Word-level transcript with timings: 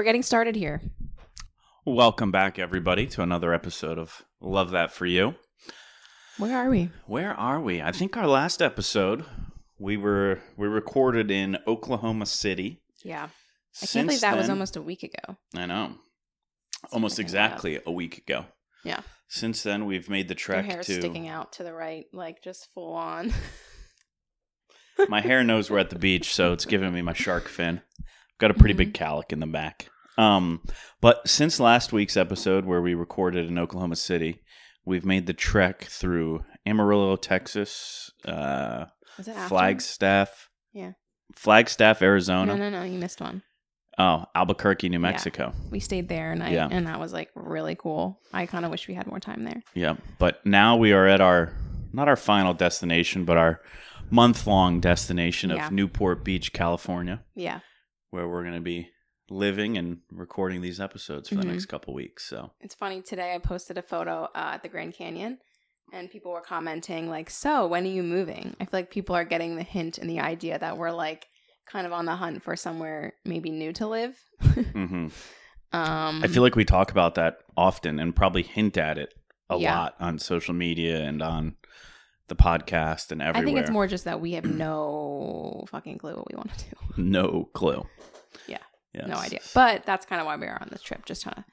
we're 0.00 0.04
getting 0.04 0.22
started 0.22 0.56
here. 0.56 0.80
Welcome 1.84 2.30
back, 2.30 2.58
everybody, 2.58 3.06
to 3.08 3.20
another 3.20 3.52
episode 3.52 3.98
of 3.98 4.22
Love 4.40 4.70
That 4.70 4.90
For 4.90 5.04
You. 5.04 5.34
Where 6.38 6.56
are 6.56 6.70
we? 6.70 6.88
Where 7.04 7.34
are 7.34 7.60
we? 7.60 7.82
I 7.82 7.92
think 7.92 8.16
our 8.16 8.26
last 8.26 8.62
episode 8.62 9.26
we 9.78 9.98
were 9.98 10.40
we 10.56 10.68
recorded 10.68 11.30
in 11.30 11.58
Oklahoma 11.66 12.24
City. 12.24 12.80
Yeah. 13.04 13.24
I 13.24 13.28
Since 13.72 13.92
can't 13.92 14.06
believe 14.08 14.20
that 14.22 14.38
was 14.38 14.48
almost 14.48 14.74
a 14.76 14.80
week 14.80 15.02
ago. 15.02 15.36
I 15.54 15.66
know. 15.66 15.96
Almost 16.90 17.18
exactly 17.18 17.78
a 17.84 17.92
week 17.92 18.16
ago. 18.16 18.46
Yeah. 18.82 19.00
Since 19.28 19.62
then, 19.64 19.84
we've 19.84 20.08
made 20.08 20.28
the 20.28 20.32
Your 20.32 20.38
trek 20.38 20.64
hair's 20.64 20.86
to. 20.86 20.94
sticking 20.94 21.28
out 21.28 21.52
to 21.52 21.62
the 21.62 21.74
right, 21.74 22.06
like 22.14 22.42
just 22.42 22.68
full 22.72 22.94
on. 22.94 23.34
My 25.10 25.20
hair 25.20 25.44
knows 25.44 25.68
we're 25.70 25.78
at 25.78 25.90
the 25.90 25.98
beach, 25.98 26.34
so 26.34 26.54
it's 26.54 26.64
giving 26.64 26.94
me 26.94 27.02
my 27.02 27.12
shark 27.12 27.48
fin. 27.48 27.82
Got 28.40 28.50
a 28.50 28.54
pretty 28.54 28.74
big 28.74 28.94
calic 28.94 29.32
in 29.32 29.40
the 29.40 29.46
back. 29.46 29.88
Um, 30.18 30.62
but 31.00 31.28
since 31.28 31.60
last 31.60 31.92
week's 31.92 32.16
episode 32.16 32.64
where 32.64 32.82
we 32.82 32.94
recorded 32.94 33.46
in 33.46 33.58
Oklahoma 33.58 33.96
City, 33.96 34.40
we've 34.84 35.04
made 35.04 35.26
the 35.26 35.32
trek 35.32 35.84
through 35.84 36.44
Amarillo, 36.66 37.16
Texas, 37.16 38.10
uh, 38.26 38.86
Was 39.18 39.28
it 39.28 39.36
after? 39.36 39.48
Flagstaff, 39.48 40.48
Yeah. 40.72 40.92
Flagstaff, 41.36 42.02
Arizona. 42.02 42.56
No, 42.56 42.70
no, 42.70 42.80
no. 42.80 42.84
You 42.84 42.98
missed 42.98 43.20
one. 43.20 43.42
Oh, 43.98 44.24
Albuquerque, 44.34 44.88
New 44.88 44.98
Mexico. 44.98 45.52
We 45.70 45.78
stayed 45.80 46.08
there 46.08 46.32
and 46.32 46.42
I, 46.42 46.50
Yeah. 46.50 46.68
and 46.70 46.86
that 46.86 46.98
was 46.98 47.12
like 47.12 47.28
really 47.34 47.74
cool. 47.74 48.20
I 48.32 48.46
kind 48.46 48.64
of 48.64 48.70
wish 48.70 48.88
we 48.88 48.94
had 48.94 49.06
more 49.06 49.20
time 49.20 49.42
there. 49.44 49.62
Yeah, 49.74 49.96
but 50.18 50.44
now 50.46 50.76
we 50.76 50.92
are 50.92 51.06
at 51.06 51.20
our 51.20 51.52
not 51.92 52.08
our 52.08 52.16
final 52.16 52.54
destination, 52.54 53.24
but 53.24 53.36
our 53.36 53.60
month 54.10 54.46
long 54.46 54.80
destination 54.80 55.50
of 55.50 55.56
Yeah. 55.58 55.68
Newport 55.70 56.24
Beach, 56.24 56.52
California, 56.52 57.22
Yeah. 57.34 57.60
Where 58.10 58.28
we're 58.28 58.42
going 58.42 58.54
to 58.54 58.60
be 58.60 58.90
living 59.28 59.78
and 59.78 59.98
recording 60.10 60.60
these 60.60 60.80
episodes 60.80 61.28
for 61.28 61.36
the 61.36 61.44
Mhm. 61.44 61.48
next 61.48 61.66
couple 61.66 61.94
weeks. 61.94 62.24
So 62.26 62.50
It's 62.60 62.74
funny. 62.74 63.00
Today 63.02 63.34
I 63.34 63.38
posted 63.38 63.78
a 63.78 63.82
photo 63.82 64.24
uh, 64.34 64.52
at 64.54 64.62
the 64.62 64.68
Grand 64.68 64.94
Canyon 64.94 65.38
and 65.92 66.10
people 66.10 66.32
were 66.32 66.40
commenting, 66.40 67.08
like, 67.08 67.30
so 67.30 67.66
when 67.66 67.84
are 67.84 67.90
you 67.90 68.02
moving? 68.02 68.56
I 68.60 68.64
feel 68.64 68.78
like 68.80 68.90
people 68.90 69.14
are 69.14 69.24
getting 69.24 69.56
the 69.56 69.62
hint 69.62 69.98
and 69.98 70.10
the 70.10 70.20
idea 70.20 70.58
that 70.58 70.76
we're 70.76 70.90
like 70.90 71.26
kind 71.66 71.86
of 71.86 71.92
on 71.92 72.04
the 72.06 72.16
hunt 72.16 72.42
for 72.42 72.56
somewhere 72.56 73.14
maybe 73.24 73.50
new 73.50 73.72
to 73.74 73.86
live. 73.86 74.18
hmm 74.72 75.08
Um, 75.72 76.24
I 76.24 76.26
feel 76.26 76.42
like 76.42 76.56
we 76.56 76.64
talk 76.64 76.90
about 76.90 77.14
that 77.14 77.38
often 77.56 78.00
and 78.00 78.16
probably 78.16 78.42
hint 78.42 78.76
at 78.76 78.98
it 78.98 79.14
a 79.48 79.56
Yeah. 79.56 79.72
lot 79.76 79.94
on 80.00 80.18
social 80.18 80.52
media 80.52 81.00
and 81.02 81.22
on 81.22 81.54
the 82.30 82.34
podcast 82.36 83.12
and 83.12 83.20
everywhere. 83.20 83.42
I 83.42 83.44
think 83.44 83.58
it's 83.58 83.70
more 83.70 83.86
just 83.86 84.04
that 84.06 84.20
we 84.22 84.32
have 84.32 84.46
no 84.46 85.66
fucking 85.68 85.98
clue 85.98 86.16
what 86.16 86.30
we 86.30 86.36
want 86.36 86.56
to 86.56 86.64
do. 86.70 87.02
no 87.02 87.48
clue. 87.52 87.84
Yeah, 88.48 88.58
Yes. 88.94 89.06
No 89.06 89.16
idea. 89.16 89.40
But 89.54 89.84
that's 89.84 90.06
kind 90.06 90.20
of 90.20 90.26
why 90.26 90.36
we 90.36 90.46
are 90.46 90.58
on 90.60 90.68
this 90.70 90.80
trip, 90.82 91.04
just 91.04 91.22
trying 91.22 91.34
to 91.34 91.44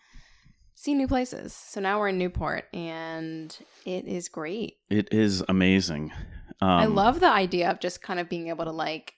see 0.76 0.94
new 0.94 1.08
places. 1.08 1.54
So 1.54 1.82
now 1.82 2.00
we're 2.00 2.08
in 2.10 2.18
Newport 2.18 2.66
and 2.74 3.56
it 3.86 4.06
is 4.06 4.30
great. 4.30 4.76
It 4.90 5.10
is 5.14 5.44
amazing. 5.50 6.14
Um, 6.62 6.70
I 6.70 6.86
love 6.86 7.20
the 7.20 7.30
idea 7.30 7.70
of 7.70 7.80
just 7.80 8.02
kind 8.02 8.20
of 8.20 8.30
being 8.30 8.48
able 8.48 8.66
to 8.66 8.72
like 8.72 9.14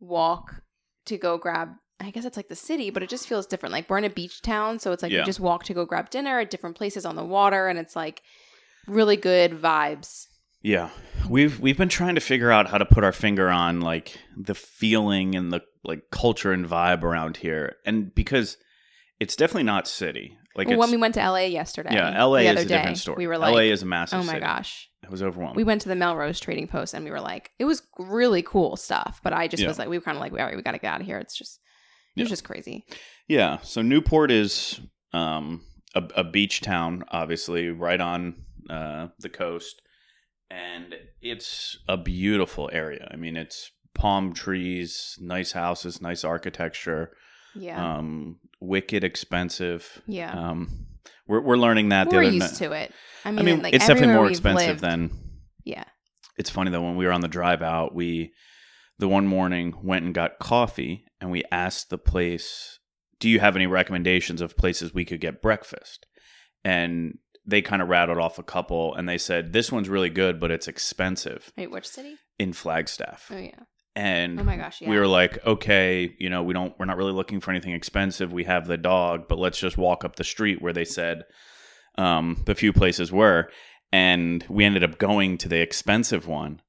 walk 0.00 0.62
to 1.06 1.16
go 1.16 1.38
grab 1.38 1.70
I 2.00 2.10
guess 2.10 2.24
it's 2.24 2.36
like 2.36 2.46
the 2.46 2.54
city, 2.54 2.90
but 2.90 3.02
it 3.02 3.08
just 3.08 3.26
feels 3.26 3.44
different. 3.44 3.72
Like 3.72 3.90
we're 3.90 3.98
in 3.98 4.04
a 4.04 4.10
beach 4.10 4.40
town, 4.40 4.78
so 4.78 4.92
it's 4.92 5.02
like 5.02 5.10
Yeah. 5.10 5.20
you 5.20 5.24
just 5.24 5.40
walk 5.40 5.64
to 5.64 5.74
go 5.74 5.84
grab 5.84 6.10
dinner 6.10 6.38
at 6.38 6.48
different 6.48 6.76
places 6.76 7.04
on 7.04 7.16
the 7.16 7.24
water 7.24 7.66
and 7.66 7.76
it's 7.76 7.96
like 7.96 8.22
really 8.86 9.16
good 9.16 9.60
vibes. 9.60 10.27
Yeah. 10.62 10.90
We've 11.28 11.58
we've 11.60 11.76
been 11.78 11.88
trying 11.88 12.14
to 12.16 12.20
figure 12.20 12.50
out 12.50 12.68
how 12.68 12.78
to 12.78 12.84
put 12.86 13.04
our 13.04 13.12
finger 13.12 13.48
on 13.48 13.80
like 13.80 14.18
the 14.36 14.54
feeling 14.54 15.34
and 15.34 15.52
the 15.52 15.62
like 15.84 16.10
culture 16.10 16.52
and 16.52 16.66
vibe 16.66 17.02
around 17.02 17.38
here. 17.38 17.76
And 17.86 18.14
because 18.14 18.56
it's 19.20 19.36
definitely 19.36 19.64
not 19.64 19.86
city. 19.88 20.36
Like 20.56 20.68
Well, 20.68 20.78
when 20.78 20.90
we 20.90 20.96
went 20.96 21.14
to 21.14 21.20
LA 21.20 21.42
yesterday. 21.44 21.90
Yeah, 21.94 22.24
LA 22.24 22.38
is 22.38 22.64
a 22.64 22.64
different 22.64 22.98
story. 22.98 23.18
We 23.18 23.26
were 23.28 23.38
like 23.38 23.52
LA 23.54 23.60
is 23.72 23.82
a 23.82 23.86
massive 23.86 24.20
Oh 24.20 24.22
my 24.24 24.34
city. 24.34 24.40
gosh. 24.44 24.88
It 25.04 25.10
was 25.10 25.22
overwhelming. 25.22 25.56
we 25.56 25.64
went 25.64 25.82
to 25.82 25.88
the 25.88 25.94
Melrose 25.96 26.40
Trading 26.40 26.66
Post 26.66 26.92
and 26.92 27.04
we 27.04 27.10
were 27.10 27.20
like, 27.20 27.52
it 27.58 27.64
was 27.64 27.82
really 27.98 28.42
cool 28.42 28.76
stuff. 28.76 29.20
But 29.22 29.32
I 29.32 29.46
just 29.48 29.62
Yeah. 29.62 29.68
was 29.68 29.78
like, 29.78 29.88
we 29.88 29.96
were 29.96 30.02
kind 30.02 30.16
of 30.16 30.20
like, 30.20 30.32
all 30.32 30.38
right, 30.38 30.56
we 30.56 30.62
got 30.62 30.72
to 30.72 30.78
get 30.78 30.92
out 30.92 31.00
of 31.00 31.06
here. 31.06 31.18
It's 31.18 31.36
just, 31.38 31.60
it's 32.16 32.24
Yeah. 32.24 32.30
just 32.30 32.44
crazy. 32.44 32.84
yeah. 33.28 33.58
So 33.62 33.80
Newport 33.82 34.30
is 34.32 34.80
um 35.12 35.62
a, 35.94 36.02
a 36.16 36.24
beach 36.24 36.60
town, 36.60 37.04
obviously, 37.10 37.70
right 37.70 38.00
on 38.00 38.34
uh 38.68 39.08
the 39.20 39.28
coast. 39.28 39.80
And 40.50 40.94
it's 41.20 41.76
a 41.88 41.96
beautiful 41.96 42.70
area. 42.72 43.08
I 43.12 43.16
mean, 43.16 43.36
it's 43.36 43.70
palm 43.94 44.32
trees, 44.32 45.18
nice 45.20 45.52
houses, 45.52 46.00
nice 46.00 46.24
architecture. 46.24 47.12
Yeah. 47.54 47.96
um 47.96 48.36
wicked 48.60 49.02
expensive 49.02 50.02
yeah. 50.06 50.32
um 50.32 50.86
we're, 51.26 51.40
we're 51.40 51.56
learning 51.56 51.88
that 51.88 52.06
we're 52.08 52.20
the 52.20 52.26
other 52.28 52.36
used 52.36 52.56
to 52.56 52.72
it. 52.72 52.92
I 53.24 53.30
i 53.30 53.32
mean, 53.32 53.44
mean 53.46 53.62
like 53.62 53.74
it's 53.74 53.86
definitely 53.86 54.14
more 54.14 54.28
expensive 54.28 54.68
lived- 54.68 54.80
than 54.82 55.10
Yeah. 55.64 55.84
it's 56.36 56.50
funny 56.50 56.70
though 56.70 56.82
when 56.82 56.94
we 56.96 57.06
were 57.06 57.10
on 57.10 57.22
the 57.22 57.26
drive 57.26 57.62
out 57.62 57.94
we 57.94 58.32
the 58.98 59.08
one 59.08 59.26
morning 59.26 59.74
went 59.82 60.04
and 60.04 60.14
got 60.14 60.38
coffee 60.38 61.04
and 61.20 61.30
we 61.32 61.42
asked 61.50 61.88
the 61.90 61.98
place 61.98 62.78
do 63.18 63.28
you 63.28 63.40
have 63.40 63.56
any 63.56 63.66
recommendations 63.66 64.40
of 64.40 64.56
places 64.56 64.92
we 64.94 65.06
could 65.06 65.20
get 65.20 65.42
breakfast 65.42 66.06
and 66.64 67.18
they 67.48 67.62
kind 67.62 67.82
of 67.82 67.88
rattled 67.88 68.18
off 68.18 68.38
a 68.38 68.42
couple 68.44 68.94
and 68.94 69.08
they 69.08 69.18
said 69.18 69.52
this 69.52 69.72
one's 69.72 69.88
really 69.88 70.10
good 70.10 70.38
but 70.38 70.50
it's 70.50 70.68
expensive 70.68 71.50
Wait, 71.56 71.70
which 71.70 71.88
city? 71.88 72.14
in 72.38 72.52
flagstaff 72.52 73.28
Oh, 73.34 73.38
yeah. 73.38 73.50
and 73.96 74.38
Oh 74.38 74.44
my 74.44 74.56
gosh. 74.56 74.80
Yeah. 74.80 74.90
we 74.90 74.98
were 74.98 75.06
like, 75.08 75.44
okay, 75.44 76.14
you 76.20 76.30
know, 76.30 76.42
we 76.44 76.54
don't, 76.54 76.72
we're 76.78 76.84
not 76.86 76.96
really 76.98 77.12
looking 77.12 77.40
for 77.40 77.50
anything 77.50 77.72
expensive. 77.72 78.32
We 78.32 78.44
have 78.44 78.66
the 78.68 78.76
dog, 78.76 79.26
but 79.28 79.38
let's 79.38 79.58
just 79.58 79.76
walk 79.76 80.04
up 80.04 80.14
the 80.16 80.24
street 80.24 80.62
where 80.62 80.72
they 80.72 80.84
said 80.84 81.24
um, 81.96 82.42
the 82.46 82.54
few 82.54 82.72
places 82.72 83.10
were. 83.10 83.48
And 83.90 84.44
we 84.48 84.64
ended 84.64 84.84
up 84.84 84.98
going 84.98 85.38
to 85.38 85.48
the 85.48 85.60
expensive 85.60 86.26
one. 86.28 86.60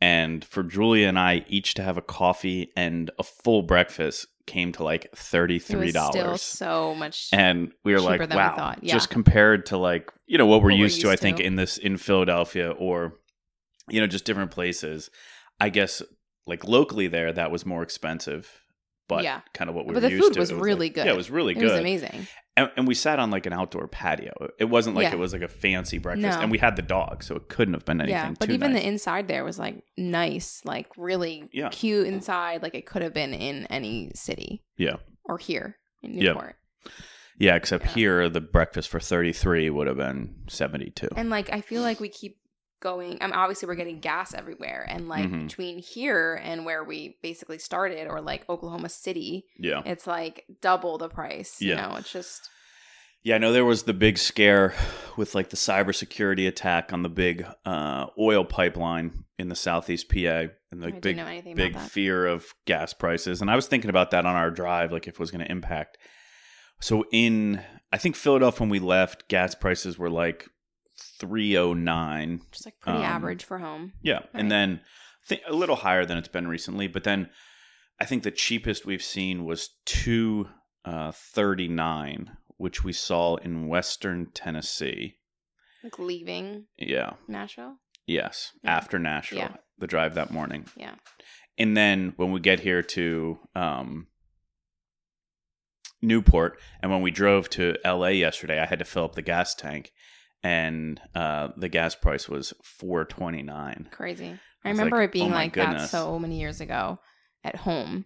And 0.00 0.44
for 0.44 0.62
Julia 0.62 1.08
and 1.08 1.18
I, 1.18 1.44
each 1.48 1.74
to 1.74 1.82
have 1.82 1.96
a 1.96 2.02
coffee 2.02 2.70
and 2.76 3.10
a 3.18 3.22
full 3.22 3.62
breakfast 3.62 4.26
came 4.46 4.72
to 4.72 4.84
like 4.84 5.10
$33. 5.14 6.10
still 6.10 6.38
so 6.38 6.94
much. 6.94 7.28
and 7.32 7.72
we 7.84 7.92
were 7.92 8.00
like, 8.00 8.20
wow, 8.30 8.56
thought, 8.56 8.78
yeah. 8.82 8.92
just 8.92 9.10
compared 9.10 9.66
to 9.66 9.76
like, 9.76 10.12
you 10.26 10.38
know, 10.38 10.46
what 10.46 10.62
we're 10.62 10.70
What 10.70 10.78
we're 10.78 10.84
used 10.84 11.00
to, 11.02 11.10
I 11.10 11.16
think, 11.16 11.40
in 11.40 11.56
this, 11.56 11.78
in 11.78 11.96
Philadelphia 11.96 12.70
or, 12.70 13.14
you 13.88 14.00
know, 14.00 14.06
just 14.06 14.24
different 14.24 14.50
places. 14.50 15.10
I 15.60 15.68
guess 15.68 16.02
like 16.46 16.64
locally 16.64 17.08
there, 17.08 17.32
that 17.32 17.50
was 17.50 17.66
more 17.66 17.82
expensive, 17.82 18.62
but 19.08 19.24
Yeah. 19.24 19.40
kind 19.54 19.68
of 19.70 19.76
what 19.76 19.86
we 19.86 19.94
But 19.94 20.02
were 20.02 20.08
the 20.10 20.18
food 20.18 20.32
to. 20.34 20.40
was 20.40 20.52
really 20.52 20.86
like- 20.86 20.94
good. 20.94 21.06
Yeah, 21.06 21.12
it 21.12 21.16
was 21.16 21.30
really 21.30 21.52
it 21.52 21.56
good. 21.60 21.64
It 21.68 21.72
was 21.72 21.80
amazing. 21.80 22.26
And, 22.58 22.70
and 22.76 22.88
we 22.88 22.94
sat 22.94 23.18
on 23.18 23.30
like 23.30 23.44
an 23.46 23.52
outdoor 23.52 23.86
patio. 23.86 24.32
It 24.58 24.64
wasn't 24.64 24.96
like 24.96 25.04
Yeah. 25.04 25.12
it 25.12 25.18
was 25.18 25.32
like 25.34 25.42
a 25.42 25.48
fancy 25.48 25.98
breakfast. 25.98 26.38
No. 26.38 26.42
And 26.42 26.50
we 26.50 26.56
had 26.58 26.74
the 26.76 26.82
dog, 26.82 27.22
so 27.22 27.36
it 27.36 27.48
couldn't 27.48 27.74
have 27.74 27.84
been 27.84 28.00
anything 28.00 28.16
Yeah. 28.18 28.34
But 28.40 28.50
even 28.50 28.72
nice. 28.72 28.80
the 28.82 28.88
inside 28.88 29.28
there 29.28 29.44
was 29.44 29.58
like 29.58 29.82
nice, 29.98 30.62
like 30.64 30.86
really 30.96 31.48
Yeah. 31.52 31.68
cute 31.68 32.06
inside. 32.06 32.62
Like 32.62 32.74
it 32.74 32.86
could 32.86 33.02
have 33.02 33.12
been 33.12 33.34
in 33.34 33.66
any 33.66 34.10
city 34.14 34.62
yeah. 34.78 34.96
or 35.24 35.36
here 35.38 35.76
in 36.02 36.14
Yeah. 36.14 36.32
Newport. 36.32 36.56
Yeah, 37.38 37.56
except 37.56 37.84
Yeah. 37.84 37.90
here 37.92 38.28
the 38.30 38.40
breakfast 38.40 38.88
for 38.88 39.00
33 39.00 39.68
would 39.68 39.86
have 39.86 39.98
been 39.98 40.36
72. 40.48 41.08
And 41.14 41.28
like 41.28 41.52
I 41.52 41.60
feel 41.60 41.82
like 41.82 42.00
we 42.00 42.08
keep 42.08 42.38
going. 42.80 43.18
I 43.20 43.26
mean, 43.26 43.34
obviously 43.34 43.66
we're 43.68 43.74
getting 43.74 44.00
gas 44.00 44.34
everywhere, 44.34 44.86
and 44.88 45.08
like 45.08 45.26
Mhm. 45.30 45.48
between 45.48 45.78
here 45.78 46.34
and 46.42 46.64
where 46.64 46.84
we 46.84 47.16
basically 47.22 47.58
started, 47.58 48.08
or 48.08 48.20
like 48.20 48.48
Oklahoma 48.48 48.88
City, 48.88 49.44
yeah. 49.58 49.82
it's 49.86 50.06
like 50.06 50.44
double 50.60 50.98
the 50.98 51.08
price. 51.08 51.56
Yeah. 51.60 51.74
You 51.76 51.76
know, 51.90 51.96
it's 51.96 52.12
just 52.12 52.48
Yeah, 53.22 53.34
I 53.34 53.38
know 53.38 53.52
there 53.52 53.64
was 53.64 53.82
the 53.84 53.94
big 53.94 54.18
scare 54.18 54.72
with 55.16 55.34
like 55.34 55.50
the 55.50 55.56
cybersecurity 55.56 56.46
attack 56.46 56.92
on 56.92 57.02
the 57.02 57.08
big 57.08 57.44
uh, 57.64 58.06
oil 58.18 58.44
pipeline 58.44 59.24
in 59.38 59.48
the 59.48 59.56
southeast 59.56 60.08
PA 60.08 60.48
and 60.70 60.80
the 60.82 60.88
I 60.88 60.90
big 61.00 61.16
know 61.16 61.42
big 61.54 61.72
about 61.72 61.82
that. 61.82 61.90
fear 61.90 62.24
of 62.26 62.46
gas 62.66 62.92
prices. 62.92 63.40
And 63.40 63.50
I 63.50 63.56
was 63.56 63.66
thinking 63.66 63.90
about 63.90 64.12
that 64.12 64.26
on 64.26 64.36
our 64.36 64.50
drive, 64.52 64.92
like 64.92 65.08
if 65.08 65.14
it 65.14 65.18
was 65.20 65.32
going 65.32 65.44
to 65.44 65.50
impact. 65.50 65.98
So 66.80 67.04
in 67.10 67.62
I 67.92 67.98
think 67.98 68.14
Philadelphia 68.16 68.60
when 68.60 68.68
we 68.68 68.78
left, 68.78 69.28
gas 69.28 69.54
prices 69.56 69.98
were 69.98 70.10
like 70.10 70.46
three 71.18 71.56
oh 71.56 71.72
nine. 71.74 72.40
just 72.52 72.66
like 72.66 72.78
pretty 72.80 72.98
Um, 72.98 73.04
average 73.04 73.44
for 73.44 73.58
home. 73.58 73.92
Yeah, 74.02 74.14
Right. 74.20 74.28
and 74.34 74.50
then 74.50 74.80
think 75.26 75.42
a 75.46 75.52
little 75.52 75.76
higher 75.76 76.04
than 76.04 76.18
it's 76.18 76.28
been 76.28 76.48
recently. 76.48 76.86
But 76.88 77.04
then 77.04 77.30
I 78.00 78.04
think 78.04 78.22
the 78.22 78.30
cheapest 78.30 78.84
we've 78.86 79.02
seen 79.02 79.44
was 79.44 79.70
two 79.84 80.48
uh, 80.84 81.12
thirty 81.12 81.68
nine, 81.68 82.36
which 82.58 82.84
we 82.84 82.92
saw 82.92 83.36
in 83.36 83.66
Western 83.68 84.30
Tennessee. 84.32 85.18
Like 85.82 85.98
leaving 85.98 86.66
Yeah. 86.78 87.14
Nashville. 87.28 87.76
Yes. 88.06 88.52
Yeah. 88.62 88.76
After 88.76 88.98
Nashville, 88.98 89.38
Yeah. 89.38 89.56
the 89.78 89.86
drive 89.86 90.14
that 90.14 90.30
morning. 90.30 90.66
Yeah. 90.76 90.94
And 91.58 91.76
then 91.76 92.12
when 92.16 92.32
we 92.32 92.40
get 92.40 92.60
here 92.60 92.82
to 92.82 93.38
um, 93.54 94.06
Newport, 96.02 96.60
and 96.82 96.90
when 96.92 97.00
we 97.02 97.10
drove 97.10 97.48
to 97.50 97.76
LA 97.84 98.08
yesterday, 98.08 98.60
I 98.60 98.66
had 98.66 98.78
to 98.78 98.84
fill 98.84 99.04
up 99.04 99.14
the 99.14 99.22
gas 99.22 99.54
tank, 99.54 99.92
and 100.42 101.00
uh, 101.14 101.48
the 101.56 101.68
gas 101.68 101.94
price 101.94 102.28
was 102.28 102.52
four 102.62 103.04
twenty 103.04 103.42
nine. 103.42 103.88
Crazy. 103.90 104.38
I 104.64 104.68
I 104.68 104.70
remember 104.70 104.98
like, 104.98 105.10
it 105.10 105.12
being 105.12 105.32
oh 105.32 105.34
like 105.34 105.54
that 105.54 105.88
so 105.88 106.18
many 106.18 106.40
years 106.40 106.60
ago 106.60 106.98
at 107.44 107.56
home. 107.56 108.04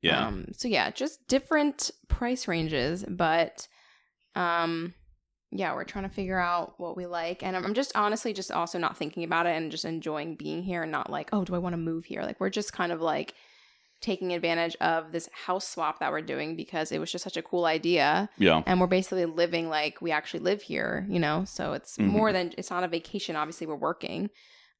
Yeah. 0.00 0.26
Um, 0.26 0.46
so 0.52 0.68
yeah, 0.68 0.90
just 0.90 1.26
different 1.28 1.90
price 2.08 2.48
ranges, 2.48 3.04
but 3.08 3.66
um, 4.34 4.94
yeah, 5.50 5.74
we're 5.74 5.84
trying 5.84 6.08
to 6.08 6.14
figure 6.14 6.38
out 6.38 6.74
what 6.78 6.96
we 6.96 7.06
like, 7.06 7.42
and 7.42 7.56
I'm 7.56 7.74
just 7.74 7.96
honestly 7.96 8.32
just 8.32 8.52
also 8.52 8.78
not 8.78 8.96
thinking 8.96 9.24
about 9.24 9.46
it 9.46 9.56
and 9.56 9.70
just 9.70 9.84
enjoying 9.84 10.36
being 10.36 10.62
here, 10.62 10.82
and 10.82 10.92
not 10.92 11.10
like, 11.10 11.30
oh, 11.32 11.44
do 11.44 11.54
I 11.54 11.58
want 11.58 11.72
to 11.72 11.78
move 11.78 12.04
here? 12.04 12.22
Like 12.22 12.38
we're 12.38 12.50
just 12.50 12.72
kind 12.72 12.92
of 12.92 13.00
like 13.00 13.34
taking 14.00 14.32
advantage 14.32 14.76
of 14.80 15.10
this 15.12 15.28
house 15.32 15.66
swap 15.66 15.98
that 16.00 16.12
we're 16.12 16.22
doing 16.22 16.54
because 16.56 16.92
it 16.92 16.98
was 17.00 17.10
just 17.10 17.24
such 17.24 17.36
a 17.36 17.42
cool 17.42 17.64
idea, 17.64 18.28
yeah. 18.38 18.62
and 18.66 18.80
we're 18.80 18.86
basically 18.86 19.24
living 19.26 19.68
like 19.68 20.00
we 20.00 20.10
actually 20.12 20.40
live 20.40 20.62
here, 20.62 21.06
you 21.08 21.18
know. 21.18 21.44
So 21.44 21.72
it's 21.72 21.96
Mhm. 21.96 22.06
more 22.06 22.32
than 22.32 22.52
it's 22.56 22.70
not 22.70 22.84
a 22.84 22.88
vacation. 22.88 23.34
Obviously, 23.36 23.66
we're 23.66 23.74
working, 23.76 24.30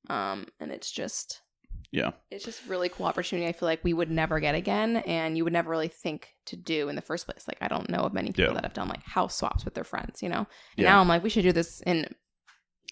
um, 0.09 0.47
and 0.61 0.71
it's 0.71 0.91
just 0.91 1.41
Yeah. 1.91 2.11
it's 2.31 2.45
just 2.45 2.67
really 2.67 2.89
cool 2.91 3.07
opportunity. 3.07 3.49
I 3.49 3.53
feel 3.53 3.67
like 3.67 3.83
we 3.83 3.93
would 3.95 4.11
never 4.11 4.41
get 4.41 4.55
again, 4.55 4.99
and 4.99 5.37
you 5.37 5.45
would 5.45 5.53
never 5.53 5.71
really 5.71 5.89
think 5.89 6.29
to 6.47 6.57
do 6.57 6.89
in 6.89 6.97
the 6.97 7.03
first 7.03 7.27
place. 7.27 7.47
Like 7.49 7.59
I 7.61 7.69
don't 7.69 7.89
know 7.91 8.01
of 8.01 8.13
many 8.13 8.29
people 8.29 8.45
Yeah. 8.47 8.53
that 8.55 8.65
have 8.65 8.75
done 8.75 8.89
like 8.89 9.03
house 9.05 9.37
swaps 9.37 9.65
with 9.65 9.75
their 9.75 9.85
friends, 9.85 10.23
you 10.23 10.29
know. 10.29 10.39
And 10.41 10.47
Yeah. 10.77 10.91
now 10.91 11.01
I'm 11.01 11.09
like, 11.09 11.23
we 11.23 11.31
should 11.31 11.43
do 11.43 11.53
this 11.53 11.81
in 11.87 12.15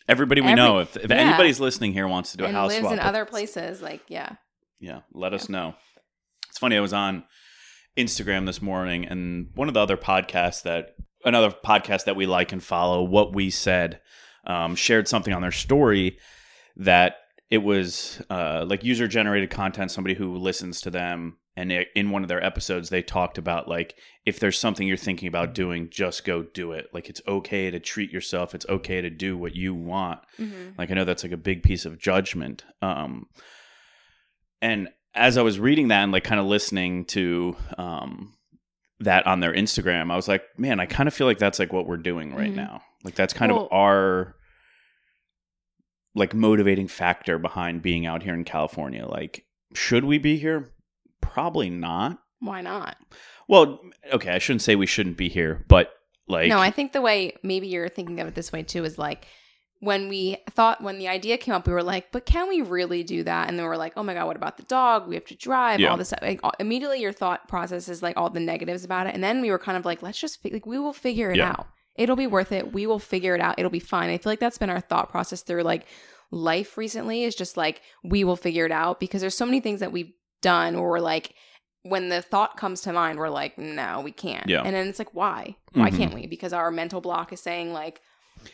Everybody 0.09 0.41
we 0.41 0.47
Every- 0.49 0.57
know, 0.63 0.79
if, 0.79 0.97
if 0.97 1.11
yeah. 1.11 1.17
anybody's 1.17 1.59
listening 1.59 1.93
here 1.93 2.07
wants 2.07 2.31
to 2.31 2.37
do 2.37 2.45
a 2.45 2.53
house 2.53 2.71
lives 2.71 2.81
swap, 2.83 2.93
in 2.93 3.01
other 3.01 3.25
places. 3.25 3.83
Like 3.83 4.03
yeah, 4.09 4.37
Yeah, 4.79 5.01
let 5.13 5.33
us 5.35 5.49
know. 5.49 5.75
It's 6.57 6.61
funny. 6.63 6.79
I 6.79 6.81
was 6.81 6.95
on 6.95 7.25
Instagram 7.99 8.47
this 8.47 8.63
morning, 8.63 9.05
and 9.05 9.51
one 9.57 9.69
of 9.69 9.75
the 9.75 9.81
other 9.81 9.99
podcasts 9.99 10.63
that 10.63 10.97
another 11.23 11.51
podcast 11.51 12.07
that 12.07 12.17
we 12.17 12.25
like 12.25 12.51
and 12.51 12.65
follow, 12.65 13.03
what 13.03 13.35
we 13.35 13.51
said, 13.51 14.01
um, 14.47 14.75
shared 14.75 15.07
something 15.07 15.35
on 15.35 15.43
their 15.43 15.53
story 15.53 16.19
that 16.77 17.17
it 17.51 17.59
was 17.59 18.23
uh, 18.31 18.65
like 18.67 18.83
user 18.85 19.07
generated 19.07 19.51
content. 19.51 19.91
Somebody 19.91 20.15
who 20.15 20.35
listens 20.39 20.81
to 20.81 20.91
them, 20.91 21.37
and 21.57 21.71
it, 21.71 21.89
in 21.95 22.11
one 22.11 22.23
of 22.23 22.29
their 22.29 22.43
episodes, 22.43 22.89
they 22.89 23.03
talked 23.03 23.37
about 23.37 23.69
like 23.69 23.95
if 24.25 24.41
there's 24.41 24.59
something 24.59 24.89
you're 24.89 24.97
thinking 24.97 25.29
about 25.29 25.53
doing, 25.53 25.91
just 25.91 26.25
go 26.25 26.43
do 26.43 26.73
it. 26.73 26.87
Like 26.95 27.11
it's 27.11 27.21
okay 27.29 27.71
to 27.71 27.79
treat 27.79 28.11
yourself. 28.11 28.55
It's 28.55 28.65
okay 28.67 29.03
to 29.03 29.11
do 29.11 29.37
what 29.37 29.55
you 29.55 29.75
want. 29.75 30.21
mm-hmm. 30.41 30.71
Like 30.79 30.91
I 30.91 30.95
know 30.95 31.05
that's 31.05 31.23
like 31.23 31.33
a 31.33 31.37
big 31.37 31.63
piece 31.63 31.85
of 31.85 31.99
judgment. 31.99 32.65
Um 32.81 33.27
and 34.63 34.89
as 35.17 35.37
I 35.39 35.43
was 35.43 35.59
reading 35.59 35.89
that 35.89 36.03
and 36.03 36.13
like 36.13 36.25
kind 36.25 36.41
of 36.41 36.47
listening 36.47 37.05
to 37.07 37.57
um 37.79 38.35
that 39.01 39.27
on 39.27 39.41
their 39.41 39.53
Instagram, 39.53 40.11
I 40.11 40.17
was 40.17 40.29
like, 40.29 40.43
man, 40.57 40.81
I 40.81 40.87
kind 40.87 41.07
of 41.07 41.15
feel 41.15 41.27
like 41.27 41.39
that's 41.39 41.59
like 41.59 41.73
what 41.73 41.87
we're 41.87 41.97
doing 41.99 42.35
right 42.35 42.51
Mhm. 42.53 42.57
now. 42.57 42.83
Like 43.05 43.15
that's 43.15 43.33
kind 43.35 43.53
Well- 43.53 43.67
of 43.67 43.73
our 43.73 44.37
like 46.15 46.35
motivating 46.35 46.89
factor 46.89 47.39
behind 47.39 47.83
being 47.83 48.07
out 48.07 48.23
here 48.23 48.35
in 48.35 48.45
California. 48.45 49.07
Like 49.07 49.45
should 49.75 50.05
we 50.05 50.19
be 50.19 50.39
here? 50.39 50.71
Probably 51.21 51.69
not. 51.71 52.19
why 52.41 52.61
not? 52.61 52.97
Well, 53.49 53.81
okay, 54.13 54.31
I 54.31 54.39
shouldn't 54.39 54.61
say 54.63 54.77
we 54.77 54.87
shouldn't 54.87 55.17
be 55.17 55.29
here, 55.31 55.65
but 55.69 55.91
like 56.29 56.49
no, 56.49 56.59
I 56.59 56.71
think 56.71 56.93
the 56.93 57.01
way 57.01 57.35
maybe 57.43 57.67
you're 57.67 57.89
thinking 57.89 58.21
of 58.21 58.29
it 58.29 58.35
this 58.35 58.53
way 58.53 58.63
too 58.63 58.85
is 58.85 58.99
like 58.99 59.27
when 59.81 60.09
we 60.09 60.39
thought 60.51 60.83
when 60.83 60.99
the 60.99 61.07
idea 61.09 61.37
came 61.37 61.53
up, 61.55 61.67
we 61.67 61.73
were 61.73 61.83
like, 61.83 62.11
but 62.11 62.25
can 62.25 62.49
we 62.49 62.63
really 62.63 63.03
do 63.03 63.23
that? 63.25 63.49
And 63.49 63.59
then 63.59 63.65
we 63.67 63.71
are 63.71 63.77
like, 63.77 63.93
oh 63.97 64.03
my 64.03 64.15
god, 64.15 64.27
what 64.27 64.37
about 64.37 64.57
the 64.57 64.63
dog? 64.63 65.07
We 65.07 65.15
have 65.15 65.27
to 65.27 65.35
drive 65.37 65.81
Yeah. 65.81 65.91
all 65.91 65.97
this. 65.97 66.13
Like, 66.23 66.41
all- 66.43 66.55
immediately, 66.59 67.01
your 67.01 67.13
thought 67.13 67.47
process 67.49 67.89
is 67.89 68.03
like 68.03 68.17
all 68.17 68.31
the 68.31 68.41
negatives 68.41 68.85
about 68.85 69.07
it, 69.07 69.15
and 69.15 69.23
then 69.23 69.41
we 69.43 69.51
were 69.51 69.59
kind 69.59 69.77
of 69.77 69.85
like, 69.85 70.03
let's 70.03 70.19
just 70.19 70.41
fi- 70.43 70.51
like 70.51 70.67
we 70.67 70.79
will 70.79 70.93
figure 70.95 71.31
it 71.31 71.37
Yeah. 71.37 71.51
out. 71.51 71.67
It'll 71.95 72.17
be 72.17 72.27
worth 72.27 72.53
it. 72.53 72.73
We 72.73 72.87
will 72.87 72.99
figure 72.99 73.35
it 73.35 73.41
out. 73.41 73.59
It'll 73.59 73.71
be 73.71 73.79
fine. 73.81 74.11
I 74.11 74.19
feel 74.19 74.33
like 74.33 74.41
that's 74.41 74.59
been 74.59 74.71
our 74.71 74.81
thought 74.81 75.11
process 75.11 75.43
through 75.43 75.63
like 75.63 75.87
life 76.31 76.77
recently. 76.77 77.25
Is 77.25 77.35
just 77.35 77.57
like 77.57 77.83
we 78.03 78.25
will 78.25 78.37
figure 78.37 78.67
it 78.67 78.73
out 78.73 78.99
because 79.01 79.21
there's 79.21 79.37
so 79.37 79.47
many 79.47 79.61
things 79.61 79.81
that 79.81 79.93
we've 79.93 80.13
done 80.43 80.75
where 80.81 80.89
we're 80.91 81.01
like. 81.01 81.35
When 81.83 82.09
the 82.09 82.21
thought 82.21 82.57
comes 82.57 82.81
to 82.81 82.93
mind, 82.93 83.17
we're 83.17 83.29
like, 83.29 83.59
no, 83.59 84.01
we 84.01 84.11
can't. 84.11 84.49
Yeah. 84.49 84.63
And 84.65 84.75
then 84.75 84.89
it's 84.89 84.99
like, 84.99 85.15
why? 85.15 85.55
Why 85.73 85.89
Mhm. 85.93 85.97
can't 85.97 86.15
we? 86.15 86.27
Because 86.27 86.53
our 86.53 86.73
mental 86.73 87.01
block 87.01 87.33
is 87.33 87.39
saying, 87.41 87.73
like, 87.73 88.01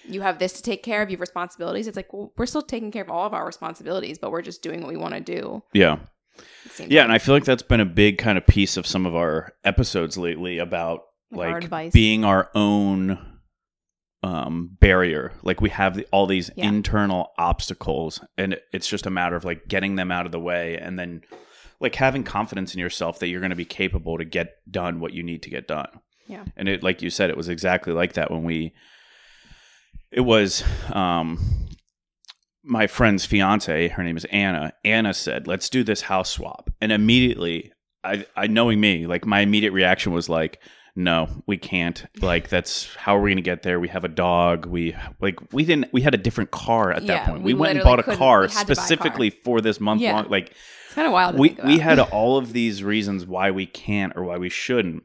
you 0.05 0.21
have 0.23 0.39
this 0.39 0.53
to 0.55 0.63
take 0.63 0.83
care 0.83 1.03
of, 1.03 1.11
you 1.11 1.15
have 1.17 1.21
responsibilities. 1.21 1.87
It's 1.87 1.97
like, 1.97 2.13
well, 2.13 2.33
we're 2.37 2.47
still 2.47 2.63
taking 2.63 2.91
care 2.91 3.03
of 3.03 3.11
all 3.11 3.27
of 3.27 3.35
our 3.35 3.45
responsibilities, 3.47 4.19
but 4.19 4.31
we're 4.31 4.43
just 4.43 4.63
doing 4.63 4.81
what 4.81 4.89
we 4.91 4.97
want 4.97 5.15
to 5.15 5.21
do. 5.21 5.63
yeah. 5.73 5.93
at 5.95 6.01
the 6.65 6.71
same 6.71 6.89
Yeah, 6.91 7.03
and 7.05 7.13
I 7.13 7.19
feel 7.19 7.35
like 7.35 7.45
that's 7.45 7.63
been 7.63 7.81
a 7.81 7.85
big 7.87 8.19
kind 8.19 8.39
of 8.39 8.47
piece 8.47 8.77
of 8.77 8.87
some 8.87 9.07
of 9.07 9.15
our 9.15 9.53
episodes 9.65 10.17
lately 10.17 10.59
about 10.59 11.01
Like 11.31 11.73
our 11.73 11.91
being 11.91 12.25
our 12.25 12.51
own 12.55 13.19
um 14.25 14.77
barrier. 14.81 15.33
Like 15.43 15.61
we 15.61 15.71
have 15.71 15.97
the, 15.97 16.07
all 16.13 16.27
these 16.27 16.51
Yeah. 16.57 16.69
internal 16.69 17.33
obstacles 17.39 18.21
and 18.39 18.57
it's 18.73 18.89
just 18.89 19.05
a 19.07 19.11
matter 19.11 19.35
of 19.35 19.45
like 19.45 19.67
getting 19.67 19.97
them 19.97 20.13
out 20.13 20.27
of 20.27 20.33
the 20.33 20.39
way 20.39 20.79
and 20.79 20.97
then 20.99 21.23
like 21.81 21.97
having 21.97 22.23
confidence 22.23 22.73
in 22.73 22.79
yourself 22.81 23.19
that 23.19 23.27
you're 23.27 23.41
going 23.41 23.51
to 23.51 23.57
be 23.57 23.65
capable 23.65 24.19
to 24.19 24.25
get 24.25 24.53
done 24.71 25.01
what 25.01 25.13
you 25.13 25.25
need 25.25 25.43
to 25.43 25.51
get 25.51 25.67
done. 25.67 25.89
Yeah. 26.29 26.45
And 26.57 26.69
it 26.69 26.85
like 26.85 27.03
you 27.03 27.11
said 27.11 27.31
it 27.31 27.37
was 27.37 27.49
exactly 27.49 27.93
like 27.93 28.13
that 28.13 28.31
when 28.31 28.45
we 28.45 28.75
it 30.13 30.21
was 30.21 30.63
um 30.93 31.39
my 32.65 32.87
friend's 32.87 33.27
fiance, 33.27 33.89
her 33.89 34.05
name 34.05 34.17
is 34.17 34.25
Anna. 34.27 34.73
Anna 34.85 35.13
said, 35.15 35.47
"Let's 35.49 35.69
do 35.69 35.83
this 35.83 36.03
house 36.03 36.31
swap." 36.31 36.71
And 36.81 36.93
immediately, 36.93 37.73
I, 38.05 38.25
I 38.37 38.47
knowing 38.47 38.81
me, 38.81 39.07
like 39.07 39.27
my 39.27 39.41
immediate 39.41 39.73
reaction 39.73 40.13
was 40.13 40.29
like, 40.29 40.61
"No, 40.95 41.29
we 41.47 41.57
can't. 41.57 42.07
Like 42.21 42.49
that's 42.49 42.95
how 42.95 43.17
are 43.17 43.21
we 43.21 43.31
going 43.31 43.37
to 43.39 43.43
get 43.43 43.63
there? 43.63 43.81
We 43.81 43.89
have 43.89 44.05
a 44.05 44.09
dog. 44.09 44.67
We 44.67 44.95
like 45.21 45.41
we 45.53 45.65
didn't. 45.65 45.93
We 45.93 46.03
had 46.03 46.15
a 46.15 46.19
different 46.19 46.53
car 46.53 46.93
at 46.93 47.05
that 47.07 47.27
point. 47.27 47.43
we 47.43 47.53
We, 47.55 47.61
went 47.61 47.79
and 47.79 47.85
bought 47.85 47.99
a 47.99 48.17
car 48.17 48.43
we 48.43 48.49
had 48.49 48.51
to 48.51 48.55
buy 48.55 48.61
a 48.63 48.65
car. 48.67 48.75
specifically 48.77 49.31
for 49.31 49.61
this 49.61 49.81
month 49.81 50.01
Yeah. 50.01 50.15
long. 50.15 50.29
Like 50.29 50.53
It's 50.87 50.95
kind 50.95 51.07
of 51.09 51.13
wild. 51.13 51.37
We 51.39 51.57
we 51.65 51.79
had 51.81 51.99
all 52.13 52.37
of 52.39 52.53
these 52.53 52.85
reasons 52.85 53.27
why 53.27 53.51
we 53.51 53.67
can't 53.67 54.13
or 54.17 54.23
why 54.23 54.37
we 54.39 54.51
shouldn't." 54.51 55.03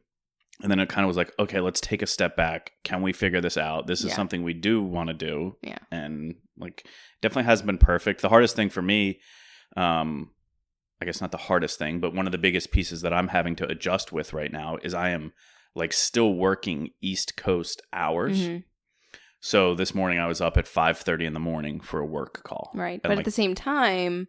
And 0.62 0.72
then 0.72 0.80
it 0.80 0.90
kind 0.90 1.04
of 1.06 1.08
was 1.08 1.18
like, 1.18 1.34
okay, 1.38 1.60
let's 1.60 1.80
take 1.80 2.02
a 2.02 2.08
step 2.08 2.36
back. 2.36 2.72
Can 2.84 3.02
we 3.04 3.14
figure 3.14 3.42
this 3.42 3.58
out? 3.58 3.86
This 3.88 4.00
is 4.02 4.08
Yeah. 4.08 4.16
something 4.16 4.42
we 4.44 4.54
do 4.56 4.82
want 4.84 5.10
to 5.10 5.14
do 5.14 5.56
yeah. 5.62 5.78
and 5.92 6.36
like 6.58 6.88
definitely 7.22 7.44
hasn't 7.44 7.68
been 7.68 7.78
perfect. 7.78 8.22
The 8.22 8.30
hardest 8.30 8.56
thing 8.56 8.70
for 8.70 8.82
me, 8.82 9.20
um, 9.76 10.32
I 11.00 11.06
guess 11.06 11.22
not 11.22 11.30
the 11.32 11.38
hardest 11.38 11.78
thing, 11.78 12.00
but 12.00 12.16
one 12.16 12.26
of 12.26 12.32
the 12.32 12.40
biggest 12.40 12.72
pieces 12.72 13.02
that 13.02 13.14
I'm 13.14 13.28
having 13.28 13.56
to 13.58 13.68
adjust 13.70 14.12
with 14.12 14.34
right 14.34 14.52
now 14.52 14.78
is 14.82 14.96
I 14.96 15.10
am 15.10 15.32
like 15.76 15.94
still 15.94 16.34
working 16.34 16.90
East 17.02 17.38
Coast 17.38 17.84
hours. 17.94 18.40
Mhm. 18.40 18.64
So 19.40 19.76
this 19.76 19.94
morning 19.94 20.18
I 20.18 20.26
was 20.26 20.42
up 20.42 20.58
at 20.58 20.66
5:30 20.68 21.26
in 21.28 21.34
the 21.34 21.40
morning 21.40 21.80
for 21.80 22.00
a 22.00 22.06
work 22.06 22.42
call. 22.44 22.72
Right. 22.74 23.00
And, 23.04 23.12
But 23.12 23.20
at 23.20 23.26
the 23.26 23.30
same 23.32 23.54
time, 23.54 24.28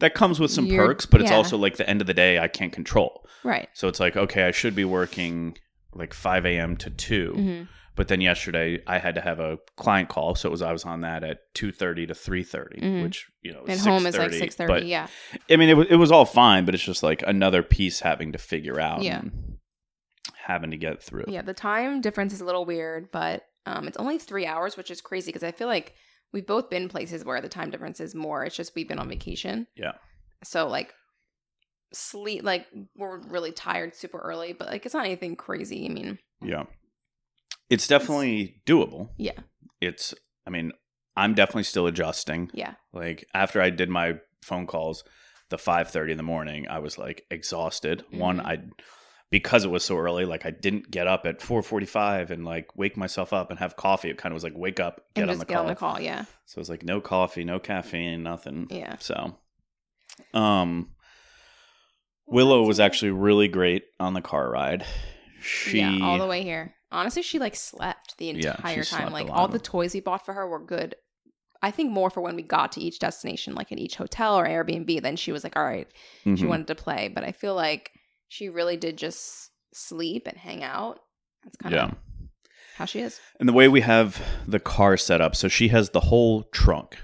that 0.00 0.14
comes 0.14 0.40
with 0.40 0.50
some 0.50 0.66
You're- 0.66 0.86
perks, 0.88 1.06
but 1.06 1.20
it's 1.20 1.30
yeah. 1.30 1.36
also 1.36 1.56
like 1.56 1.76
the 1.76 1.88
end 1.88 2.00
of 2.00 2.06
the 2.06 2.14
day 2.14 2.38
I 2.38 2.48
can't 2.48 2.72
control. 2.72 3.24
right. 3.44 3.68
So 3.74 3.88
it's 3.88 4.00
like 4.00 4.16
okay, 4.16 4.44
I 4.44 4.50
should 4.50 4.74
be 4.74 4.84
working 4.84 5.56
like 5.94 6.12
5 6.14 6.44
a.m. 6.46 6.76
to 6.78 6.90
2 6.90 7.32
hmm 7.34 7.62
but 7.96 8.06
then 8.08 8.20
yesterday 8.22 8.80
I 8.86 8.98
had 8.98 9.14
to 9.16 9.20
have 9.20 9.40
a 9.40 9.58
client 9.76 10.08
call, 10.08 10.34
so 10.34 10.48
it 10.48 10.52
was 10.52 10.62
I 10.62 10.72
was 10.72 10.84
on 10.86 11.02
that 11.02 11.22
at 11.22 11.38
two 11.52 11.70
thirty 11.70 12.06
to 12.06 12.14
three 12.14 12.44
Mhm. 12.44 13.02
which 13.02 13.26
you 13.42 13.52
know, 13.52 13.64
at 13.68 13.78
home 13.80 14.06
is 14.06 14.16
like 14.16 14.30
6:30, 14.30 14.38
six 14.38 14.56
But 14.56 14.68
thirty. 14.68 14.86
Yeah. 14.86 15.08
I 15.50 15.56
mean, 15.56 15.68
it 15.68 15.76
was 15.76 15.86
it 15.90 15.96
was 15.96 16.10
all 16.10 16.24
fine, 16.24 16.64
but 16.64 16.74
it's 16.74 16.84
just 16.84 17.02
like 17.02 17.22
another 17.26 17.62
piece 17.62 18.00
having 18.00 18.32
to 18.32 18.38
figure 18.38 18.80
out, 18.80 19.02
Yeah. 19.02 19.18
and 19.18 19.58
having 20.46 20.70
to 20.70 20.76
get 20.78 21.02
through. 21.02 21.24
Yeah. 21.28 21.42
The 21.42 21.52
time 21.52 22.00
difference 22.00 22.32
is 22.32 22.40
a 22.40 22.44
little 22.44 22.64
weird, 22.64 23.10
but 23.12 23.44
um, 23.66 23.86
it's 23.86 23.98
only 23.98 24.18
three 24.18 24.46
hours, 24.46 24.76
which 24.78 24.90
is 24.90 25.00
crazy 25.02 25.28
because 25.30 25.44
I 25.44 25.52
feel 25.52 25.68
like 25.68 25.94
we've 26.32 26.46
both 26.46 26.70
been 26.70 26.88
places 26.88 27.24
where 27.24 27.40
the 27.40 27.48
time 27.48 27.70
difference 27.70 28.00
is 28.00 28.14
more. 28.14 28.44
It's 28.44 28.56
just 28.56 28.74
we've 28.74 28.88
been 28.88 28.98
on 28.98 29.08
vacation. 29.08 29.66
Yeah. 29.76 29.92
So 30.44 30.68
like 30.68 30.94
sleep 31.92 32.44
like 32.44 32.66
we're 32.96 33.18
really 33.18 33.52
tired 33.52 33.94
super 33.96 34.18
early, 34.18 34.52
but 34.52 34.68
like 34.68 34.84
it's 34.86 34.94
not 34.94 35.04
anything 35.06 35.36
crazy. 35.36 35.86
I 35.86 35.88
mean, 35.88 36.18
Yeah. 36.42 36.64
It's 37.68 37.86
definitely 37.86 38.60
doable. 38.66 39.10
yeah. 39.16 39.38
It's, 39.80 40.12
I 40.46 40.50
mean, 40.50 40.72
I'm 41.16 41.34
definitely 41.34 41.62
still 41.64 41.86
adjusting. 41.86 42.50
Yeah. 42.52 42.74
Like 42.92 43.24
after 43.34 43.60
I 43.62 43.70
did 43.70 43.88
my 43.88 44.14
phone 44.42 44.66
calls, 44.66 45.04
the 45.50 45.56
5:30 45.56 46.10
in 46.12 46.16
the 46.16 46.22
morning, 46.22 46.66
I 46.68 46.78
was 46.78 46.96
like 46.98 47.24
exhausted. 47.30 48.04
One, 48.12 48.38
Mhm. 48.38 48.46
I 48.46 48.58
because 49.30 49.64
it 49.64 49.70
was 49.70 49.84
so 49.84 49.96
early, 49.96 50.24
like 50.24 50.44
I 50.44 50.50
didn't 50.50 50.90
get 50.90 51.06
up 51.06 51.24
at 51.26 51.38
4:45 51.40 52.30
and 52.30 52.44
like 52.44 52.76
wake 52.76 52.96
myself 52.96 53.32
up 53.32 53.50
and 53.50 53.58
have 53.58 53.76
coffee. 53.76 54.10
It 54.10 54.18
kind 54.18 54.32
of 54.32 54.34
was 54.34 54.44
like 54.44 54.56
wake 54.56 54.80
up, 54.80 55.02
get 55.14 55.28
on 55.28 55.38
the 55.38 55.44
get 55.44 55.54
call. 55.54 55.62
on 55.62 55.68
the 55.68 55.74
call. 55.76 56.00
Yeah. 56.00 56.24
So 56.46 56.58
it 56.58 56.62
was 56.62 56.70
like 56.70 56.82
no 56.82 57.00
coffee, 57.00 57.44
no 57.44 57.58
caffeine, 57.58 58.22
nothing. 58.22 58.66
Yeah. 58.70 58.96
So, 58.98 59.36
um, 60.34 60.90
Willow 62.26 62.62
was 62.64 62.78
actually 62.80 63.10
really 63.12 63.48
great 63.48 63.84
on 63.98 64.14
the 64.14 64.20
car 64.22 64.50
ride. 64.50 64.84
She 65.42 65.78
yeah, 65.78 65.98
all 66.02 66.18
the 66.18 66.26
way 66.26 66.42
here. 66.42 66.74
Honestly, 66.92 67.22
she 67.22 67.38
like 67.38 67.56
slept 67.56 68.16
the 68.18 68.30
entire 68.30 68.82
she 68.82 68.94
time. 68.96 69.12
Like 69.12 69.30
all 69.30 69.48
the 69.48 69.58
toys 69.58 69.94
we 69.94 70.00
bought 70.00 70.24
for 70.24 70.34
her 70.34 70.46
were 70.48 70.64
good. 70.64 70.94
I 71.62 71.70
think 71.70 71.92
more 71.92 72.08
for 72.10 72.20
when 72.20 72.36
we 72.36 72.42
got 72.42 72.72
to 72.72 72.80
each 72.80 72.98
destination, 72.98 73.54
like 73.54 73.70
at 73.70 73.78
each 73.78 73.96
hotel 73.96 74.38
or 74.38 74.46
Airbnb. 74.46 75.02
Then 75.02 75.16
she 75.16 75.30
was 75.30 75.44
like, 75.44 75.56
"All 75.56 75.64
right," 75.64 75.86
she 76.24 76.30
Mhm. 76.30 76.48
wanted 76.48 76.66
to 76.68 76.74
play. 76.74 77.08
But 77.08 77.22
I 77.24 77.32
feel 77.32 77.54
like 77.54 77.92
she 78.30 78.48
really 78.48 78.76
did 78.76 78.96
just 78.96 79.50
sleep 79.74 80.26
and 80.26 80.38
hang 80.38 80.62
out. 80.62 81.00
That's 81.42 81.56
kind 81.56 81.74
of 81.74 81.80
yeah. 81.90 81.94
how 82.76 82.84
she 82.84 83.00
is. 83.00 83.20
And 83.40 83.48
the 83.48 83.52
way 83.52 83.66
we 83.66 83.80
have 83.80 84.22
the 84.46 84.60
car 84.60 84.96
set 84.96 85.20
up, 85.20 85.34
so 85.34 85.48
she 85.48 85.68
has 85.68 85.90
the 85.90 86.00
whole 86.00 86.44
trunk, 86.44 86.96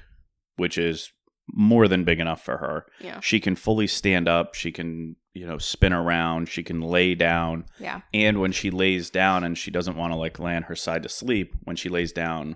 which 0.55 0.79
is 0.79 1.11
more 1.49 1.89
than 1.89 2.05
big 2.05 2.21
enough 2.21 2.45
for 2.45 2.59
her. 2.59 2.87
Yeah. 3.01 3.19
She 3.21 3.41
can 3.41 3.57
fully 3.57 3.89
stand 3.89 4.29
up. 4.29 4.55
She 4.55 4.71
can, 4.71 5.17
you 5.35 5.47
know, 5.47 5.59
spin 5.59 5.93
around. 5.93 6.49
She 6.49 6.63
can 6.63 6.81
lay 6.81 7.17
down. 7.17 7.67
Yeah. 7.81 8.03
And 8.15 8.41
when 8.41 8.53
she 8.53 8.71
lays 8.71 9.11
down 9.11 9.43
and 9.43 9.59
she 9.59 9.73
doesn't 9.73 9.97
want 9.97 10.13
to 10.13 10.17
like 10.17 10.39
lay 10.39 10.55
on 10.55 10.63
her 10.65 10.77
side 10.77 11.03
to 11.03 11.09
sleep, 11.09 11.55
when 11.65 11.75
she 11.75 11.89
lays 11.89 12.13
down, 12.13 12.55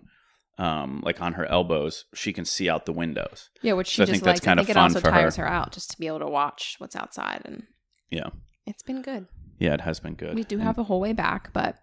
um, 0.58 1.02
like 1.04 1.20
on 1.20 1.32
her 1.32 1.46
elbows, 1.46 2.04
she 2.14 2.32
can 2.32 2.44
see 2.44 2.68
out 2.68 2.86
the 2.86 2.92
windows. 2.92 3.50
Yeah, 3.62 3.72
which 3.72 3.88
she 3.88 3.96
So 3.96 4.02
I 4.02 4.06
just 4.06 4.12
think 4.12 4.22
that's 4.22 4.46
likes. 4.46 4.48
I 4.48 4.54
think 4.56 4.70
it 4.70 4.74
fun 4.74 4.82
also 4.84 5.00
for 5.00 5.10
her. 5.10 5.18
tires 5.18 5.36
her. 5.36 5.48
out 5.48 5.72
just 5.72 5.90
to 5.90 5.98
be 5.98 6.06
able 6.06 6.20
to 6.20 6.28
watch 6.28 6.76
what's 6.78 6.94
outside, 6.94 7.42
and 7.44 7.64
Yeah. 8.10 8.28
It's 8.70 8.82
been 8.82 9.02
good. 9.02 9.26
Yeah, 9.58 9.74
it 9.74 9.82
has 9.82 10.00
been 10.00 10.14
good. 10.14 10.34
We 10.34 10.44
do 10.44 10.56
And 10.56 10.64
have 10.64 10.78
a 10.78 10.84
whole 10.84 11.00
way 11.00 11.12
back, 11.12 11.52
but 11.52 11.76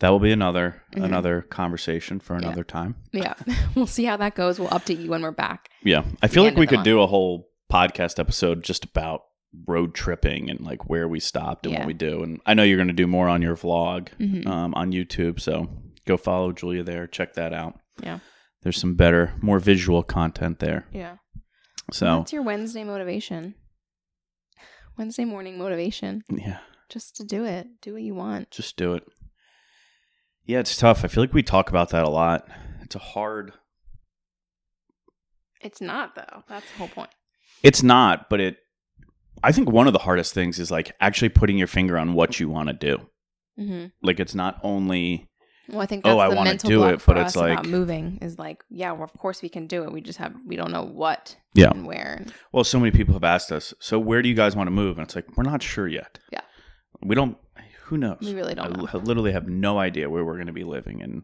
that 0.00 0.08
will 0.10 0.18
be 0.18 0.32
another 0.32 0.82
Mhm. 0.94 1.04
another 1.04 1.42
conversation 1.42 2.18
for 2.18 2.34
Yeah. 2.34 2.46
another 2.46 2.64
time. 2.64 2.96
yeah, 3.12 3.34
we'll 3.76 3.86
see 3.86 4.04
how 4.04 4.16
that 4.16 4.34
goes. 4.34 4.58
We'll 4.58 4.68
update 4.70 5.00
you 5.02 5.10
when 5.10 5.22
we're 5.22 5.30
back. 5.30 5.68
Yeah. 5.84 6.02
I 6.22 6.26
feel 6.28 6.42
like 6.42 6.56
we 6.56 6.66
could 6.66 6.82
do 6.82 7.00
a 7.00 7.06
whole 7.06 7.48
podcast 7.72 8.18
episode 8.18 8.64
just 8.64 8.84
about 8.84 9.22
road 9.68 9.94
tripping 9.94 10.50
and 10.50 10.60
like 10.60 10.88
where 10.88 11.06
we 11.06 11.20
stopped 11.20 11.66
and 11.66 11.72
Yeah. 11.74 11.80
what 11.80 11.86
we 11.86 11.92
do. 11.94 12.22
And 12.22 12.40
I 12.46 12.54
know 12.54 12.62
you're 12.62 12.78
going 12.78 12.88
to 12.88 12.94
do 12.94 13.06
more 13.06 13.28
on 13.28 13.42
your 13.42 13.54
vlog 13.56 14.08
Mhm. 14.18 14.46
um, 14.46 14.74
on 14.74 14.92
YouTube. 14.92 15.38
So 15.40 15.68
go 16.06 16.16
follow 16.16 16.52
Julia 16.52 16.82
there. 16.82 17.06
Check 17.06 17.34
that 17.34 17.52
out. 17.52 17.78
Yeah. 18.02 18.18
There's 18.62 18.78
some 18.78 18.94
better, 18.94 19.34
more 19.42 19.58
visual 19.58 20.02
content 20.02 20.58
there. 20.58 20.86
Yeah. 20.92 21.16
So, 21.92 22.18
What's 22.18 22.32
your 22.32 22.42
Wednesday 22.42 22.84
motivation? 22.84 23.54
Wednesday 24.98 25.24
morning 25.24 25.58
motivation. 25.58 26.22
yeah, 26.30 26.58
Just 26.88 27.16
to 27.16 27.24
do 27.24 27.44
it. 27.44 27.66
Do 27.80 27.94
what 27.94 28.02
you 28.02 28.14
want. 28.14 28.50
just 28.50 28.76
do 28.76 28.94
it. 28.94 29.04
Yeah, 30.44 30.58
it's 30.60 30.76
tough. 30.76 31.04
I 31.04 31.08
feel 31.08 31.22
like 31.22 31.32
we 31.34 31.42
talk 31.42 31.70
about 31.70 31.90
that 31.90 32.04
a 32.04 32.10
lot. 32.10 32.46
It's 32.82 32.94
a 32.96 32.98
hard, 32.98 33.52
It's 35.60 35.80
not 35.80 36.14
though. 36.14 36.42
That's 36.48 36.70
the 36.72 36.78
whole 36.78 36.88
point. 36.88 37.10
it's 37.62 37.82
not, 37.82 38.28
but 38.28 38.40
it, 38.40 38.56
I 39.42 39.52
think 39.52 39.70
one 39.70 39.86
of 39.86 39.92
the 39.92 40.00
hardest 40.00 40.34
things 40.34 40.58
is 40.58 40.70
like 40.70 40.92
actually 41.00 41.28
putting 41.30 41.58
your 41.58 41.68
finger 41.68 41.96
on 41.96 42.14
what 42.14 42.40
you 42.40 42.48
want 42.48 42.68
to 42.68 42.72
do. 42.74 43.06
hmm 43.56 43.86
Like 44.02 44.18
it's 44.20 44.34
not 44.34 44.58
only 44.62 45.28
Well, 45.68 45.80
I 45.80 45.86
think 45.86 46.02
Oh, 46.04 46.10
that's 46.18 46.20
I 46.20 46.28
the 46.30 46.36
wanna 46.36 46.50
mental 46.50 46.68
do 46.70 46.84
it, 46.88 47.02
but 47.06 47.16
it's 47.18 47.36
like- 47.36 47.64
moving 47.64 48.18
is 48.20 48.38
like, 48.38 48.64
yeah, 48.68 48.92
well, 48.92 49.04
of 49.04 49.12
course 49.14 49.42
we 49.42 49.48
can 49.48 49.66
do 49.66 49.84
it. 49.84 49.92
We 49.92 50.00
just 50.00 50.18
have 50.18 50.34
we 50.46 50.56
don't 50.56 50.72
know 50.72 50.82
what 50.84 51.36
Yeah. 51.54 51.70
and 51.70 51.86
where. 51.86 52.24
Well, 52.52 52.64
so 52.64 52.78
many 52.80 52.90
people 52.90 53.14
have 53.14 53.24
asked 53.24 53.52
us, 53.52 53.72
so 53.80 53.98
where 53.98 54.22
do 54.22 54.28
you 54.28 54.34
guys 54.34 54.56
want 54.56 54.66
to 54.66 54.72
move? 54.72 54.98
And 54.98 55.06
it's 55.06 55.14
like, 55.14 55.36
we're 55.36 55.44
not 55.44 55.62
sure 55.62 55.86
yet. 55.88 56.18
Yeah. 56.32 56.40
We 57.00 57.14
don't, 57.14 57.36
who 57.84 57.96
knows? 57.96 58.18
We 58.20 58.34
really 58.34 58.54
don't 58.54 58.94
I 58.94 58.96
literally 58.98 59.32
have 59.32 59.48
no 59.48 59.78
idea 59.78 60.10
where 60.10 60.24
we're 60.24 60.34
going 60.36 60.46
to 60.46 60.52
be 60.52 60.64
living 60.64 61.00
in 61.00 61.22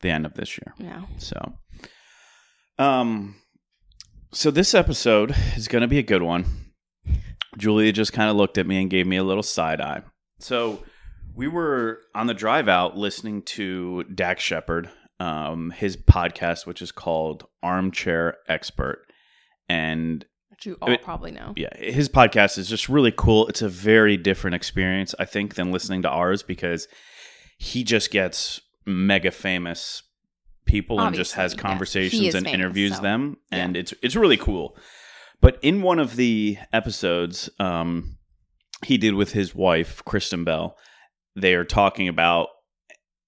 the 0.00 0.08
end 0.10 0.24
of 0.26 0.34
this 0.34 0.56
year. 0.58 0.74
Yeah. 0.78 1.02
So, 1.18 1.54
um, 2.78 3.36
so 4.32 4.50
this 4.50 4.74
episode 4.74 5.34
is 5.56 5.68
going 5.68 5.82
to 5.82 5.88
be 5.88 5.98
a 5.98 6.02
good 6.02 6.22
one. 6.22 6.44
Julia 7.58 7.92
just 7.92 8.12
kind 8.12 8.30
of 8.30 8.36
looked 8.36 8.58
at 8.58 8.66
me 8.66 8.80
and 8.80 8.88
gave 8.90 9.06
me 9.06 9.16
a 9.16 9.24
little 9.24 9.42
side 9.42 9.80
eye. 9.80 10.02
So, 10.38 10.82
we 11.34 11.48
were 11.48 12.00
on 12.14 12.26
the 12.26 12.34
drive 12.34 12.68
out 12.68 12.96
listening 12.96 13.42
to 13.42 14.04
Dax 14.04 14.42
Shepard, 14.42 14.90
um, 15.18 15.70
his 15.70 15.96
podcast, 15.96 16.66
which 16.66 16.82
is 16.82 16.92
called 16.92 17.46
Armchair 17.62 18.36
Expert. 18.48 19.06
And 19.68 20.24
Which 20.48 20.66
you 20.66 20.76
all 20.82 20.90
It- 20.90 21.02
probably 21.02 21.30
know. 21.30 21.52
yeah, 21.56 21.76
his 21.78 22.08
podcast 22.08 22.58
is 22.58 22.68
just 22.68 22.88
really 22.88 23.12
cool. 23.16 23.46
It's 23.48 23.62
a 23.62 23.68
very 23.68 24.16
different 24.16 24.54
experience, 24.56 25.14
I 25.18 25.24
think, 25.24 25.54
than 25.54 25.70
listening 25.70 26.02
to 26.02 26.08
ours 26.08 26.42
because 26.42 26.88
he 27.58 27.84
just 27.84 28.10
gets 28.10 28.60
mega 28.86 29.30
famous 29.30 30.02
people 30.64 31.00
and 31.00 31.14
just 31.14 31.34
has 31.34 31.54
conversations 31.54 32.34
and 32.34 32.46
famous, 32.46 32.52
interviews 32.54 32.96
so, 32.96 33.02
them, 33.02 33.36
yeah. 33.50 33.58
and 33.58 33.76
it's 33.76 33.92
it's 34.02 34.16
really 34.16 34.36
cool. 34.36 34.76
But 35.40 35.58
in 35.62 35.82
one 35.82 35.98
of 35.98 36.16
the 36.16 36.58
episodes, 36.72 37.48
um, 37.58 38.18
he 38.84 38.98
did 38.98 39.14
with 39.14 39.32
his 39.32 39.54
wife 39.54 40.02
Kristen 40.04 40.44
Bell, 40.44 40.76
they 41.36 41.54
are 41.54 41.64
talking 41.64 42.08
about, 42.08 42.48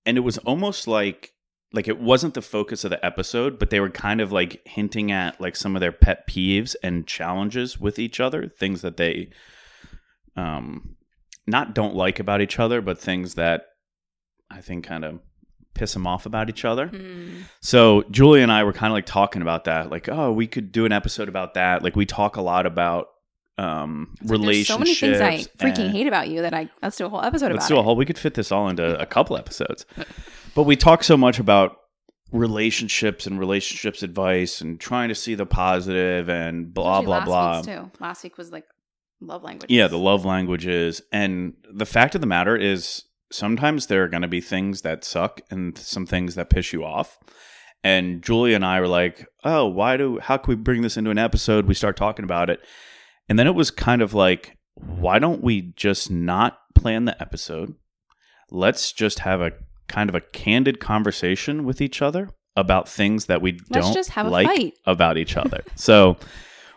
and 0.04 0.16
it 0.16 0.20
was 0.20 0.38
almost 0.38 0.86
like 0.86 1.32
like 1.74 1.88
it 1.88 1.98
wasn't 2.00 2.34
the 2.34 2.42
focus 2.42 2.84
of 2.84 2.90
the 2.90 3.04
episode, 3.04 3.58
but 3.58 3.70
they 3.70 3.80
were 3.80 3.90
kind 3.90 4.20
of 4.20 4.30
like 4.30 4.60
hinting 4.66 5.10
at 5.10 5.40
like 5.40 5.56
some 5.56 5.74
of 5.74 5.80
their 5.80 5.92
pet 5.92 6.28
peeves 6.28 6.76
and 6.82 7.06
challenges 7.06 7.80
with 7.80 7.98
each 7.98 8.20
other, 8.20 8.48
things 8.48 8.82
that 8.82 8.96
they 8.96 9.30
um 10.36 10.96
not 11.46 11.74
don't 11.74 11.94
like 11.94 12.20
about 12.20 12.40
each 12.40 12.58
other, 12.58 12.80
but 12.80 12.98
things 12.98 13.34
that 13.34 13.64
I 14.50 14.60
think 14.60 14.86
kind 14.86 15.04
of 15.04 15.20
piss 15.74 15.94
them 15.94 16.06
off 16.06 16.26
about 16.26 16.50
each 16.50 16.64
other. 16.64 16.88
Mm. 16.88 17.44
So 17.60 18.02
Julie 18.10 18.42
and 18.42 18.52
I 18.52 18.64
were 18.64 18.72
kind 18.72 18.90
of 18.90 18.94
like 18.94 19.06
talking 19.06 19.42
about 19.42 19.64
that, 19.64 19.90
like, 19.90 20.08
oh, 20.08 20.32
we 20.32 20.46
could 20.46 20.72
do 20.72 20.84
an 20.84 20.92
episode 20.92 21.28
about 21.28 21.54
that. 21.54 21.82
Like 21.82 21.96
we 21.96 22.06
talk 22.06 22.36
a 22.36 22.42
lot 22.42 22.66
about 22.66 23.06
um 23.58 24.14
like, 24.22 24.30
relationships. 24.30 24.78
There's 24.78 24.98
so 24.98 25.08
many 25.08 25.44
things 25.44 25.48
I 25.60 25.64
freaking 25.64 25.90
hate 25.90 26.06
about 26.06 26.28
you 26.28 26.42
that 26.42 26.54
I 26.54 26.70
let's 26.82 26.96
do 26.96 27.06
a 27.06 27.08
whole 27.08 27.22
episode 27.22 27.52
Let's 27.52 27.66
about 27.66 27.68
do 27.68 27.76
a 27.76 27.80
it. 27.80 27.84
whole. 27.84 27.96
We 27.96 28.06
could 28.06 28.18
fit 28.18 28.34
this 28.34 28.50
all 28.50 28.68
into 28.68 28.98
a 28.98 29.06
couple 29.06 29.36
episodes, 29.36 29.84
but 30.54 30.62
we 30.64 30.76
talk 30.76 31.04
so 31.04 31.16
much 31.16 31.38
about 31.38 31.76
relationships 32.32 33.26
and 33.26 33.38
relationships 33.38 34.02
advice 34.02 34.60
and 34.60 34.80
trying 34.80 35.10
to 35.10 35.14
see 35.14 35.34
the 35.34 35.46
positive 35.46 36.28
and 36.30 36.72
blah 36.72 37.00
Especially 37.00 37.24
blah 37.24 37.24
blah. 37.24 37.62
too. 37.62 37.90
Last 38.00 38.24
week 38.24 38.38
was 38.38 38.50
like 38.50 38.64
love 39.20 39.42
language. 39.42 39.70
Yeah, 39.70 39.86
the 39.86 39.98
love 39.98 40.24
languages. 40.24 41.02
And 41.12 41.54
the 41.70 41.86
fact 41.86 42.14
of 42.14 42.20
the 42.20 42.26
matter 42.26 42.56
is, 42.56 43.04
sometimes 43.30 43.86
there 43.86 44.02
are 44.04 44.08
going 44.08 44.22
to 44.22 44.28
be 44.28 44.40
things 44.40 44.82
that 44.82 45.04
suck 45.04 45.40
and 45.50 45.76
some 45.76 46.06
things 46.06 46.34
that 46.34 46.50
piss 46.50 46.72
you 46.72 46.84
off. 46.84 47.18
And 47.84 48.22
Julie 48.22 48.54
and 48.54 48.64
I 48.64 48.80
were 48.80 48.88
like, 48.88 49.26
oh, 49.44 49.66
why 49.66 49.96
do, 49.96 50.18
how 50.20 50.36
can 50.36 50.52
we 50.52 50.56
bring 50.56 50.82
this 50.82 50.96
into 50.96 51.10
an 51.10 51.18
episode? 51.18 51.66
We 51.66 51.74
start 51.74 51.96
talking 51.96 52.24
about 52.24 52.48
it. 52.48 52.60
And 53.32 53.38
then 53.38 53.46
it 53.46 53.54
was 53.54 53.70
kind 53.70 54.02
of 54.02 54.12
like, 54.12 54.58
why 54.74 55.18
don't 55.18 55.42
we 55.42 55.72
just 55.74 56.10
not 56.10 56.58
plan 56.74 57.06
the 57.06 57.18
episode? 57.18 57.74
Let's 58.50 58.92
just 58.92 59.20
have 59.20 59.40
a 59.40 59.52
kind 59.88 60.10
of 60.10 60.14
a 60.14 60.20
candid 60.20 60.80
conversation 60.80 61.64
with 61.64 61.80
each 61.80 62.02
other 62.02 62.28
about 62.56 62.90
things 62.90 63.24
that 63.26 63.40
we 63.40 63.52
Let's 63.70 63.86
don't 63.86 63.94
just 63.94 64.10
have 64.10 64.26
a 64.26 64.28
like 64.28 64.46
fight. 64.46 64.74
about 64.86 65.16
each 65.16 65.38
other. 65.38 65.64
so 65.76 66.18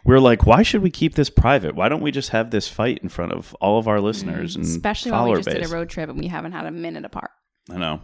we're 0.05 0.19
like, 0.21 0.45
why 0.45 0.63
should 0.63 0.81
we 0.81 0.89
keep 0.89 1.15
this 1.15 1.29
private? 1.29 1.75
Why 1.75 1.89
don't 1.89 1.99
we 2.01 2.09
just 2.11 2.29
have 2.29 2.51
this 2.51 2.69
fight 2.69 2.99
in 3.03 3.09
front 3.09 3.33
of 3.33 3.53
all 3.55 3.77
of 3.77 3.89
our 3.89 3.99
listeners 3.99 4.53
Mhm. 4.53 4.59
and 4.59 4.65
especially 4.65 5.11
when 5.11 5.23
we 5.25 5.35
just 5.35 5.47
base? 5.47 5.55
did 5.55 5.65
a 5.65 5.75
road 5.75 5.89
trip 5.89 6.09
and 6.09 6.17
we 6.17 6.27
haven't 6.27 6.53
had 6.53 6.65
a 6.67 6.71
minute 6.71 7.03
apart. 7.03 7.31
I 7.69 7.75
know. 7.75 7.99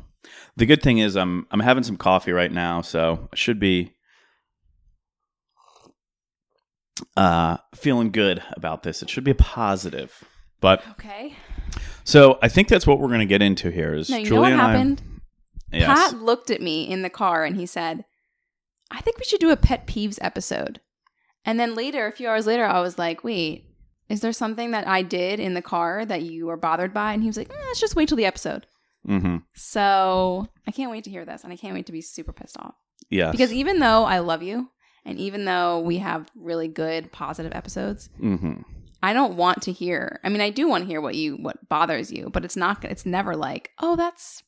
The 0.58 0.66
good 0.66 0.84
thing 0.84 0.98
is 0.98 1.16
I'm 1.16 1.48
I'm 1.52 1.62
having 1.62 1.84
some 1.84 1.96
coffee 1.96 2.34
right 2.34 2.52
now, 2.52 2.82
so 2.82 3.30
I 3.32 3.36
should 3.38 3.62
be 3.62 3.94
uh 7.18 7.58
feeling 7.76 8.12
good 8.12 8.44
about 8.54 8.84
this. 8.84 9.02
It 9.02 9.10
should 9.10 9.24
be 9.24 9.32
a 9.32 9.36
positive. 9.36 10.24
But 10.60 10.84
Okay. 10.92 11.36
so 12.04 12.38
I 12.42 12.48
think 12.48 12.68
that's 12.68 12.86
what 12.86 13.00
we're 13.00 13.08
going 13.08 13.20
to 13.22 13.26
get 13.26 13.42
into 13.42 13.72
here 13.72 13.94
is 13.96 14.10
No, 14.10 14.18
you 14.18 14.26
Julie 14.26 14.36
know 14.52 14.58
what 14.58 14.66
happened? 14.70 15.02
I 15.74 15.78
Yes. 15.78 16.12
Pat 16.12 16.22
looked 16.22 16.52
at 16.52 16.62
me 16.62 16.84
in 16.90 17.02
the 17.02 17.10
car 17.10 17.46
and 17.46 17.56
he 17.56 17.66
said, 17.66 18.04
I 18.92 19.00
think 19.02 19.18
we 19.18 19.24
should 19.24 19.40
do 19.40 19.50
a 19.52 19.58
pet 19.58 19.88
peeves 19.88 20.20
episode. 20.22 20.82
And 21.46 21.60
then 21.60 21.74
later, 21.76 22.06
a 22.06 22.12
few 22.12 22.28
hours 22.28 22.46
later, 22.46 22.66
I 22.66 22.82
was 22.82 23.00
like, 23.00 23.24
wait, 23.24 23.66
is 24.10 24.20
there 24.22 24.34
something 24.34 24.72
that 24.72 24.86
I 24.88 25.02
did 25.02 25.40
in 25.40 25.54
the 25.56 25.62
car 25.62 26.06
that 26.06 26.22
you 26.24 26.46
were 26.48 26.58
bothered 26.58 26.94
by? 26.94 27.14
And 27.14 27.24
he 27.24 27.28
was 27.30 27.38
like, 27.38 27.50
eh, 27.50 27.56
let's 27.68 27.80
just 27.80 27.96
wait 27.96 28.10
till 28.10 28.18
the 28.18 28.26
episode. 28.26 28.68
Mhm. 29.08 29.44
So 29.56 30.48
I 30.68 30.72
can't 30.72 30.92
wait 30.92 31.06
to 31.06 31.10
hear 31.10 31.26
this 31.26 31.44
and 31.44 31.52
I 31.52 31.56
can't 31.56 31.74
wait 31.74 31.86
to 31.88 31.92
be 31.94 32.02
super 32.02 32.34
pissed 32.34 32.58
off. 32.60 32.76
Yeah. 33.10 33.32
Because 33.32 33.54
even 33.54 33.80
though 33.80 34.04
I 34.04 34.20
love 34.20 34.44
you 34.44 34.70
and 35.06 35.18
even 35.20 35.46
though 35.46 35.80
we 35.80 35.98
have 36.00 36.30
really 36.36 36.68
good 36.68 37.12
positive 37.12 37.54
episodes, 37.54 38.10
mhm. 38.22 38.64
I 39.04 39.14
don't 39.14 39.36
want 39.36 39.64
to 39.64 39.72
hear. 39.72 40.20
I 40.24 40.30
mean, 40.30 40.42
I 40.42 40.52
do 40.52 40.68
want 40.68 40.84
to 40.84 40.88
hear 40.88 41.02
what 41.02 41.16
you 41.16 41.38
what 41.38 41.68
bothers 41.70 42.12
you, 42.12 42.30
but 42.30 42.46
it's 42.46 42.56
not 42.56 42.84
it's 42.86 43.06
never 43.06 43.36
like, 43.36 43.72
"Oh, 43.80 43.96
that's 43.96 44.44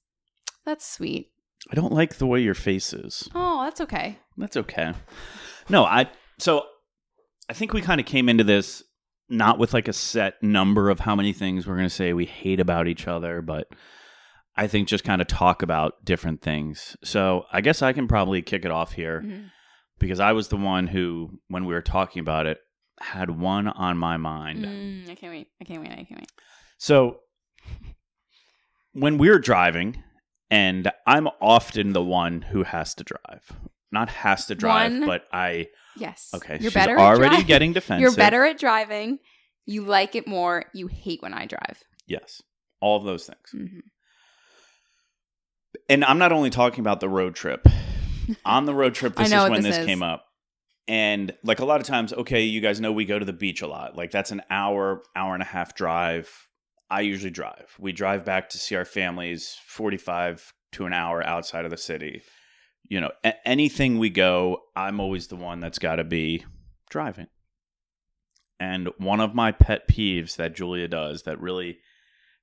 that's 0.66 0.86
sweet." 0.86 1.32
I 1.72 1.76
don't 1.76 1.94
like 1.94 2.18
the 2.18 2.28
way 2.28 2.42
your 2.42 2.54
face 2.56 2.94
is. 2.94 3.30
Oh, 3.34 3.64
that's 3.64 3.82
okay. 3.82 4.20
That's 4.38 4.58
okay. 4.58 4.94
No, 5.70 5.86
I 5.86 6.10
so 6.38 6.66
I 7.50 7.54
think 7.54 7.74
we 7.74 7.82
kind 7.82 8.00
of 8.00 8.06
came 8.06 8.30
into 8.30 8.44
this 8.44 8.84
not 9.30 9.58
with 9.58 9.74
like 9.74 9.88
a 9.88 9.94
set 9.94 10.42
number 10.44 10.90
of 10.90 11.00
how 11.00 11.16
many 11.16 11.34
things 11.34 11.66
we're 11.66 11.76
going 11.78 11.88
to 11.88 11.90
say 11.90 12.14
we 12.14 12.26
hate 12.26 12.60
about 12.60 12.88
each 12.88 13.08
other, 13.08 13.42
but 13.42 13.68
I 14.56 14.68
think 14.68 14.88
just 14.88 15.04
kind 15.04 15.22
of 15.22 15.28
talk 15.28 15.64
about 15.64 16.04
different 16.06 16.42
things. 16.42 16.96
So, 17.04 17.46
I 17.52 17.62
guess 17.62 17.82
I 17.82 17.94
can 17.94 18.08
probably 18.08 18.42
kick 18.44 18.66
it 18.66 18.72
off 18.72 18.92
here 18.94 19.22
Mhm. 19.26 19.50
Because 20.00 20.20
I 20.20 20.34
was 20.34 20.48
the 20.50 20.58
one 20.58 20.88
who 20.88 21.40
when 21.48 21.66
we 21.66 21.74
were 21.74 21.82
talking 21.82 22.20
about 22.20 22.46
it 22.48 22.60
had 23.00 23.30
one 23.30 23.68
on 23.68 23.98
my 23.98 24.18
mind. 24.18 24.66
Mm, 24.66 25.10
I 25.10 25.16
can't 25.16 25.32
wait. 25.34 25.48
I 25.62 25.64
can't 25.66 25.82
wait. 25.82 25.92
I 25.92 26.04
can't 26.04 26.20
wait. 26.20 26.32
So 26.78 27.20
when 28.94 29.18
we're 29.18 29.40
driving, 29.40 30.04
and 30.52 30.92
I'm 31.08 31.28
often 31.42 31.94
the 31.94 32.04
one 32.04 32.42
who 32.44 32.64
has 32.64 32.94
to 32.96 33.04
drive. 33.04 33.52
Not 33.92 34.10
has 34.10 34.46
to 34.48 34.56
drive, 34.56 34.92
One- 34.92 35.06
but 35.06 35.26
I 35.32 35.68
Yes. 35.96 36.32
okay. 36.36 36.54
You're 36.60 36.72
she's 36.72 36.74
better 36.74 37.00
already 37.00 37.44
getting 37.44 37.74
defensive. 37.74 38.02
You're 38.02 38.16
better 38.16 38.44
at 38.44 38.58
driving. 38.60 39.20
You 39.66 39.84
like 39.86 40.16
it 40.16 40.28
more. 40.28 40.66
You 40.74 40.88
hate 40.88 41.22
when 41.22 41.34
I 41.34 41.46
drive. 41.46 41.84
Yes, 42.08 42.42
all 42.82 42.98
of 42.98 43.04
those 43.06 43.26
things. 43.26 43.50
hmm 43.52 43.80
And 45.90 46.04
I'm 46.06 46.18
not 46.18 46.32
only 46.32 46.50
talking 46.50 46.80
about 46.82 47.00
the 47.00 47.10
road 47.10 47.36
trip. 47.36 47.68
On 48.46 48.66
the 48.66 48.74
road 48.74 48.94
trip, 48.96 49.16
this 49.18 49.28
is 49.28 49.50
when 49.50 49.62
this 49.64 49.76
this 49.76 49.78
is. 49.80 49.86
came 49.86 50.04
up. 50.04 50.26
and 50.88 51.34
like 51.44 51.60
a 51.60 51.66
lot 51.66 51.80
of 51.82 51.88
times, 51.88 52.12
okay, 52.14 52.44
you 52.44 52.62
guys 52.62 52.80
know 52.82 52.92
we 52.92 53.06
go 53.06 53.18
to 53.20 53.26
the 53.26 53.34
beach 53.34 53.62
a 53.62 53.68
lot. 53.68 53.96
Like 53.96 54.12
that's 54.12 54.32
an 54.32 54.42
hour, 54.50 55.02
hour 55.16 55.34
and 55.34 55.42
a 55.44 55.46
half 55.48 55.76
drive. 55.76 56.30
I 56.90 57.02
usually 57.02 57.32
drive. 57.32 57.76
We 57.80 57.92
drive 57.92 58.24
back 58.26 58.50
to 58.50 58.58
see 58.58 58.76
our 58.76 58.86
families 58.86 59.58
45 59.66 60.54
to 60.74 60.86
an 60.86 60.94
hour 60.94 61.26
outside 61.26 61.66
of 61.66 61.72
the 61.72 61.78
city. 61.78 62.22
You 62.88 63.00
know, 63.02 63.12
a- 63.24 63.48
anything 63.48 63.98
we 63.98 64.10
go, 64.10 64.60
I'm 64.76 65.00
always 65.00 65.28
the 65.28 65.36
one 65.36 65.60
that's 65.60 65.80
got 65.80 65.96
to 65.96 66.04
be 66.04 66.46
driving. 66.90 67.28
And 68.60 68.90
one 68.98 69.20
of 69.20 69.34
my 69.34 69.52
pet 69.52 69.88
peeves 69.90 70.36
that 70.36 70.56
Julia 70.56 70.88
does 70.88 71.24
that 71.24 71.40
really 71.40 71.80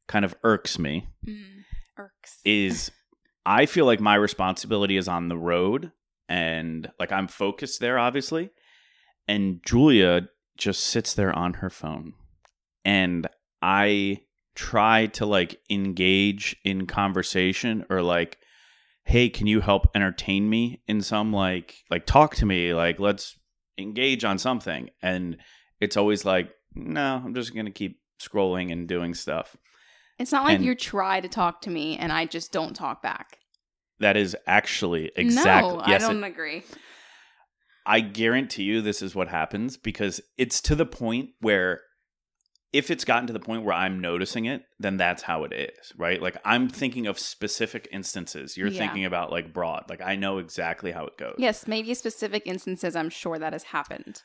kind 0.08 0.24
of 0.24 0.34
irks 0.42 0.78
me 0.78 1.08
Mm, 1.26 1.62
irks. 1.96 2.38
is 2.44 2.90
I 3.50 3.66
feel 3.66 3.84
like 3.84 3.98
my 3.98 4.14
responsibility 4.14 4.96
is 4.96 5.08
on 5.08 5.28
the 5.28 5.36
road 5.36 5.90
and 6.28 6.88
like 7.00 7.10
I'm 7.10 7.26
focused 7.26 7.80
there 7.80 7.98
obviously. 7.98 8.50
And 9.26 9.60
Julia 9.66 10.28
just 10.56 10.84
sits 10.84 11.14
there 11.14 11.36
on 11.36 11.54
her 11.54 11.68
phone. 11.68 12.12
And 12.84 13.26
I 13.60 14.20
try 14.54 15.06
to 15.06 15.26
like 15.26 15.58
engage 15.68 16.54
in 16.64 16.86
conversation 16.86 17.84
or 17.90 18.02
like 18.02 18.38
hey 19.04 19.28
can 19.28 19.48
you 19.48 19.60
help 19.60 19.88
entertain 19.96 20.48
me 20.48 20.80
in 20.86 21.00
some 21.00 21.32
like 21.32 21.74
like 21.90 22.06
talk 22.06 22.36
to 22.36 22.46
me? 22.46 22.72
Like 22.72 23.00
let's 23.00 23.36
engage 23.76 24.24
on 24.24 24.38
something. 24.38 24.90
And 25.02 25.38
it's 25.80 25.96
always 25.96 26.24
like 26.24 26.52
no 26.76 27.20
I'm 27.24 27.34
just 27.34 27.52
going 27.52 27.66
to 27.66 27.72
keep 27.72 27.98
scrolling 28.22 28.70
and 28.70 28.86
doing 28.86 29.12
stuff. 29.12 29.56
It's 30.20 30.30
not 30.30 30.44
like 30.44 30.56
and- 30.56 30.64
you 30.64 30.76
try 30.76 31.18
to 31.18 31.28
talk 31.28 31.62
to 31.62 31.70
me 31.70 31.98
and 31.98 32.12
I 32.12 32.26
just 32.26 32.52
don't 32.52 32.74
talk 32.74 33.02
back. 33.02 33.38
That 34.00 34.16
is 34.16 34.36
actually 34.46 35.12
exactly 35.16 35.76
No, 35.76 35.84
yes 35.86 36.02
I 36.02 36.12
don't 36.12 36.24
agree. 36.24 36.64
I 37.86 38.00
guarantee 38.00 38.64
you 38.64 38.82
this 38.82 39.02
is 39.02 39.14
what 39.14 39.28
happens 39.28 39.76
because 39.76 40.20
it's 40.36 40.60
to 40.62 40.74
the 40.74 40.86
point 40.86 41.30
where 41.40 41.80
if 42.72 42.90
it's 42.90 43.04
gotten 43.04 43.26
to 43.26 43.32
the 43.32 43.40
point 43.40 43.64
where 43.64 43.74
I'm 43.74 43.98
noticing 44.00 44.44
it, 44.44 44.62
then 44.78 44.96
that's 44.96 45.24
how 45.24 45.42
it 45.44 45.52
is, 45.52 45.92
right? 45.96 46.22
Like 46.22 46.36
I'm 46.44 46.68
thinking 46.68 47.06
of 47.08 47.18
specific 47.18 47.88
instances. 47.90 48.56
You're 48.56 48.68
Yeah. 48.68 48.78
thinking 48.78 49.04
about 49.04 49.32
like 49.32 49.52
broad. 49.52 49.86
Like 49.88 50.00
I 50.00 50.14
know 50.14 50.38
exactly 50.38 50.92
how 50.92 51.06
it 51.06 51.18
goes. 51.18 51.34
Yes, 51.38 51.66
maybe 51.66 51.92
specific 51.94 52.44
instances 52.46 52.94
I'm 52.94 53.10
sure 53.10 53.38
that 53.38 53.52
has 53.54 53.64
happened. 53.64 54.22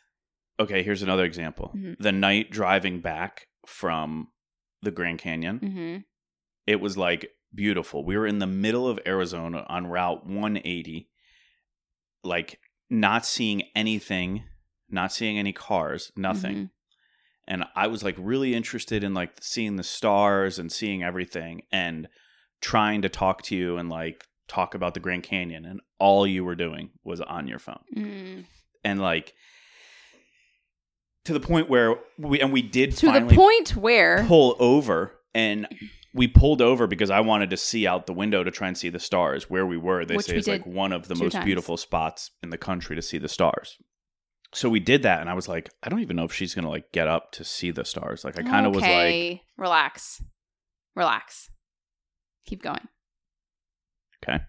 Okay, 0.59 0.83
here's 0.83 1.01
another 1.01 1.25
example. 1.25 1.73
Mhm. 1.75 1.97
The 1.99 2.11
night 2.11 2.51
driving 2.51 3.01
back 3.01 3.47
from 3.65 4.27
the 4.81 4.91
Grand 4.91 5.19
Canyon, 5.19 5.57
hmm 5.59 5.97
it 6.67 6.79
was 6.81 6.97
like 6.97 7.29
beautiful. 7.55 8.03
We 8.05 8.17
were 8.17 8.27
in 8.27 8.39
the 8.39 8.47
middle 8.47 8.87
of 8.87 8.99
Arizona 9.05 9.65
on 9.67 9.87
Route 9.87 10.25
180, 10.25 11.09
like 12.23 12.59
not 12.89 13.25
seeing 13.25 13.63
anything, 13.75 14.43
not 14.89 15.11
seeing 15.11 15.39
any 15.39 15.53
cars, 15.53 16.11
nothing. 16.15 16.55
Mhm. 16.55 16.69
And 17.47 17.63
I 17.75 17.87
was 17.87 18.03
like 18.03 18.15
really 18.17 18.53
interested 18.53 19.03
in 19.03 19.13
like 19.13 19.37
seeing 19.41 19.75
the 19.75 19.83
stars 19.83 20.57
and 20.59 20.71
seeing 20.71 21.03
everything 21.03 21.61
and 21.71 22.07
trying 22.61 23.01
to 23.03 23.09
talk 23.09 23.43
to 23.43 23.55
you 23.55 23.77
and 23.77 23.89
like 23.89 24.25
talk 24.47 24.73
about 24.73 24.93
the 24.93 24.99
Grand 24.99 25.23
Canyon 25.23 25.65
and 25.65 25.81
all 25.99 26.25
you 26.25 26.43
were 26.43 26.55
doing 26.55 26.91
was 27.03 27.21
on 27.21 27.47
your 27.47 27.59
phone. 27.59 27.83
Mm. 27.95 28.45
And 28.83 29.01
like 29.01 29.33
to 31.25 31.33
the 31.33 31.39
point 31.39 31.69
where 31.69 31.95
we 32.17 32.39
and 32.39 32.53
we 32.53 32.61
did 32.61 32.95
To 32.97 33.07
finally 33.07 33.29
the 33.29 33.35
point 33.35 33.75
where 33.75 34.23
pull 34.25 34.55
over 34.59 35.19
and 35.33 35.67
we 36.15 36.29
pulled 36.29 36.61
over 36.61 36.87
because 36.87 37.09
I 37.09 37.19
wanted 37.19 37.49
to 37.49 37.57
see 37.57 37.85
out 37.85 38.07
the 38.07 38.13
window 38.13 38.41
to 38.41 38.49
try 38.49 38.69
and 38.69 38.77
see 38.77 38.87
the 38.87 38.99
stars 38.99 39.49
where 39.49 39.65
we 39.65 39.75
were. 39.75 40.05
They 40.05 40.15
Which 40.15 40.27
say 40.27 40.33
we 40.33 40.39
it's 40.39 40.47
like 40.47 40.65
one 40.65 40.93
of 40.93 41.09
the 41.09 41.15
most 41.15 41.33
times. 41.33 41.43
beautiful 41.43 41.75
spots 41.75 42.31
in 42.41 42.51
the 42.51 42.57
country 42.57 42.95
to 42.95 43.01
see 43.01 43.17
the 43.17 43.27
stars. 43.27 43.77
So 44.53 44.69
we 44.69 44.79
did 44.79 45.03
that 45.03 45.19
and 45.19 45.29
I 45.29 45.33
was 45.33 45.49
like, 45.49 45.69
I 45.83 45.89
don't 45.89 45.99
even 45.99 46.15
know 46.15 46.23
if 46.23 46.33
she's 46.33 46.55
going 46.55 46.63
to 46.63 46.71
like 46.71 46.89
get 46.93 47.09
up 47.09 47.33
to 47.33 47.43
see 47.43 47.71
the 47.71 47.83
stars. 47.83 48.23
Like 48.23 48.39
I 48.39 48.43
kind 48.43 48.65
of 48.65 48.73
was 48.73 48.81
like 48.81 49.41
relax, 49.57 50.23
relax, 50.95 51.49
keep 52.45 52.63
going. 52.63 52.87
Okay. 54.23 54.39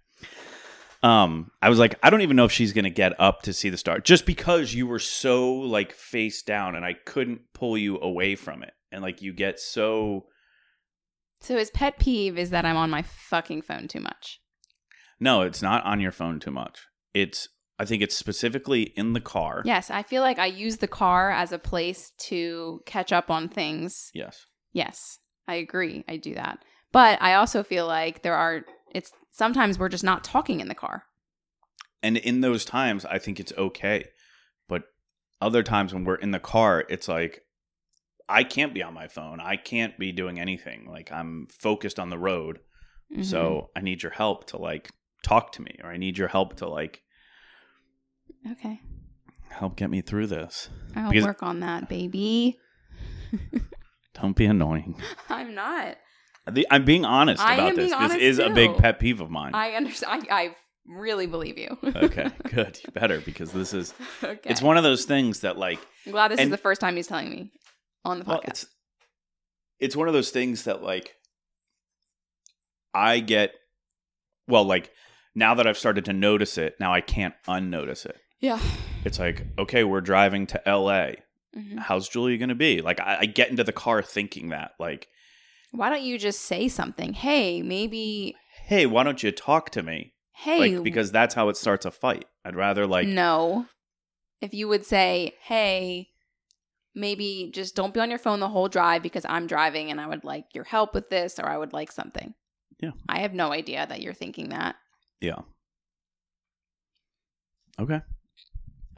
Um, 1.02 1.50
I 1.60 1.68
was 1.68 1.80
like, 1.80 1.98
I 2.02 2.10
don't 2.10 2.22
even 2.22 2.36
know 2.36 2.44
if 2.44 2.52
she's 2.52 2.72
gonna 2.72 2.90
get 2.90 3.20
up 3.20 3.42
to 3.42 3.52
see 3.52 3.68
the 3.68 3.76
star, 3.76 4.00
just 4.00 4.26
because 4.26 4.74
you 4.74 4.86
were 4.86 4.98
so 4.98 5.52
like 5.52 5.92
face 5.92 6.42
down, 6.42 6.74
and 6.74 6.84
I 6.84 6.94
couldn't 6.94 7.42
pull 7.54 7.76
you 7.76 8.00
away 8.00 8.34
from 8.34 8.62
it, 8.62 8.72
and 8.90 9.02
like 9.02 9.22
you 9.22 9.32
get 9.32 9.60
so. 9.60 10.26
So 11.46 11.56
his 11.56 11.70
pet 11.70 12.00
peeve 12.00 12.36
is 12.36 12.50
that 12.50 12.64
I'm 12.64 12.76
on 12.76 12.90
my 12.90 13.02
fucking 13.02 13.62
phone 13.62 13.86
too 13.86 14.00
much. 14.00 14.40
No, 15.20 15.42
it's 15.42 15.62
not 15.62 15.84
on 15.84 16.00
your 16.00 16.10
phone 16.10 16.40
too 16.40 16.50
much. 16.50 16.80
It's 17.14 17.48
I 17.78 17.84
think 17.84 18.02
it's 18.02 18.16
specifically 18.16 18.92
in 18.96 19.12
the 19.12 19.20
car. 19.20 19.62
Yes, 19.64 19.88
I 19.88 20.02
feel 20.02 20.22
like 20.22 20.40
I 20.40 20.46
use 20.46 20.78
the 20.78 20.88
car 20.88 21.30
as 21.30 21.52
a 21.52 21.58
place 21.60 22.10
to 22.30 22.80
catch 22.84 23.12
up 23.12 23.30
on 23.30 23.48
things. 23.48 24.10
Yes. 24.12 24.46
Yes, 24.72 25.20
I 25.46 25.54
agree. 25.54 26.04
I 26.08 26.16
do 26.16 26.34
that. 26.34 26.64
But 26.90 27.22
I 27.22 27.34
also 27.34 27.62
feel 27.62 27.86
like 27.86 28.22
there 28.22 28.34
are 28.34 28.64
it's 28.92 29.12
sometimes 29.30 29.78
we're 29.78 29.88
just 29.88 30.02
not 30.02 30.24
talking 30.24 30.58
in 30.58 30.66
the 30.66 30.74
car. 30.74 31.04
And 32.02 32.16
in 32.16 32.40
those 32.40 32.64
times, 32.64 33.04
I 33.04 33.20
think 33.20 33.38
it's 33.38 33.52
okay, 33.56 34.06
but 34.68 34.82
other 35.40 35.62
times 35.62 35.94
when 35.94 36.02
we're 36.02 36.16
in 36.16 36.32
the 36.32 36.40
car, 36.40 36.84
it's 36.88 37.06
like 37.06 37.42
I 38.28 38.42
can't 38.44 38.74
be 38.74 38.82
on 38.82 38.92
my 38.94 39.08
phone. 39.08 39.40
I 39.40 39.56
can't 39.56 39.96
be 39.98 40.12
doing 40.12 40.40
anything. 40.40 40.86
Like 40.88 41.12
I'm 41.12 41.46
focused 41.50 41.98
on 41.98 42.10
the 42.10 42.18
road. 42.18 42.60
Mhm. 43.14 43.24
So 43.24 43.70
I 43.76 43.80
need 43.80 44.02
your 44.02 44.12
help 44.12 44.46
to 44.48 44.56
like 44.58 44.90
talk 45.22 45.52
to 45.52 45.62
me, 45.62 45.78
or 45.82 45.90
I 45.90 45.96
need 45.96 46.18
your 46.18 46.28
help 46.28 46.56
to 46.56 46.68
like 46.68 47.02
okay, 48.52 48.80
help 49.50 49.76
get 49.76 49.90
me 49.90 50.00
through 50.00 50.26
this. 50.28 50.68
I'll 50.94 51.10
Because- 51.10 51.24
work 51.26 51.42
on 51.42 51.60
that, 51.60 51.88
baby. 51.88 52.58
Don't 54.14 54.36
be 54.36 54.46
annoying. 54.46 55.00
I'm 55.28 55.54
not. 55.54 55.96
The, 56.50 56.66
I'm 56.70 56.84
being 56.84 57.04
honest 57.04 57.42
I 57.42 57.54
about 57.54 57.74
this. 57.76 57.90
This 57.92 58.14
is 58.14 58.38
a 58.38 58.50
big 58.50 58.76
pet 58.76 58.98
peeve 59.00 59.20
of 59.20 59.30
mine. 59.30 59.52
I 59.54 59.72
understand. 59.72 60.26
I, 60.30 60.42
I 60.44 60.56
really 60.86 61.26
believe 61.26 61.58
you. 61.58 61.76
okay, 61.84 62.30
good. 62.54 62.78
Better 62.94 63.20
because 63.20 63.52
this 63.52 63.74
is 63.74 63.92
okay. 64.22 64.48
it's 64.48 64.62
one 64.62 64.76
of 64.76 64.84
those 64.84 65.04
things 65.04 65.40
that 65.40 65.58
like 65.58 65.80
I'm 66.06 66.12
glad 66.12 66.30
this 66.30 66.40
is 66.40 66.50
the 66.50 66.56
first 66.56 66.80
time 66.80 66.96
he's 66.96 67.08
telling 67.08 67.30
me 67.30 67.50
on 68.06 68.18
the 68.20 68.24
well, 68.24 68.38
podcast. 68.40 68.48
it's 68.48 68.66
it's 69.78 69.96
one 69.96 70.08
of 70.08 70.14
those 70.14 70.30
things 70.30 70.64
that 70.64 70.82
like 70.82 71.14
I 72.94 73.20
get 73.20 73.52
well 74.48 74.64
like 74.64 74.90
now 75.34 75.54
that 75.54 75.66
I've 75.66 75.76
started 75.78 76.04
to 76.06 76.12
notice 76.12 76.56
it, 76.56 76.76
now 76.80 76.92
I 76.94 77.00
can't 77.02 77.34
unnotice 77.46 78.06
it. 78.06 78.16
yeah. 78.40 78.58
It's 79.04 79.18
like, 79.20 79.46
okay, 79.56 79.84
we're 79.84 80.00
driving 80.00 80.46
to 80.48 80.60
LA. 80.66 81.12
Mhm. 81.56 81.78
How's 81.78 82.08
Julia 82.08 82.38
going 82.38 82.48
to 82.48 82.54
be? 82.56 82.80
Like 82.80 83.00
I, 83.00 83.18
I 83.20 83.26
get 83.26 83.50
into 83.50 83.62
the 83.62 83.72
car 83.72 84.02
thinking 84.02 84.48
that 84.48 84.72
like 84.80 85.08
Why 85.72 85.90
don't 85.90 86.02
you 86.02 86.18
just 86.18 86.40
say 86.42 86.68
something? 86.68 87.12
Hey, 87.12 87.62
maybe. 87.62 88.34
hey, 88.64 88.86
why 88.86 89.02
don't 89.04 89.22
you 89.22 89.30
talk 89.30 89.70
to 89.70 89.82
me? 89.82 90.14
Hey, 90.32 90.74
Like 90.74 90.82
because 90.82 91.12
that's 91.12 91.34
how 91.34 91.48
it 91.50 91.56
starts 91.56 91.86
a 91.86 91.90
fight. 91.90 92.24
I'd 92.44 92.56
rather 92.56 92.86
like 92.86 93.06
no. 93.08 93.66
If 94.42 94.52
you 94.52 94.68
would 94.68 94.84
say, 94.84 95.32
hey, 95.42 96.08
maybe 96.96 97.50
just 97.52 97.76
don't 97.76 97.94
be 97.94 98.00
on 98.00 98.10
your 98.10 98.18
phone 98.18 98.40
the 98.40 98.48
whole 98.48 98.68
drive 98.68 99.02
because 99.02 99.24
I'm 99.28 99.46
driving 99.46 99.90
and 99.90 100.00
I 100.00 100.06
would 100.08 100.24
like 100.24 100.46
your 100.54 100.64
help 100.64 100.94
with 100.94 101.10
this 101.10 101.38
or 101.38 101.46
I 101.46 101.58
would 101.58 101.72
like 101.72 101.92
something. 101.92 102.34
Yeah. 102.80 102.90
I 103.08 103.20
have 103.20 103.34
no 103.34 103.52
idea 103.52 103.86
that 103.86 104.00
you're 104.02 104.14
thinking 104.14 104.48
that. 104.48 104.76
yeah. 105.20 105.40
Okay. 107.78 107.94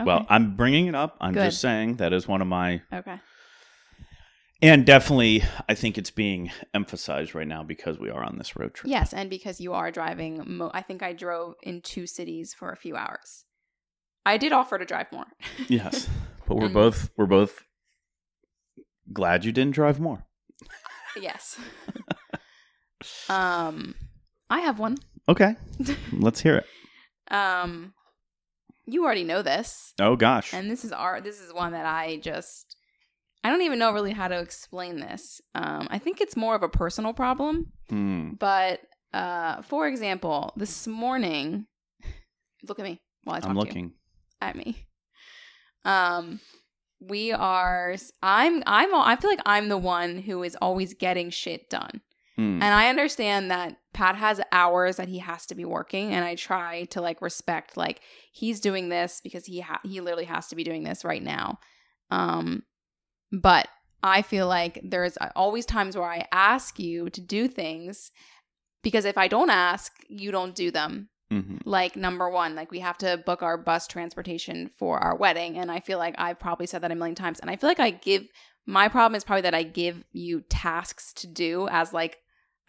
Okay. 0.01 0.07
Well, 0.07 0.25
I'm 0.29 0.55
bringing 0.57 0.87
it 0.87 0.95
up. 0.95 1.17
I'm 1.21 1.35
Good. 1.35 1.47
just 1.47 1.61
saying 1.61 1.97
that 1.97 2.13
is 2.13 2.29
one 2.29 2.41
of 2.41 2.47
my 2.47 2.83
okay. 2.93 3.19
and 4.63 4.87
definitely 4.87 5.43
I 5.69 5.75
think 5.75 5.99
it's 5.99 6.13
being 6.13 6.53
emphasized 6.73 7.35
right 7.35 7.49
now 7.49 7.65
because 7.65 7.99
we 7.99 8.09
are 8.09 8.23
on 8.23 8.39
this 8.39 8.55
road 8.57 8.75
trip. 8.75 8.89
Yes, 8.89 9.13
and 9.13 9.29
because 9.29 9.61
you 9.61 9.73
are 9.73 9.91
driving, 9.91 10.45
mo- 10.47 10.71
I 10.73 10.83
think 10.83 11.03
I 11.03 11.13
drove 11.13 11.57
in 11.65 11.81
two 11.81 12.07
cities 12.07 12.55
for 12.55 12.71
a 12.71 12.77
few 12.77 12.95
hours. 12.95 13.45
I 14.25 14.37
did 14.37 14.53
offer 14.53 14.79
to 14.79 14.85
drive 14.85 15.11
more. 15.13 15.27
Yes. 15.67 16.09
But 16.47 16.57
we're 16.57 16.71
both 16.71 17.11
we're 17.19 17.27
both 17.27 17.63
glad 19.13 19.45
you 19.45 19.53
didn't 19.53 19.75
drive 19.75 19.99
more. 20.01 20.25
yes. 21.21 21.59
um, 23.29 23.95
I 24.51 24.61
have 24.61 24.79
one. 24.79 24.97
Okay. 25.29 25.57
Let's 26.13 26.41
hear 26.41 26.57
it. 26.57 27.35
Um, 27.35 27.93
you 28.87 29.05
already 29.05 29.25
know 29.25 29.43
this, 29.43 29.93
Oh 30.01 30.17
gosh. 30.17 30.55
and 30.55 30.71
this 30.71 30.85
is 30.85 30.93
our. 30.93 31.21
This 31.21 31.41
is 31.41 31.53
one 31.53 31.73
that 31.73 31.85
I 31.87 32.17
just. 32.23 32.75
I 33.45 33.51
don't 33.51 33.63
even 33.63 33.79
know 33.79 33.93
really 33.93 34.13
how 34.13 34.29
to 34.29 34.39
explain 34.41 34.99
this. 34.99 35.41
Um, 35.55 35.87
I 35.91 35.99
think 35.99 36.21
it's 36.21 36.37
more 36.37 36.55
of 36.57 36.63
a 36.63 36.69
personal 36.69 37.13
problem. 37.13 37.67
Hmm. 37.89 38.31
But 38.39 38.81
uh, 39.13 39.63
for 39.63 39.87
example, 39.87 40.53
this 40.57 40.87
morning, 40.87 41.67
look 42.67 42.79
at 42.79 42.85
me 42.85 43.01
while 43.25 43.37
I 43.37 43.41
talk 43.41 43.51
I'm 43.51 43.57
to 43.57 43.61
you. 43.61 43.65
looking. 43.67 43.93
at 44.41 44.57
me. 44.57 44.87
Um, 45.85 46.41
we 47.01 47.33
are. 47.33 47.97
I'm. 48.23 48.63
I'm. 48.67 48.95
I 48.95 49.17
feel 49.17 49.31
like 49.31 49.43
I'm 49.47 49.69
the 49.69 49.79
one 49.79 50.19
who 50.19 50.43
is 50.43 50.57
always 50.61 50.95
getting 50.95 51.31
shit 51.31 51.71
done. 51.71 52.01
Mm. 52.39 52.63
And 52.63 52.65
I 52.65 52.89
understand 52.89 53.51
that 53.51 53.77
Pat 53.93 54.15
has 54.15 54.41
hours 54.53 54.97
that 54.97 55.09
he 55.09 55.19
has 55.19 55.45
to 55.47 55.57
be 55.57 55.65
working 55.65 56.15
and 56.15 56.25
I 56.25 56.37
try 56.37 56.85
to 56.85 57.01
like 57.01 57.21
respect 57.21 57.77
like 57.77 58.01
he's 58.31 58.61
doing 58.61 58.91
this 58.91 59.21
because 59.21 59.45
he 59.47 59.61
ha- 59.61 59.81
he 59.83 60.01
literally 60.01 60.27
has 60.27 60.47
to 60.49 60.57
be 60.57 60.63
doing 60.63 60.85
this 60.85 61.05
right 61.05 61.23
now. 61.23 61.59
Um 62.13 62.63
but 63.33 63.67
I 64.05 64.23
feel 64.23 64.47
like 64.47 64.81
there's 64.85 65.19
always 65.35 65.67
times 65.67 65.97
where 65.97 66.09
I 66.09 66.29
ask 66.31 66.79
you 66.79 67.11
to 67.11 67.21
do 67.21 67.49
things 67.49 68.13
because 68.85 69.05
if 69.05 69.19
I 69.19 69.27
don't 69.27 69.51
ask, 69.51 69.93
you 70.09 70.31
don't 70.31 70.55
do 70.55 70.71
them. 70.71 71.09
Mhm. 71.31 71.61
Like 71.65 71.95
number 71.97 72.29
1, 72.31 72.55
like 72.55 72.71
we 72.71 72.81
have 72.81 72.97
to 72.99 73.19
book 73.19 73.43
our 73.43 73.57
bus 73.59 73.87
transportation 73.87 74.71
for 74.79 74.99
our 74.99 75.15
wedding 75.17 75.59
and 75.59 75.71
I 75.71 75.81
feel 75.81 75.99
like 75.99 76.15
I've 76.19 76.39
probably 76.39 76.67
said 76.67 76.83
that 76.83 76.91
a 76.91 76.95
million 76.95 77.15
times 77.15 77.39
and 77.41 77.51
I 77.51 77.57
feel 77.57 77.69
like 77.69 77.81
I 77.81 77.91
give 77.91 78.29
my 78.67 78.89
problem 78.89 79.15
is 79.17 79.25
probably 79.25 79.43
that 79.43 79.55
I 79.55 79.63
give 79.63 80.05
you 80.13 80.43
tasks 80.49 81.13
to 81.15 81.27
do 81.27 81.69
as 81.71 81.93
like 81.93 82.19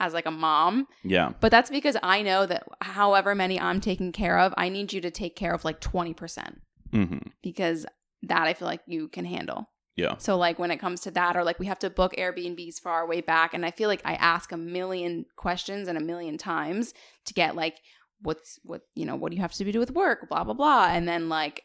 as 0.01 0.13
like 0.13 0.25
a 0.25 0.31
mom 0.31 0.87
Yeah. 1.03 1.33
but 1.41 1.51
that's 1.51 1.69
because 1.69 1.97
I 2.03 2.21
know 2.21 2.45
that 2.45 2.63
however 2.81 3.35
many 3.35 3.59
I'm 3.59 3.81
taking 3.81 4.11
care 4.11 4.39
of, 4.39 4.53
I 4.57 4.69
need 4.69 4.93
you 4.93 5.01
to 5.01 5.11
take 5.11 5.35
care 5.35 5.53
of 5.53 5.63
like 5.65 5.79
20% 5.81 6.59
hmm 6.91 7.17
because 7.41 7.85
that 8.23 8.45
I 8.47 8.53
feel 8.53 8.67
like 8.67 8.81
you 8.87 9.07
can 9.07 9.23
handle. 9.23 9.69
Yeah. 9.95 10.15
So 10.17 10.37
like 10.37 10.59
when 10.59 10.71
it 10.71 10.77
comes 10.77 11.01
to 11.01 11.11
that 11.11 11.35
or 11.35 11.43
like 11.43 11.59
we 11.59 11.65
have 11.67 11.79
to 11.79 11.89
book 11.89 12.13
Airbnbs 12.17 12.79
for 12.81 12.89
our 12.91 13.05
way 13.07 13.19
back 13.21 13.53
and 13.53 13.65
I 13.65 13.71
feel 13.71 13.87
like 13.89 14.01
I 14.05 14.13
ask 14.15 14.51
a 14.53 14.57
million 14.57 15.25
questions 15.35 15.87
and 15.89 15.97
a 15.97 16.01
million 16.01 16.37
times 16.37 16.93
to 17.25 17.33
get 17.33 17.55
like 17.55 17.77
what's 18.21 18.59
what 18.63 18.81
you 18.95 19.05
know 19.05 19.15
what 19.15 19.31
do 19.31 19.35
you 19.35 19.41
have 19.41 19.53
to 19.53 19.71
do 19.71 19.79
with 19.79 19.91
work 19.91 20.27
blah 20.29 20.43
blah 20.43 20.53
blah 20.53 20.87
and 20.87 21.07
then 21.07 21.29
like 21.29 21.63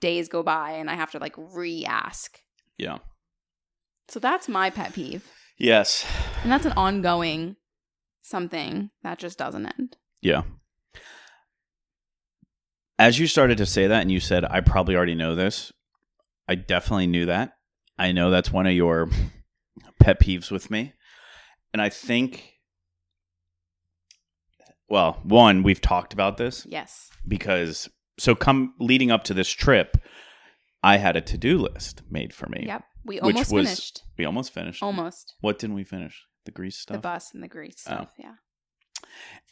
days 0.00 0.28
go 0.28 0.42
by 0.42 0.72
and 0.72 0.90
I 0.90 0.94
have 0.94 1.10
to 1.12 1.18
like 1.18 1.34
re-ask. 1.36 2.40
Yeah. 2.78 2.98
So 4.08 4.20
that's 4.20 4.48
my 4.48 4.70
pet 4.70 4.92
peeve. 4.92 5.28
Yes. 5.58 6.06
And 6.42 6.52
that's 6.52 6.66
an 6.66 6.72
ongoing 6.72 7.56
something 8.22 8.90
that 9.02 9.18
just 9.18 9.38
doesn't 9.38 9.66
end. 9.78 9.96
Yeah. 10.20 10.42
As 12.98 13.18
you 13.18 13.26
started 13.26 13.58
to 13.58 13.66
say 13.66 13.86
that 13.86 14.02
and 14.02 14.10
you 14.10 14.20
said, 14.20 14.44
I 14.44 14.60
probably 14.60 14.96
already 14.96 15.14
know 15.14 15.34
this, 15.34 15.72
I 16.48 16.54
definitely 16.54 17.06
knew 17.08 17.26
that. 17.26 17.52
I 17.98 18.12
know 18.12 18.30
that's 18.30 18.52
one 18.52 18.66
of 18.66 18.72
your 18.72 19.10
pet 20.00 20.20
peeves 20.20 20.50
with 20.50 20.70
me. 20.70 20.92
And 21.72 21.82
I 21.82 21.88
think, 21.88 22.54
well, 24.88 25.20
one, 25.24 25.62
we've 25.62 25.80
talked 25.80 26.12
about 26.12 26.36
this 26.36 26.66
Yes. 26.68 27.10
because, 27.26 27.88
so 28.18 28.34
come 28.34 28.74
leading 28.78 29.10
up 29.10 29.24
to 29.24 29.34
this 29.34 29.50
trip, 29.50 29.96
I 30.82 30.98
had 30.98 31.16
a 31.16 31.20
to 31.22 31.36
do 31.38 31.58
list 31.58 32.02
made 32.10 32.32
for 32.32 32.48
me. 32.48 32.64
Yep. 32.66 32.84
We 33.04 33.16
Which 33.16 33.34
almost 33.34 33.52
was- 33.52 33.66
finished. 33.68 34.02
We 34.18 34.24
almost 34.24 34.52
finished. 34.52 34.82
Almost. 34.82 35.34
What 35.40 35.58
didn't 35.58 35.74
we 35.76 35.84
finish? 35.84 36.22
The 36.44 36.50
grease 36.52 36.76
stuff? 36.78 36.96
The 36.96 37.00
bus 37.00 37.34
and 37.34 37.42
the 37.42 37.48
grease 37.48 37.82
Oh. 37.86 37.92
stuff. 37.94 38.08
Yeah. 38.18 38.34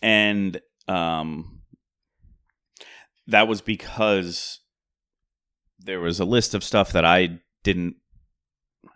and 0.03 0.61
um 0.88 1.61
that 3.27 3.47
was 3.49 3.61
because 3.61 4.61
there 5.79 6.01
was 6.01 6.18
a 6.20 6.25
list 6.25 6.55
of 6.55 6.62
stuff 6.64 6.92
that 6.92 7.05
I 7.05 7.40
didn't 7.62 7.97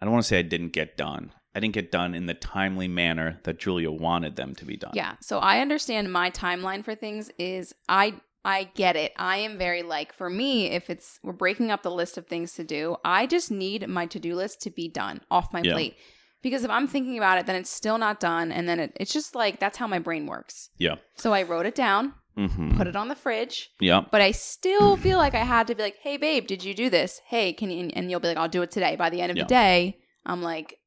I 0.01 0.05
don't 0.05 0.12
want 0.12 0.24
to 0.24 0.29
say 0.29 0.38
I 0.38 0.42
didn't 0.42 0.72
get 0.72 0.96
done. 0.96 1.33
I 1.59 1.61
didn't 1.61 1.75
get 1.75 1.90
done 1.90 2.14
in 2.14 2.27
the 2.27 2.35
timely 2.35 2.87
manner 2.87 3.40
that 3.42 3.59
Julia 3.59 3.90
wanted 3.90 4.37
them 4.37 4.55
to 4.55 4.64
be 4.64 4.77
done. 4.77 4.92
Yeah. 4.94 5.16
So 5.21 5.40
I 5.40 5.59
understand 5.59 6.12
my 6.12 6.31
timeline 6.31 6.85
for 6.85 6.94
things 6.94 7.31
is 7.37 7.75
I 7.88 8.14
I 8.44 8.71
get 8.77 8.94
it. 8.94 9.12
I 9.18 9.38
am 9.38 9.59
very 9.59 9.83
like 9.83 10.12
for 10.12 10.31
me 10.31 10.66
if 10.66 10.88
it's 10.88 11.18
we're 11.25 11.33
breaking 11.33 11.73
up 11.73 11.83
the 11.83 11.90
list 11.90 12.16
of 12.16 12.29
things 12.29 12.53
to 12.55 12.62
do, 12.64 12.97
I 13.05 13.27
just 13.27 13.51
need 13.51 13.88
my 13.88 14.07
to-do 14.07 14.37
list 14.37 14.62
to 14.62 14.71
be 14.71 14.88
done 14.88 15.21
off 15.33 15.53
my 15.53 15.61
Yeah. 15.62 15.73
plate. 15.73 15.97
Because 16.40 16.62
if 16.62 16.71
I'm 16.71 16.87
thinking 16.87 17.18
about 17.18 17.38
it 17.38 17.47
then 17.47 17.57
it's 17.57 17.71
still 17.71 17.99
not 17.99 18.21
done 18.21 18.53
and 18.53 18.68
then 18.68 18.79
it, 18.79 18.92
it's 19.01 19.12
just 19.12 19.35
like 19.35 19.59
that's 19.59 19.79
how 19.79 19.88
my 19.88 19.99
brain 19.99 20.27
works. 20.27 20.71
Yeah. 20.79 20.94
So 21.16 21.33
I 21.35 21.42
wrote 21.42 21.66
it 21.66 21.75
down, 21.75 22.14
Mm-hmm. 22.38 22.77
put 22.79 22.87
it 22.87 22.94
on 22.94 23.09
the 23.09 23.16
fridge, 23.16 23.71
Yeah. 23.81 24.05
but 24.12 24.21
I 24.21 24.31
still 24.31 24.97
feel 24.97 25.18
like 25.18 25.35
I 25.35 25.42
had 25.42 25.66
to 25.66 25.75
be 25.75 25.83
like, 25.83 25.97
"Hey 26.01 26.16
babe, 26.16 26.47
did 26.47 26.62
you 26.62 26.73
do 26.73 26.88
this? 26.88 27.21
Hey, 27.27 27.53
can 27.53 27.68
you?" 27.68 27.90
And 27.94 28.09
you'll 28.09 28.21
be 28.21 28.29
like, 28.29 28.37
"I'll 28.37 28.49
do 28.49 28.62
it 28.62 28.71
today." 28.71 28.94
By 28.94 29.11
the 29.11 29.21
end 29.21 29.33
of 29.33 29.37
Yeah. 29.37 29.42
the 29.42 29.49
day, 29.49 29.99
I'm 30.25 30.40
like, 30.40 30.78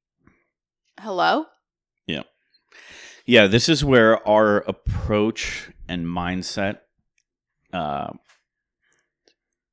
"Hello." 1.02 1.46
Yeah, 2.08 2.24
Yeah, 3.26 3.48
this 3.48 3.70
is 3.70 3.84
where 3.86 4.26
our 4.28 4.58
approach 4.60 5.70
and 5.88 6.06
mindset 6.06 6.80
uh 7.74 8.12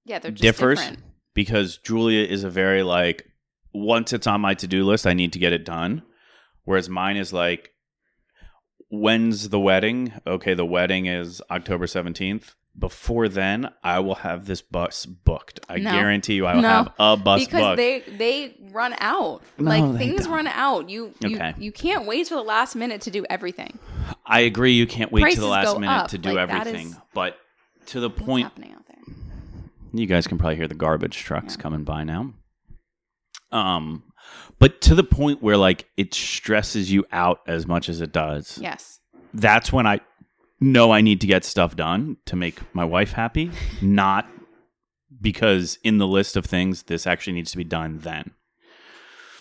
Yeah, 0.05 0.19
they're 0.19 0.31
just 0.31 0.43
Differs. 0.43 0.79
different. 0.81 1.03
because 1.35 1.79
Julia 1.79 2.25
is 2.27 2.45
a 2.45 2.51
very 2.51 2.83
like 2.83 3.25
once 3.73 4.13
it's 4.13 4.27
on 4.27 4.41
my 4.41 4.55
to-do 4.55 4.85
list, 4.85 5.07
I 5.07 5.13
need 5.15 5.33
to 5.35 5.39
get 5.39 5.53
it 5.53 5.65
done. 5.65 6.03
Whereas 6.65 6.89
mine 6.89 7.17
is 7.17 7.33
like 7.33 7.71
when's 8.91 9.51
the 9.51 9.61
wedding? 9.61 10.13
Okay, 10.27 10.55
the 10.55 10.65
wedding 10.65 11.07
is 11.07 11.43
October 11.51 11.87
17th. 11.87 12.55
Before 12.79 13.29
then, 13.29 13.71
I 13.83 13.99
will 14.01 14.15
have 14.17 14.47
this 14.47 14.63
bus 14.63 15.05
booked. 15.05 15.59
I 15.69 15.79
No. 15.79 15.91
guarantee 15.91 16.35
you 16.35 16.47
I 16.47 16.55
will 16.55 16.63
No. 16.63 16.69
have 16.69 16.93
a 16.99 17.17
bus 17.17 17.45
because 17.45 17.61
booked. 17.63 17.77
they 17.77 18.01
they 18.17 18.57
run 18.73 18.95
out. 18.99 19.43
No, 19.59 19.71
like 19.71 19.99
things 19.99 20.25
don't. 20.25 20.33
run 20.33 20.47
out. 20.47 20.89
You 20.89 21.13
you 21.21 21.37
Okay. 21.37 21.55
you 21.59 21.73
can't 21.73 22.07
wait 22.07 22.27
till 22.29 22.39
the 22.39 22.45
last 22.49 22.77
minute 22.77 23.01
to 23.03 23.11
do 23.11 23.25
everything. 23.29 23.79
I 24.25 24.41
agree 24.41 24.73
you 24.73 24.87
can't 24.87 25.11
wait 25.11 25.21
to 25.23 25.25
Prices 25.25 25.41
the 25.41 25.47
last 25.49 25.79
minute 25.79 26.09
to 26.11 26.19
do 26.19 26.33
Like, 26.35 26.49
everything. 26.51 26.95
But 27.15 27.37
to 27.87 28.01
the 28.01 28.11
point 28.11 28.45
happening 28.45 28.73
out 28.75 28.85
there? 28.87 29.15
you 29.93 30.07
guys 30.07 30.27
can 30.27 30.39
probably 30.39 30.57
hear 30.57 30.69
the 30.69 30.75
garbage 30.75 31.17
trucks 31.17 31.57
Yeah. 31.57 31.63
coming 31.63 31.83
by 31.85 32.05
now. 32.05 32.33
Um 33.51 34.05
but 34.59 34.81
to 34.83 34.95
the 34.95 35.05
point 35.05 35.43
where 35.43 35.57
like 35.57 35.87
it 35.97 36.15
stresses 36.15 36.93
you 36.93 37.05
out 37.13 37.41
as 37.47 37.67
much 37.67 37.89
as 37.89 38.01
it 38.01 38.13
does. 38.13 38.59
Yes. 38.61 39.01
that's 39.35 39.73
when 39.73 39.87
I 39.87 40.01
know 40.61 40.91
I 40.93 41.01
need 41.01 41.21
to 41.21 41.27
get 41.27 41.45
stuff 41.45 41.77
done 41.77 42.17
to 42.27 42.37
make 42.37 42.59
my 42.75 42.85
wife 42.85 43.13
happy, 43.13 43.51
not 43.81 44.27
because 45.21 45.79
in 45.83 45.99
the 45.99 46.07
list 46.07 46.37
of 46.37 46.45
things 46.47 46.85
this 46.85 47.07
actually 47.07 47.33
needs 47.35 47.51
to 47.53 47.57
be 47.57 47.65
done 47.65 47.99
then. 48.01 48.33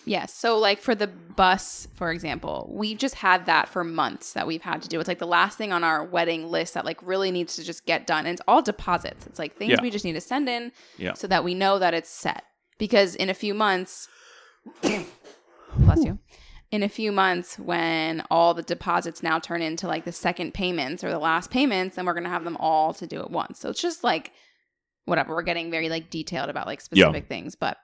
Yes. 0.06 0.34
So 0.34 0.58
like 0.58 0.80
for 0.80 0.96
the 0.96 1.08
bus, 1.08 1.88
for 1.94 2.12
example, 2.12 2.72
we 2.74 2.96
just 2.96 3.16
had 3.16 3.46
that 3.48 3.68
for 3.68 3.84
months 3.84 4.32
that 4.34 4.48
we've 4.48 4.62
had 4.62 4.82
to 4.84 4.88
do. 4.88 5.00
It's 5.02 5.08
like 5.08 5.20
the 5.20 5.28
last 5.28 5.58
thing 5.58 5.74
on 5.74 5.84
our 5.84 6.02
wedding 6.06 6.50
list 6.50 6.76
that 6.76 6.86
like 6.86 7.06
really 7.06 7.30
needs 7.30 7.58
to 7.58 7.64
just 7.64 7.86
get 7.86 8.08
done. 8.08 8.20
And 8.26 8.30
it's 8.30 8.42
all 8.48 8.62
deposits. 8.62 9.28
It's 9.28 9.38
like 9.38 9.58
things 9.58 9.72
Yeah. 9.72 9.82
we 9.82 9.90
just 9.90 10.06
need 10.06 10.14
to 10.14 10.22
send 10.22 10.48
in 10.48 10.72
Yeah. 10.98 11.14
so 11.14 11.28
that 11.28 11.44
we 11.44 11.54
know 11.54 11.78
that 11.78 11.94
it's 11.94 12.10
set. 12.10 12.44
Because 12.78 13.16
in 13.16 13.30
a 13.30 13.34
few 13.34 13.54
months 13.54 14.08
bless 14.82 16.04
you. 16.06 16.20
In 16.70 16.84
a 16.84 16.90
few 16.90 17.14
months 17.14 17.58
when 17.58 18.24
all 18.30 18.54
the 18.54 18.62
deposits 18.62 19.24
now 19.24 19.40
turn 19.40 19.62
into 19.62 19.88
like 19.88 20.04
the 20.04 20.12
second 20.12 20.54
payments 20.54 21.02
or 21.04 21.10
the 21.10 21.18
last 21.20 21.50
payments, 21.50 21.96
then 21.96 22.06
we're 22.06 22.14
gonna 22.14 22.28
have 22.30 22.44
them 22.44 22.58
all 22.58 22.94
to 22.96 23.08
do 23.08 23.22
at 23.22 23.32
once. 23.32 23.60
So 23.60 23.70
it's 23.70 23.82
just 23.82 24.04
like 24.04 24.34
whatever. 25.06 25.34
We're 25.34 25.44
getting 25.44 25.72
very 25.72 25.88
like 25.88 26.10
detailed 26.10 26.50
about 26.50 26.68
like 26.68 26.82
specific 26.82 27.28
things. 27.30 27.56
But 27.56 27.78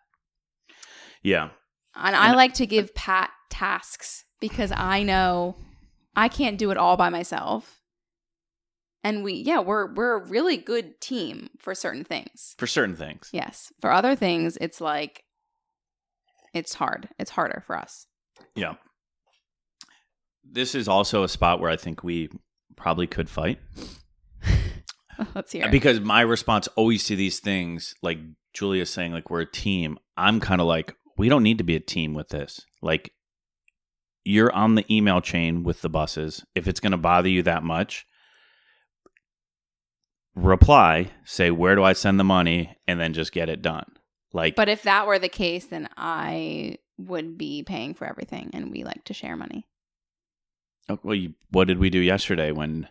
Yeah. 1.21 1.51
and 1.95 2.15
I 2.15 2.27
And- 2.29 2.35
like 2.35 2.53
to 2.55 2.65
give 2.65 2.93
Pat 2.93 3.31
tasks 3.49 4.25
because 4.41 4.73
I 4.75 5.03
know 5.03 5.55
I 6.15 6.27
can't 6.27 6.57
do 6.57 6.69
it 6.71 6.77
all 6.77 6.97
by 6.97 7.07
myself. 7.09 7.79
And 9.05 9.23
we, 9.23 9.33
yeah, 9.33 9.59
we're 9.59 9.93
we're 9.93 10.13
a 10.17 10.25
really 10.27 10.57
good 10.57 10.99
team 11.01 11.49
for 11.57 11.73
certain 11.75 12.03
things. 12.03 12.55
For 12.57 12.67
certain 12.67 12.95
things. 12.97 13.29
Yes, 13.31 13.71
for 13.79 13.91
other 13.91 14.15
things, 14.15 14.57
it's 14.59 14.81
like 14.81 15.23
it's 16.53 16.73
hard. 16.75 17.09
It's 17.17 17.31
harder 17.31 17.63
for 17.65 17.77
us. 17.77 18.07
Yeah. 18.55 18.75
This 20.43 20.75
is 20.75 20.87
also 20.87 21.23
a 21.23 21.29
spot 21.29 21.59
where 21.59 21.69
I 21.69 21.75
think 21.77 22.03
we 22.03 22.29
probably 22.75 23.07
could 23.07 23.29
fight 23.29 23.59
Let's 25.35 25.51
hear. 25.51 25.65
it. 25.65 25.71
because 25.71 25.99
my 25.99 26.21
response 26.21 26.67
always 26.75 27.03
to 27.05 27.15
these 27.15 27.39
things 27.39 27.93
like 28.01 28.19
Julia's 28.53 28.89
saying 28.89 29.13
like 29.13 29.29
we're 29.29 29.41
a 29.41 29.45
team, 29.51 29.97
I'm 30.17 30.39
kind 30.39 30.59
of 30.61 30.67
like 30.67 30.95
we 31.17 31.29
don't 31.29 31.43
need 31.43 31.57
to 31.59 31.63
be 31.63 31.75
a 31.75 31.79
team 31.79 32.13
with 32.13 32.29
this. 32.29 32.61
Like 32.81 33.11
you're 34.25 34.51
on 34.53 34.75
the 34.75 34.85
email 34.93 35.21
chain 35.21 35.63
with 35.63 35.81
the 35.81 35.89
buses. 35.89 36.43
If 36.55 36.67
it's 36.67 36.79
going 36.79 36.91
to 36.91 36.97
bother 36.97 37.29
you 37.29 37.43
that 37.43 37.63
much, 37.63 38.05
reply, 40.35 41.11
say 41.25 41.51
where 41.51 41.75
do 41.75 41.83
I 41.83 41.93
send 41.93 42.19
the 42.19 42.23
money 42.23 42.75
and 42.87 42.99
then 42.99 43.13
just 43.13 43.31
get 43.31 43.49
it 43.49 43.61
done. 43.61 43.85
Like 44.33 44.55
But 44.55 44.69
if 44.69 44.83
that 44.83 45.05
were 45.07 45.19
the 45.19 45.29
case, 45.29 45.65
then 45.65 45.87
I 45.95 46.77
would 46.97 47.37
be 47.37 47.63
paying 47.63 47.93
for 47.93 48.05
everything, 48.05 48.49
and 48.53 48.71
we 48.71 48.83
like 48.83 49.03
to 49.05 49.13
share 49.13 49.35
money. 49.35 49.67
oh, 50.89 50.99
well, 51.03 51.15
you, 51.15 51.33
what 51.49 51.67
did 51.67 51.79
we 51.79 51.89
do 51.89 51.99
yesterday 51.99 52.51
when 52.51 52.87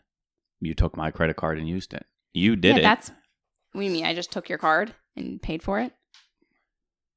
you 0.60 0.74
took 0.74 0.96
my 0.96 1.10
credit 1.10 1.36
card 1.36 1.58
and 1.58 1.68
used 1.68 1.92
it? 1.94 2.06
You 2.32 2.56
did 2.56 2.76
yeah, 2.76 2.78
it. 2.78 2.82
that's. 2.82 3.10
What 3.72 3.84
you 3.84 3.90
mean? 3.90 4.04
I 4.04 4.14
just 4.14 4.30
took 4.32 4.48
your 4.48 4.58
card 4.58 4.94
and 5.16 5.40
paid 5.40 5.62
for 5.62 5.78
it? 5.80 5.92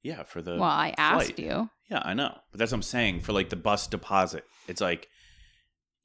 yeah, 0.03 0.23
for 0.23 0.41
the 0.41 0.51
well, 0.53 0.63
I 0.63 0.93
asked 0.97 1.33
flight. 1.33 1.39
you. 1.39 1.69
Yeah, 1.89 2.01
I 2.05 2.13
know. 2.13 2.35
But 2.51 2.59
that's 2.59 2.71
what 2.71 2.77
I'm 2.77 2.83
saying 2.83 3.21
for 3.21 3.33
like 3.33 3.49
the 3.49 3.55
bus 3.55 3.87
deposit. 3.87 4.43
It's 4.67 4.79
like 4.81 5.07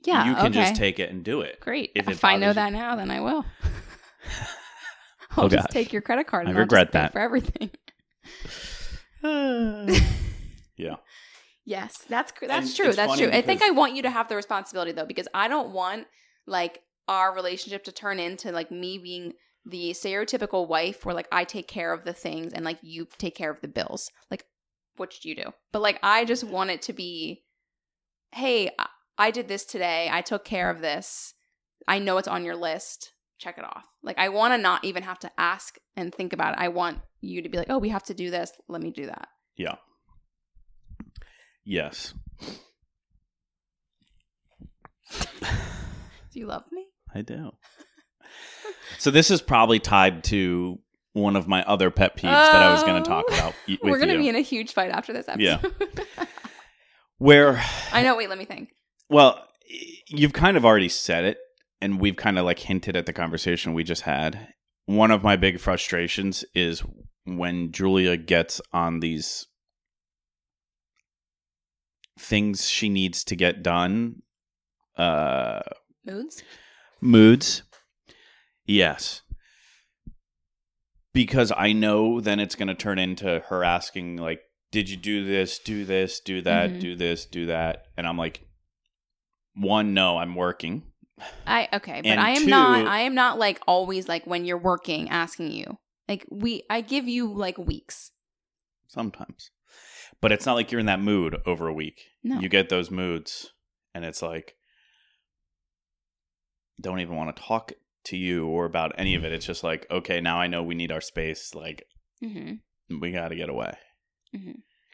Yeah, 0.04 0.28
you 0.28 0.34
can 0.34 0.46
okay. 0.46 0.60
just 0.60 0.74
take 0.76 0.98
it 0.98 1.10
and 1.10 1.22
do 1.22 1.40
it. 1.42 1.60
Great. 1.60 1.92
If 1.94 2.08
If, 2.08 2.24
I 2.24 2.36
know 2.36 2.46
bothers 2.52 2.54
that 2.56 2.72
now, 2.72 2.96
then 2.96 3.10
I 3.10 3.20
will. 3.20 3.44
I'll 5.36 5.44
Oh, 5.44 5.48
just 5.48 5.68
gosh. 5.68 5.72
take 5.72 5.92
your 5.92 6.02
credit 6.02 6.26
card. 6.26 6.46
I 6.46 6.50
And 6.50 6.58
I'll 6.58 6.62
regret 6.64 6.92
that. 6.92 7.12
for 7.12 7.18
everything. 7.20 7.70
yeah. 10.80 10.96
Yes, 11.64 11.98
that's 12.08 12.32
that's 12.40 12.66
And 12.68 12.76
true. 12.76 12.92
That's 12.92 13.18
true. 13.18 13.30
I 13.30 13.42
think 13.42 13.62
I 13.62 13.70
want 13.70 13.94
you 13.94 14.02
to 14.02 14.10
have 14.10 14.28
the 14.28 14.36
responsibility 14.36 14.92
though, 14.92 15.06
because 15.06 15.28
I 15.34 15.46
don't 15.46 15.72
want 15.72 16.06
like 16.46 16.82
our 17.06 17.34
relationship 17.34 17.84
to 17.84 17.92
turn 17.92 18.18
into 18.18 18.50
like 18.50 18.70
me 18.70 18.98
being 18.98 19.34
the 19.66 19.90
stereotypical 19.90 20.66
wife 20.66 21.04
where 21.04 21.14
like 21.14 21.28
I 21.30 21.44
take 21.44 21.68
care 21.68 21.92
of 21.92 22.04
the 22.04 22.12
things 22.12 22.52
and 22.52 22.64
like 22.64 22.78
you 22.82 23.06
take 23.18 23.34
care 23.34 23.50
of 23.50 23.60
the 23.60 23.68
bills. 23.68 24.10
Like, 24.30 24.44
what 24.96 25.10
which 25.10 25.24
you 25.24 25.34
do. 25.34 25.52
But 25.72 25.82
like, 25.82 25.98
I 26.02 26.24
just 26.24 26.44
want 26.44 26.70
it 26.70 26.82
to 26.82 26.92
be, 26.92 27.44
hey, 28.32 28.70
I- 28.78 28.88
I 29.18 29.30
did 29.30 29.48
this 29.48 29.66
today. 29.66 30.08
I 30.10 30.22
took 30.22 30.46
care 30.46 30.70
of 30.70 30.80
this. 30.80 31.34
I 31.86 31.98
know 31.98 32.16
it's 32.16 32.26
on 32.28 32.42
your 32.44 32.56
list. 32.56 33.12
Check 33.38 33.58
it 33.58 33.64
off. 33.64 33.84
Like, 34.02 34.18
I 34.18 34.30
want 34.30 34.54
to 34.54 34.58
not 34.58 34.82
even 34.82 35.02
have 35.02 35.18
to 35.20 35.30
ask 35.36 35.76
and 35.94 36.14
think 36.14 36.32
about 36.32 36.54
it. 36.54 36.60
I 36.60 36.68
want 36.68 37.00
you 37.20 37.42
to 37.42 37.48
be 37.50 37.58
like, 37.58 37.68
oh, 37.68 37.78
we 37.78 37.90
have 37.90 38.04
to 38.04 38.14
do 38.14 38.30
this. 38.30 38.52
Let 38.66 38.80
me 38.80 38.90
do 38.90 39.06
that. 39.06 39.28
Yeah. 39.56 39.76
Yes. 41.70 42.14
Do 46.32 46.38
you 46.38 46.46
love 46.46 46.64
me? 46.72 46.86
I 47.14 47.22
do. 47.22 47.52
so 48.98 49.10
this 49.12 49.30
is 49.30 49.40
probably 49.40 49.78
tied 49.78 50.24
to 50.24 50.80
one 51.12 51.36
of 51.36 51.46
my 51.46 51.62
other 51.64 51.90
pet 51.92 52.16
peeves 52.16 52.22
that 52.32 52.56
I 52.62 52.72
was 52.72 52.82
going 52.82 52.96
Oh. 52.96 53.04
to 53.04 53.08
talk 53.08 53.24
about 53.28 53.54
y- 53.68 53.78
with 53.82 53.90
We're 53.92 53.98
gonna 54.00 54.18
be 54.18 54.28
in 54.28 54.34
a 54.34 54.40
huge 54.40 54.72
fight 54.72 54.90
after 54.90 55.12
this 55.12 55.28
episode. 55.28 55.72
Yeah. 56.18 56.24
where 57.18 57.62
I 57.92 58.02
know. 58.02 58.16
Wait, 58.16 58.28
let 58.28 58.38
me 58.38 58.44
think. 58.46 58.70
Well, 59.08 59.44
you've 60.08 60.32
kind 60.32 60.56
of 60.56 60.64
already 60.64 60.88
said 60.88 61.24
it, 61.24 61.38
and 61.80 62.00
we've 62.00 62.16
kind 62.16 62.36
of 62.38 62.44
like 62.44 62.58
hinted 62.60 62.96
at 62.96 63.06
the 63.06 63.12
conversation 63.12 63.74
we 63.74 63.84
just 63.84 64.02
had. 64.02 64.48
One 64.86 65.12
of 65.12 65.22
my 65.22 65.36
big 65.36 65.60
frustrations 65.60 66.44
is 66.52 66.82
when 67.26 67.70
Julia 67.70 68.16
gets 68.16 68.60
on 68.72 68.98
these 69.00 69.46
things 72.20 72.68
she 72.68 72.88
needs 72.88 73.24
to 73.24 73.34
get 73.34 73.62
done 73.62 74.22
uh 74.96 75.60
Moods. 76.04 76.42
moods 77.00 77.62
yes 78.66 79.22
because 81.14 81.50
i 81.56 81.72
know 81.72 82.20
then 82.20 82.38
it's 82.38 82.54
going 82.54 82.68
to 82.68 82.74
turn 82.74 82.98
into 82.98 83.40
her 83.48 83.64
asking 83.64 84.16
like 84.16 84.40
did 84.70 84.88
you 84.90 84.96
do 84.96 85.24
this 85.24 85.58
do 85.58 85.84
this 85.84 86.20
do 86.20 86.42
that 86.42 86.70
Mhm. 86.72 86.80
do 86.80 86.94
this 86.96 87.24
do 87.26 87.46
that 87.46 87.84
and 87.96 88.06
i'm 88.06 88.18
like 88.18 88.42
one 89.54 89.94
no 89.94 90.18
i'm 90.18 90.34
working 90.34 90.82
I 91.46 91.68
okay, 91.74 92.00
but 92.00 92.18
I 92.18 92.30
am 92.30 92.46
not. 92.46 92.86
I 92.86 93.00
am 93.00 93.14
not 93.14 93.38
like 93.38 93.60
always 93.66 94.08
like 94.08 94.26
when 94.26 94.46
you're 94.46 94.56
working 94.56 95.10
asking 95.10 95.50
you. 95.52 95.76
Like 96.08 96.24
we, 96.30 96.62
I 96.70 96.80
give 96.80 97.08
you 97.08 97.30
like 97.30 97.58
weeks. 97.58 98.12
sometimes 98.88 99.50
but 100.20 100.32
it's 100.32 100.46
not 100.46 100.54
like 100.54 100.70
you're 100.70 100.80
in 100.80 100.86
that 100.86 101.00
mood 101.00 101.36
over 101.46 101.66
a 101.68 101.72
week 101.74 102.00
No. 102.22 102.40
you 102.40 102.48
get 102.48 102.68
those 102.68 102.90
moods 102.90 103.50
and 103.94 104.04
it's 104.04 104.22
like 104.22 104.54
don't 106.80 107.00
even 107.00 107.16
want 107.16 107.34
to 107.34 107.42
talk 107.42 107.72
to 108.04 108.16
you 108.16 108.46
or 108.46 108.64
about 108.64 108.92
any 108.96 109.14
of 109.14 109.24
it 109.24 109.32
it's 109.32 109.44
just 109.46 109.62
like 109.62 109.86
okay 109.90 110.20
now 110.20 110.40
i 110.40 110.46
know 110.46 110.62
we 110.62 110.74
need 110.74 110.92
our 110.92 111.00
space 111.00 111.54
like 111.54 111.84
Mm-hmm. 112.22 113.00
we 113.00 113.12
got 113.12 113.28
to 113.28 113.34
get 113.34 113.48
away 113.48 113.72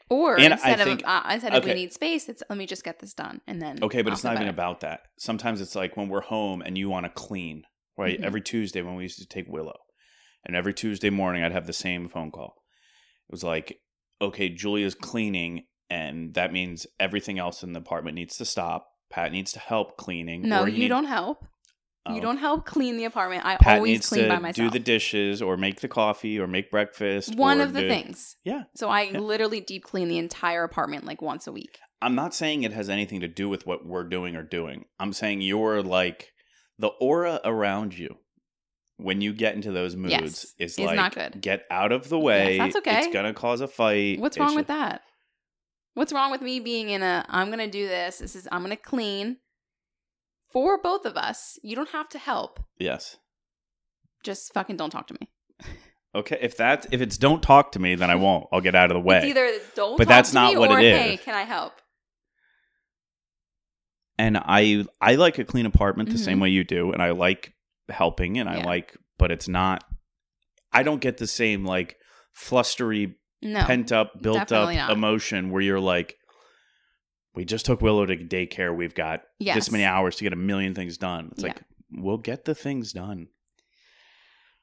Or 0.09 0.39
And 0.39 0.53
I 0.53 0.55
instead 0.55 0.79
of 0.79 0.85
think- 0.87 1.03
uh, 1.05 1.23
instead 1.29 1.53
of 1.53 1.65
we 1.65 1.73
need 1.73 1.91
space, 1.91 2.29
it's 2.29 2.41
let 2.49 2.57
me 2.57 2.65
just 2.65 2.85
get 2.85 2.99
this 2.99 3.13
done 3.13 3.41
and 3.45 3.61
then 3.61 3.79
Okay, 3.83 4.01
but 4.01 4.11
I'll 4.11 4.15
it's 4.15 4.23
not 4.23 4.35
even 4.35 4.43
better. 4.43 4.51
about 4.51 4.79
that. 4.79 5.01
Sometimes 5.19 5.59
it's 5.59 5.75
like 5.75 5.97
when 5.97 6.07
we're 6.07 6.21
home 6.21 6.61
and 6.61 6.77
you 6.77 6.89
want 6.89 7.05
to 7.05 7.09
clean, 7.09 7.63
right? 7.97 8.17
Mhm. 8.17 8.23
Every 8.23 8.39
Tuesday 8.41 8.81
when 8.81 8.95
we 8.95 9.03
used 9.03 9.19
to 9.19 9.25
take 9.27 9.45
Willow, 9.49 9.77
and 10.45 10.55
every 10.55 10.73
Tuesday 10.73 11.09
morning 11.09 11.43
I'd 11.43 11.51
have 11.51 11.67
the 11.67 11.73
same 11.73 12.07
phone 12.07 12.31
call. 12.31 12.55
It 13.27 13.31
was 13.33 13.43
like, 13.43 13.81
okay, 14.21 14.49
Julia's 14.49 14.95
cleaning, 14.95 15.65
and 15.89 16.33
that 16.33 16.51
means 16.53 16.87
everything 16.99 17.39
else 17.39 17.63
in 17.63 17.73
the 17.73 17.79
apartment 17.79 18.15
needs 18.15 18.37
to 18.37 18.45
stop. 18.45 18.89
Pat 19.09 19.31
needs 19.31 19.51
to 19.53 19.59
help 19.59 19.97
cleaning. 19.97 20.47
No, 20.47 20.63
or 20.63 20.67
you 20.67 20.79
need- 20.79 20.87
don't 20.89 21.05
help. 21.05 21.45
Oh. 22.05 22.15
You 22.15 22.21
don't 22.21 22.37
help 22.37 22.65
clean 22.65 22.95
the 22.95 23.03
apartment. 23.03 23.45
I 23.45 23.57
Pat 23.57 23.77
always 23.77 23.91
needs 23.91 24.09
clean 24.09 24.29
to 24.29 24.39
by 24.39 24.51
do 24.53 24.69
the 24.69 24.79
dishes 24.79 25.41
or 25.41 25.57
make 25.57 25.81
the 25.81 25.89
coffee 25.89 26.39
or 26.39 26.47
make 26.47 26.71
breakfast. 26.71 27.35
One 27.35 27.59
of 27.59 27.73
the 27.73 27.81
do- 27.81 27.89
things. 27.89 28.37
Yeah. 28.45 28.63
So 28.75 28.87
I 28.87 29.03
Yeah. 29.03 29.19
literally 29.19 29.59
deep 29.59 29.83
clean 29.83 30.07
the 30.07 30.17
entire 30.17 30.63
apartment 30.63 31.03
like 31.05 31.21
once 31.21 31.47
a 31.47 31.51
week. 31.51 31.79
I'm 32.01 32.15
not 32.15 32.33
saying 32.33 32.63
it 32.63 32.71
has 32.71 32.89
anything 32.89 33.19
to 33.21 33.27
do 33.27 33.49
with 33.49 33.65
what 33.67 33.85
we're 33.85 34.05
doing 34.07 34.35
or 34.37 34.43
doing. 34.43 34.85
I'm 34.99 35.11
saying 35.11 35.41
you're 35.41 35.81
like 35.83 36.31
the 36.79 36.87
aura 37.01 37.41
around 37.43 37.97
you 37.97 38.17
when 38.97 39.21
you 39.21 39.31
get 39.33 39.55
into 39.55 39.71
those 39.71 39.95
moods 39.95 40.11
Yes, 40.11 40.43
is 40.43 40.53
it's 40.59 40.79
like 40.79 40.95
not 40.95 41.13
good. 41.15 41.39
get 41.41 41.65
out 41.69 41.91
of 41.91 42.09
the 42.09 42.19
way. 42.19 42.57
that's 42.57 42.75
okay. 42.77 42.97
It's 42.99 43.13
gonna 43.13 43.33
cause 43.33 43.61
a 43.61 43.67
fight. 43.67 44.19
What's 44.19 44.35
It's 44.37 44.41
wrong 44.41 44.51
ju- 44.51 44.55
with 44.57 44.67
that? 44.67 45.01
What's 45.93 46.11
wrong 46.13 46.31
with 46.31 46.41
me 46.41 46.59
being 46.59 46.89
in 46.89 47.01
a 47.03 47.25
I'm 47.29 47.49
to 47.51 47.67
do 47.69 47.87
this. 47.87 48.17
This 48.19 48.35
is 48.35 48.47
I'm 48.51 48.63
to 48.67 48.75
clean 48.75 49.37
for 50.51 50.79
both 50.81 51.05
of 51.05 51.15
us. 51.17 51.57
You 51.63 51.75
don't 51.75 51.89
have 51.89 52.09
to 52.09 52.19
help. 52.19 52.59
Yes. 52.79 53.17
Just 54.23 54.53
fucking 54.53 54.77
don't 54.77 54.89
talk 54.89 55.07
to 55.07 55.15
me. 55.19 55.29
Okay. 56.15 56.37
If 56.41 56.57
that's 56.57 56.87
if 56.91 57.01
it's 57.01 57.17
don't 57.17 57.43
talk 57.43 57.71
to 57.73 57.79
me, 57.79 57.95
then 57.95 58.09
I 58.09 58.15
won't. 58.15 58.47
I'll 58.51 58.61
get 58.61 58.73
out 58.75 58.89
of 58.89 58.95
the 58.95 59.01
way. 59.01 59.17
It's 59.17 59.25
either 59.27 59.49
don't 59.75 59.97
But 59.97 60.05
talk 60.05 60.09
that's 60.09 60.29
to 60.29 60.35
not 60.35 60.53
me 60.53 60.59
what 60.59 60.71
or 60.71 60.79
it 60.79 60.85
is. 60.85 60.97
hey, 61.01 61.17
can 61.17 61.35
I 61.35 61.43
help? 61.43 61.73
and 64.19 64.37
I 64.37 64.85
I 64.99 65.15
like 65.15 65.37
a 65.37 65.43
clean 65.45 65.65
apartment 65.65 66.09
the 66.09 66.15
Mhm. 66.15 66.25
same 66.25 66.39
way 66.39 66.49
you 66.49 66.63
do, 66.63 66.91
and 66.91 67.01
I 67.01 67.11
like 67.11 67.53
helping, 67.89 68.37
and 68.37 68.49
I 68.49 68.63
like, 68.63 68.95
but 69.17 69.31
it's 69.31 69.47
not. 69.47 69.83
I 70.71 70.83
don't 70.83 71.01
get 71.01 71.17
the 71.17 71.27
same 71.27 71.65
like 71.65 71.97
flustery 72.37 73.15
No. 73.41 73.63
pent 73.65 73.91
up, 73.91 74.21
built 74.21 74.51
up 74.51 74.73
not. 74.73 74.91
emotion 74.91 75.49
where 75.51 75.61
you're 75.61 75.79
like, 75.79 76.15
we 77.35 77.45
just 77.45 77.65
took 77.65 77.81
Willow 77.81 78.05
to 78.05 78.15
daycare. 78.17 78.75
We've 78.75 78.95
got 78.95 79.21
yes. 79.39 79.55
this 79.55 79.71
many 79.71 79.83
hours 79.85 80.15
to 80.17 80.23
get 80.23 80.33
a 80.33 80.37
million 80.37 80.73
things 80.73 80.97
done. 80.97 81.29
It's 81.31 81.43
Yeah. 81.43 81.49
like, 81.49 81.61
we'll 81.91 82.17
get 82.17 82.45
the 82.45 82.55
things 82.55 82.93
done. 82.93 83.27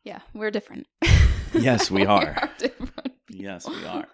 Yeah, 0.03 0.21
we're 0.35 0.51
different. 0.51 0.87
Yes, 1.55 1.91
we 1.91 2.05
are. 2.05 2.51
different. 2.59 3.15
Yes, 3.31 3.67
we 3.69 3.85
are. 3.87 4.07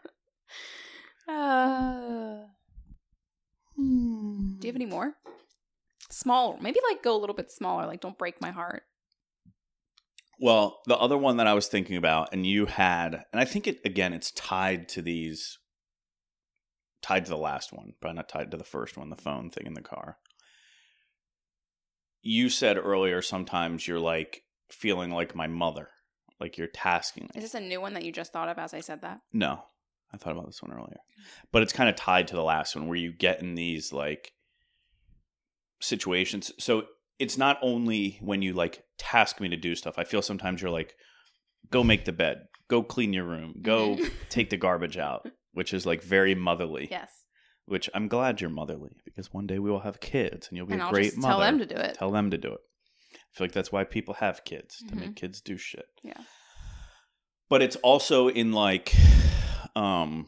Uh, 1.28 2.44
do 3.76 3.82
you 3.82 4.66
have 4.66 4.76
any 4.76 4.86
more? 4.86 5.14
Small, 6.10 6.58
maybe 6.60 6.80
like 6.88 7.02
go 7.02 7.16
a 7.16 7.18
little 7.18 7.34
bit 7.36 7.50
smaller. 7.50 7.86
Like, 7.86 8.00
don't 8.00 8.18
break 8.18 8.40
my 8.40 8.50
heart. 8.50 8.82
Well, 10.40 10.80
the 10.86 10.96
other 10.96 11.18
one 11.18 11.36
that 11.36 11.46
I 11.46 11.52
was 11.52 11.68
thinking 11.68 11.96
about, 11.96 12.30
and 12.32 12.46
you 12.46 12.64
had, 12.64 13.24
and 13.30 13.40
I 13.40 13.44
think 13.44 13.66
it 13.66 13.78
again, 13.84 14.14
it's 14.14 14.30
tied 14.30 14.88
to 14.90 15.02
these, 15.02 15.58
tied 17.02 17.26
to 17.26 17.30
the 17.30 17.36
last 17.36 17.72
one, 17.72 17.92
but 18.00 18.12
not 18.14 18.28
tied 18.28 18.50
to 18.50 18.56
the 18.56 18.64
first 18.64 18.96
one, 18.96 19.10
the 19.10 19.16
phone 19.16 19.50
thing 19.50 19.66
in 19.66 19.74
the 19.74 19.82
car. 19.82 20.16
You 22.22 22.48
said 22.48 22.78
earlier 22.78 23.20
sometimes 23.20 23.86
you're 23.86 24.00
like 24.00 24.42
feeling 24.70 25.10
like 25.10 25.34
my 25.34 25.46
mother, 25.46 25.88
like 26.40 26.56
you're 26.56 26.68
tasking. 26.68 27.28
Is 27.34 27.42
this 27.42 27.54
a 27.54 27.60
new 27.60 27.80
one 27.80 27.92
that 27.92 28.04
you 28.04 28.12
just 28.12 28.32
thought 28.32 28.48
of 28.48 28.58
as 28.58 28.72
I 28.72 28.80
said 28.80 29.02
that? 29.02 29.20
No, 29.34 29.62
I 30.12 30.16
thought 30.16 30.32
about 30.32 30.46
this 30.46 30.62
one 30.62 30.72
earlier, 30.72 31.00
but 31.52 31.62
it's 31.62 31.72
kind 31.74 31.90
of 31.90 31.96
tied 31.96 32.28
to 32.28 32.34
the 32.34 32.42
last 32.42 32.74
one 32.74 32.88
where 32.88 32.96
you 32.96 33.12
get 33.12 33.42
in 33.42 33.56
these 33.56 33.92
like 33.92 34.32
situations. 35.80 36.50
So 36.58 36.84
it's 37.18 37.36
not 37.36 37.58
only 37.60 38.18
when 38.22 38.40
you 38.40 38.54
like 38.54 38.84
task 39.00 39.40
me 39.40 39.48
to 39.48 39.56
do 39.56 39.74
stuff. 39.74 39.94
I 39.98 40.04
feel 40.04 40.22
sometimes 40.22 40.60
you're 40.62 40.70
like, 40.70 40.94
go 41.70 41.82
make 41.82 42.04
the 42.04 42.12
bed, 42.12 42.42
go 42.68 42.82
clean 42.82 43.12
your 43.12 43.24
room, 43.24 43.54
go 43.62 43.98
take 44.28 44.50
the 44.50 44.56
garbage 44.56 44.96
out, 44.96 45.26
which 45.52 45.72
is 45.74 45.86
like 45.86 46.02
very 46.02 46.34
motherly. 46.34 46.86
yes. 46.90 47.10
Which 47.66 47.88
I'm 47.94 48.08
glad 48.08 48.40
you're 48.40 48.50
motherly 48.50 48.96
because 49.04 49.32
one 49.32 49.46
day 49.46 49.58
we 49.60 49.70
will 49.70 49.80
have 49.80 50.00
kids 50.00 50.48
and 50.48 50.56
you'll 50.56 50.66
be 50.66 50.72
And 50.72 50.82
a 50.82 50.86
I'll 50.86 50.90
great 50.90 51.16
mother. 51.16 51.32
tell 51.34 51.40
them 51.40 51.58
to 51.58 51.66
do 51.66 51.76
it. 51.76 51.94
Tell 51.94 52.10
them 52.10 52.30
to 52.30 52.38
do 52.38 52.48
it. 52.52 52.60
I 53.14 53.16
feel 53.32 53.44
like 53.46 53.52
that's 53.52 53.70
why 53.70 53.84
people 53.84 54.14
have 54.14 54.44
kids 54.44 54.78
to 54.88 54.94
Mhm. 54.94 54.98
make 55.00 55.16
kids 55.16 55.40
do 55.40 55.56
shit. 55.56 55.86
Yeah. 56.02 56.20
But 57.48 57.62
it's 57.62 57.76
also 57.76 58.28
in 58.28 58.50
like 58.52 58.92
um 59.76 60.26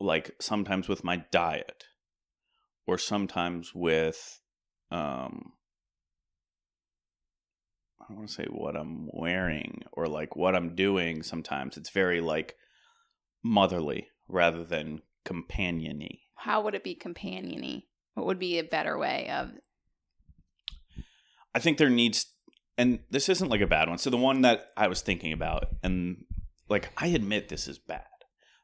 like 0.00 0.30
sometimes 0.40 0.88
with 0.88 1.02
my 1.02 1.24
diet 1.32 1.84
or 2.86 2.98
sometimes 2.98 3.72
with 3.74 4.40
um 4.90 5.52
I 8.00 8.04
don't 8.08 8.18
want 8.18 8.28
to 8.28 8.34
say 8.34 8.46
what 8.50 8.76
I'm 8.76 9.08
wearing 9.12 9.82
or 9.92 10.06
like 10.06 10.34
what 10.34 10.54
I'm 10.54 10.74
doing 10.74 11.22
sometimes 11.22 11.76
it's 11.76 11.90
very 11.90 12.20
like 12.20 12.56
motherly 13.42 14.08
rather 14.28 14.64
than 14.64 15.02
companiony. 15.24 16.22
How 16.36 16.62
would 16.62 16.74
it 16.74 16.84
be 16.84 16.94
companiony? 16.94 17.88
What 18.14 18.26
would 18.26 18.38
be 18.38 18.58
a 18.58 18.64
better 18.64 18.98
way 18.98 19.28
of? 19.30 19.50
I 21.54 21.58
think 21.60 21.78
there 21.78 21.90
needs, 21.90 22.26
and 22.76 23.00
this 23.10 23.28
isn't 23.28 23.48
like 23.48 23.60
a 23.60 23.66
bad 23.66 23.88
one. 23.88 23.98
So 23.98 24.10
the 24.10 24.16
one 24.16 24.42
that 24.42 24.72
I 24.76 24.88
was 24.88 25.00
thinking 25.00 25.32
about, 25.32 25.68
and 25.82 26.24
like 26.68 26.90
I 26.96 27.08
admit 27.08 27.48
this 27.48 27.68
is 27.68 27.78
bad. 27.78 28.04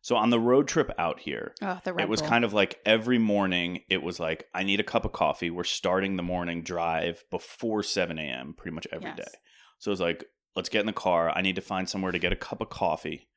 So 0.04 0.16
on 0.16 0.28
the 0.28 0.38
road 0.38 0.68
trip 0.68 0.90
out 0.98 1.20
here, 1.20 1.54
Oh, 1.62 1.80
it 1.86 2.10
was 2.10 2.20
Bull. 2.20 2.28
kind 2.28 2.44
of 2.44 2.52
like 2.52 2.78
every 2.84 3.16
morning. 3.16 3.80
It 3.88 4.02
was 4.02 4.20
like 4.20 4.44
I 4.52 4.62
need 4.62 4.78
a 4.78 4.82
cup 4.84 5.06
of 5.06 5.12
coffee. 5.12 5.48
We're 5.48 5.64
starting 5.64 6.16
the 6.18 6.22
morning 6.22 6.62
drive 6.62 7.24
before 7.30 7.82
seven 7.82 8.18
a.m. 8.18 8.52
pretty 8.54 8.74
much 8.74 8.86
every 8.92 9.12
day. 9.12 9.24
Yes. 9.26 9.34
So 9.78 9.88
it 9.90 9.94
was 9.94 10.00
like, 10.02 10.26
let's 10.54 10.68
get 10.68 10.80
in 10.80 10.86
the 10.86 10.92
car. 10.92 11.30
I 11.34 11.40
need 11.40 11.54
to 11.54 11.62
find 11.62 11.88
somewhere 11.88 12.12
to 12.12 12.18
get 12.18 12.34
a 12.34 12.36
cup 12.36 12.60
of 12.60 12.68
coffee, 12.68 13.28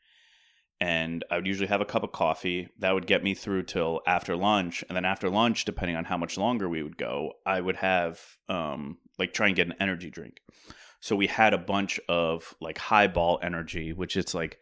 and 0.82 1.23
I 1.32 1.38
would 1.38 1.47
usually 1.47 1.69
have 1.69 1.80
a 1.80 1.86
cup 1.86 2.03
of 2.03 2.12
coffee. 2.12 2.67
That 2.80 2.93
would 2.93 3.08
get 3.08 3.23
me 3.23 3.34
through 3.34 3.63
till 3.63 4.01
after 4.06 4.36
lunch, 4.36 4.84
and 4.89 4.95
then 4.97 5.06
after 5.06 5.30
lunch, 5.30 5.63
depending 5.63 5.95
on 5.95 6.03
how 6.03 6.17
much 6.17 6.38
longer 6.38 6.67
we 6.67 6.84
would 6.84 6.97
go, 6.97 7.32
I 7.45 7.62
would 7.62 7.77
have 7.77 8.19
um, 8.49 8.97
like 9.17 9.32
try 9.32 9.47
and 9.47 9.56
get 9.56 9.67
an 9.67 9.75
energy 9.80 10.10
drink. 10.10 10.41
So 10.99 11.15
we 11.15 11.27
had 11.27 11.53
a 11.53 11.58
bunch 11.58 11.97
of 12.10 12.56
like 12.60 12.77
highball 12.77 13.39
energy, 13.41 13.93
which 13.93 14.17
it's 14.17 14.34
like 14.34 14.58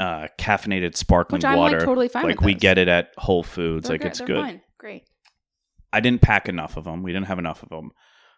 uh 0.00 0.26
caffeinated 0.38 0.96
sparkling 0.96 1.38
Which 1.38 1.44
I'm 1.44 1.58
water. 1.58 1.78
like 1.78 1.86
totally 1.86 2.08
fine 2.08 2.24
like 2.24 2.40
we 2.40 2.54
those. 2.54 2.60
get 2.60 2.78
it 2.78 2.88
at 2.88 3.10
Whole 3.16 3.42
Foods. 3.42 3.86
They're 3.88 3.94
like 3.94 4.00
good- 4.02 4.08
it's 4.08 4.18
they're 4.18 4.26
good. 4.26 4.36
fine. 4.44 4.60
Great. 4.78 5.04
I 5.92 6.00
didn't 6.00 6.20
pack 6.22 6.48
enough 6.48 6.76
of 6.76 6.84
them. 6.84 7.02
We 7.02 7.12
didn't 7.12 7.26
have 7.26 7.38
enough 7.38 7.62
of 7.62 7.68
them. 7.68 7.90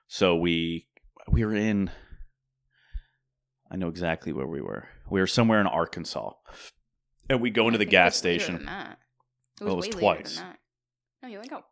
So 0.09 0.37
we 0.37 0.87
we 1.31 1.45
were 1.45 1.55
in 1.55 1.91
I 3.71 3.77
know 3.77 3.89
exactly 3.89 4.33
where 4.33 4.47
we 4.47 4.61
were. 4.61 4.87
We 5.11 5.21
were 5.21 5.27
somewhere 5.27 5.61
in 5.61 5.67
Arkansas. 5.67 6.33
And 7.29 7.41
we 7.41 7.51
go 7.51 7.67
into 7.67 7.79
the 7.79 7.85
gas 7.85 8.13
was 8.13 8.17
station. 8.19 8.57
It 8.57 8.97
Oh, 9.63 9.75
was, 9.75 9.87
it 9.87 9.95
was 9.95 10.01
twice. 10.03 10.43
No, 11.23 11.29
you 11.29 11.37
only 11.39 11.49
go. 11.49 11.63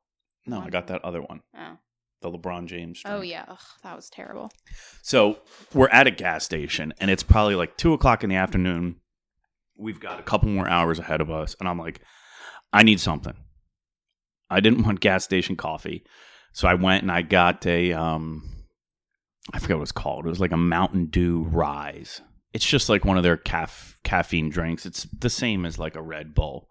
No, 0.47 0.61
I 0.61 0.70
got 0.70 0.88
that 0.88 1.05
other 1.05 1.20
one. 1.23 1.42
Oh. 1.57 1.77
The 2.23 2.31
LeBron 2.31 2.66
James. 2.66 3.03
Oh 3.05 3.18
drink. 3.18 3.33
yeah. 3.33 3.44
Ugh, 3.47 3.59
that 3.83 3.94
was 3.94 4.09
terrible. 4.09 4.51
So 5.03 5.38
we're 5.75 5.88
at 5.90 6.07
a 6.07 6.11
gas 6.11 6.44
station 6.44 6.94
and 6.99 7.11
it's 7.11 7.23
probably 7.23 7.55
like 7.55 7.77
two 7.77 7.92
o'clock 7.92 8.25
in 8.25 8.31
the 8.31 8.37
afternoon. 8.37 8.97
We've 9.76 10.00
got 10.00 10.20
a 10.20 10.22
couple 10.22 10.48
more 10.48 10.68
hours 10.68 10.98
ahead 10.98 11.20
of 11.20 11.30
us. 11.30 11.56
And 11.58 11.68
I'm 11.68 11.78
like, 11.78 12.00
I 12.72 12.82
need 12.82 13.00
something. 13.00 13.34
I 14.50 14.60
didn't 14.60 14.84
want 14.84 15.00
gas 15.00 15.24
station 15.24 15.56
coffee. 15.56 16.04
So 16.52 16.68
I 16.68 16.74
went 16.74 17.02
and 17.02 17.10
I 17.10 17.22
got 17.22 17.66
a 17.66 17.92
um 17.92 18.48
I 19.52 19.58
forget 19.58 19.76
what 19.76 19.82
it's 19.82 19.92
called. 19.92 20.24
It 20.26 20.30
was 20.30 20.40
like 20.40 20.52
a 20.52 20.56
Mountain 20.56 21.06
Dew 21.06 21.42
Rise. 21.42 22.20
It's 22.52 22.64
just 22.64 22.88
like 22.88 23.04
one 23.04 23.16
of 23.16 23.22
their 23.24 23.37
caf- 23.37 23.98
caffeine 24.04 24.48
drinks. 24.48 24.87
It's 24.87 25.04
the 25.18 25.28
same 25.28 25.66
as 25.66 25.78
like 25.78 25.96
a 25.96 26.02
Red 26.02 26.34
Bull. 26.34 26.68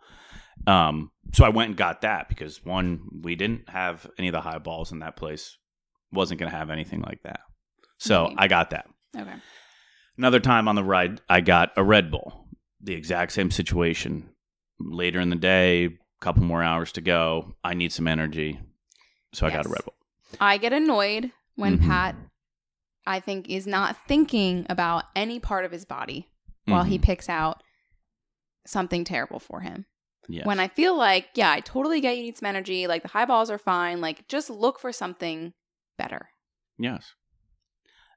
Um, 0.65 1.11
so 1.33 1.43
I 1.45 1.49
went 1.49 1.69
and 1.69 1.77
got 1.77 2.01
that 2.01 2.29
because 2.29 2.63
one, 2.63 3.01
we 3.21 3.35
didn't 3.35 3.69
have 3.69 4.07
any 4.17 4.29
of 4.29 4.31
the 4.31 4.41
highballs 4.41 4.91
in 4.91 4.99
that 4.99 5.15
place. 5.17 5.57
Wasn't 6.11 6.39
going 6.39 6.49
to 6.51 6.57
have 6.57 6.69
anything 6.69 7.01
like 7.01 7.21
that. 7.23 7.41
So 7.97 8.27
Mhm. 8.27 8.35
I 8.37 8.47
got 8.47 8.69
that. 8.69 8.85
Okay. 9.15 9.33
Another 10.17 10.39
time 10.39 10.67
on 10.67 10.75
the 10.75 10.83
ride, 10.83 11.21
I 11.29 11.41
got 11.41 11.71
a 11.75 11.83
Red 11.83 12.09
Bull. 12.11 12.42
The 12.83 12.93
exact 12.93 13.31
same 13.31 13.49
situation. 13.49 14.29
Later 14.79 15.19
in 15.19 15.29
the 15.29 15.35
day, 15.37 15.85
a 15.85 15.89
couple 16.21 16.43
more 16.43 16.61
hours 16.61 16.91
to 16.93 17.01
go. 17.01 17.55
I 17.63 17.73
need 17.73 17.91
some 17.93 18.07
energy. 18.07 18.59
So 19.33 19.47
I 19.47 19.49
got 19.51 19.65
a 19.65 19.69
Yes. 19.69 19.73
Red 19.77 19.85
Bull. 19.85 19.95
I 20.41 20.57
get 20.57 20.73
annoyed 20.73 21.31
when 21.55 21.79
Mhm. 21.79 21.85
Pat, 21.87 22.15
I 23.05 23.19
think, 23.19 23.49
is 23.49 23.65
not 23.65 23.95
thinking 24.07 24.65
about 24.69 25.05
any 25.15 25.39
part 25.39 25.63
of 25.65 25.71
his 25.71 25.85
body 25.85 26.29
while 26.65 26.83
he 26.83 26.97
Mhm. 26.97 27.03
picks 27.03 27.29
out 27.29 27.63
something 28.65 29.03
terrible 29.03 29.39
for 29.39 29.61
him. 29.61 29.85
Yes. 30.29 30.45
When 30.45 30.59
I 30.59 30.67
feel 30.69 30.95
like, 30.95 31.29
yeah, 31.35 31.51
I 31.51 31.59
totally 31.59 31.99
get 31.99 32.15
you 32.17 32.23
need 32.23 32.37
some 32.37 32.47
energy. 32.47 32.87
Like 32.87 33.01
the 33.03 33.09
highballs 33.09 33.49
are 33.49 33.57
fine. 33.57 33.99
Like 34.01 34.27
just 34.27 34.49
look 34.49 34.79
for 34.79 34.91
something 34.93 35.53
better. 35.97 36.29
Yes. 36.77 37.13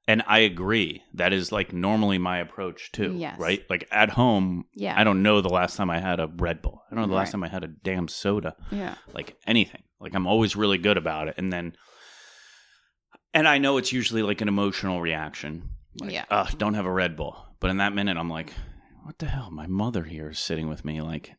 And 0.08 0.22
I 0.26 0.38
agree. 0.40 1.02
That 1.14 1.32
is 1.32 1.50
like 1.50 1.72
normally 1.72 2.18
my 2.18 2.38
approach 2.38 2.92
too. 2.92 3.16
Yes. 3.18 3.38
Right? 3.40 3.64
Like 3.68 3.88
at 3.90 4.10
home, 4.10 4.66
Yeah. 4.74 4.94
I 4.98 5.02
don't 5.04 5.22
know 5.22 5.40
the 5.40 5.48
last 5.48 5.76
time 5.76 5.90
I 5.90 5.98
had 5.98 6.20
a 6.20 6.28
Red 6.36 6.62
Bull. 6.62 6.82
I 6.90 6.94
don't 6.94 7.02
know 7.02 7.08
the 7.08 7.14
last 7.14 7.28
Right. 7.28 7.32
time 7.32 7.44
I 7.44 7.48
had 7.48 7.64
a 7.64 7.68
damn 7.68 8.06
soda. 8.08 8.54
Yeah. 8.70 8.94
Like 9.12 9.36
anything. 9.46 9.82
Like 9.98 10.14
I'm 10.14 10.26
always 10.28 10.54
really 10.54 10.78
good 10.78 10.96
about 10.96 11.26
it. 11.28 11.34
And 11.38 11.52
then 11.52 11.76
and 13.34 13.46
I 13.48 13.58
know 13.58 13.76
it's 13.76 13.92
usually 13.92 14.22
like 14.22 14.40
an 14.40 14.48
emotional 14.48 15.00
reaction. 15.00 15.70
Like, 16.00 16.12
Yeah. 16.12 16.46
Don't 16.56 16.74
have 16.74 16.86
a 16.86 16.92
Red 16.92 17.16
Bull. 17.16 17.36
But 17.60 17.70
in 17.70 17.78
that 17.78 17.94
minute 17.94 18.16
I'm 18.16 18.30
like, 18.30 18.52
what 19.04 19.18
the 19.18 19.26
hell? 19.26 19.50
My 19.50 19.66
mother 19.66 20.04
here 20.04 20.30
is 20.30 20.38
sitting 20.38 20.68
with 20.68 20.84
me 20.84 21.00
like 21.00 21.34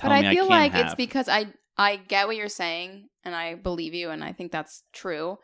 But 0.00 0.12
I 0.12 0.34
feel 0.34 0.44
I 0.44 0.48
like 0.48 0.72
can't 0.72 0.82
it's 0.84 0.90
have. 0.92 0.96
because 0.98 1.28
I 1.28 1.46
I 1.78 1.96
get 1.96 2.26
what 2.26 2.36
you're 2.36 2.48
saying 2.48 3.08
and 3.24 3.34
I 3.34 3.54
believe 3.54 3.94
you 3.94 4.10
and 4.10 4.22
I 4.22 4.32
think 4.32 4.52
that's 4.52 4.82
true. 4.92 5.38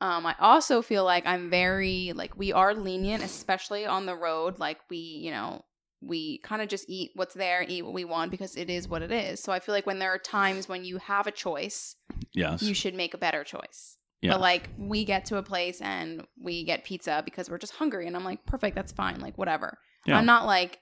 Um, 0.00 0.26
I 0.26 0.34
also 0.38 0.82
feel 0.82 1.04
like 1.04 1.26
I'm 1.26 1.50
very 1.50 2.12
like 2.14 2.36
we 2.36 2.52
are 2.52 2.74
lenient, 2.74 3.22
especially 3.22 3.86
on 3.86 4.06
the 4.06 4.16
road. 4.16 4.58
Like 4.58 4.78
we, 4.90 4.96
you 4.98 5.30
know, 5.30 5.64
we 6.00 6.38
kind 6.38 6.60
of 6.60 6.68
just 6.68 6.84
eat 6.88 7.12
what's 7.14 7.34
there, 7.34 7.64
eat 7.66 7.82
what 7.82 7.94
we 7.94 8.04
want 8.04 8.30
because 8.30 8.56
it 8.56 8.68
is 8.68 8.88
what 8.88 9.02
it 9.02 9.10
is. 9.12 9.40
So 9.42 9.52
I 9.52 9.60
feel 9.60 9.74
like 9.74 9.86
when 9.86 9.98
there 9.98 10.12
are 10.12 10.18
times 10.18 10.68
when 10.68 10.84
you 10.84 10.98
have 10.98 11.26
a 11.26 11.30
choice, 11.30 11.96
yes. 12.32 12.62
you 12.62 12.74
should 12.74 12.94
make 12.94 13.14
a 13.14 13.18
better 13.18 13.44
choice. 13.44 13.96
Yeah. 14.20 14.32
But 14.32 14.40
like 14.40 14.70
we 14.78 15.04
get 15.04 15.26
to 15.26 15.36
a 15.36 15.42
place 15.42 15.80
and 15.80 16.26
we 16.40 16.64
get 16.64 16.84
pizza 16.84 17.22
because 17.24 17.50
we're 17.50 17.58
just 17.58 17.74
hungry, 17.74 18.06
and 18.06 18.16
I'm 18.16 18.24
like, 18.24 18.44
perfect, 18.46 18.74
that's 18.74 18.92
fine, 18.92 19.20
like 19.20 19.36
whatever. 19.36 19.78
Yeah. 20.06 20.18
I'm 20.18 20.26
not 20.26 20.46
like 20.46 20.78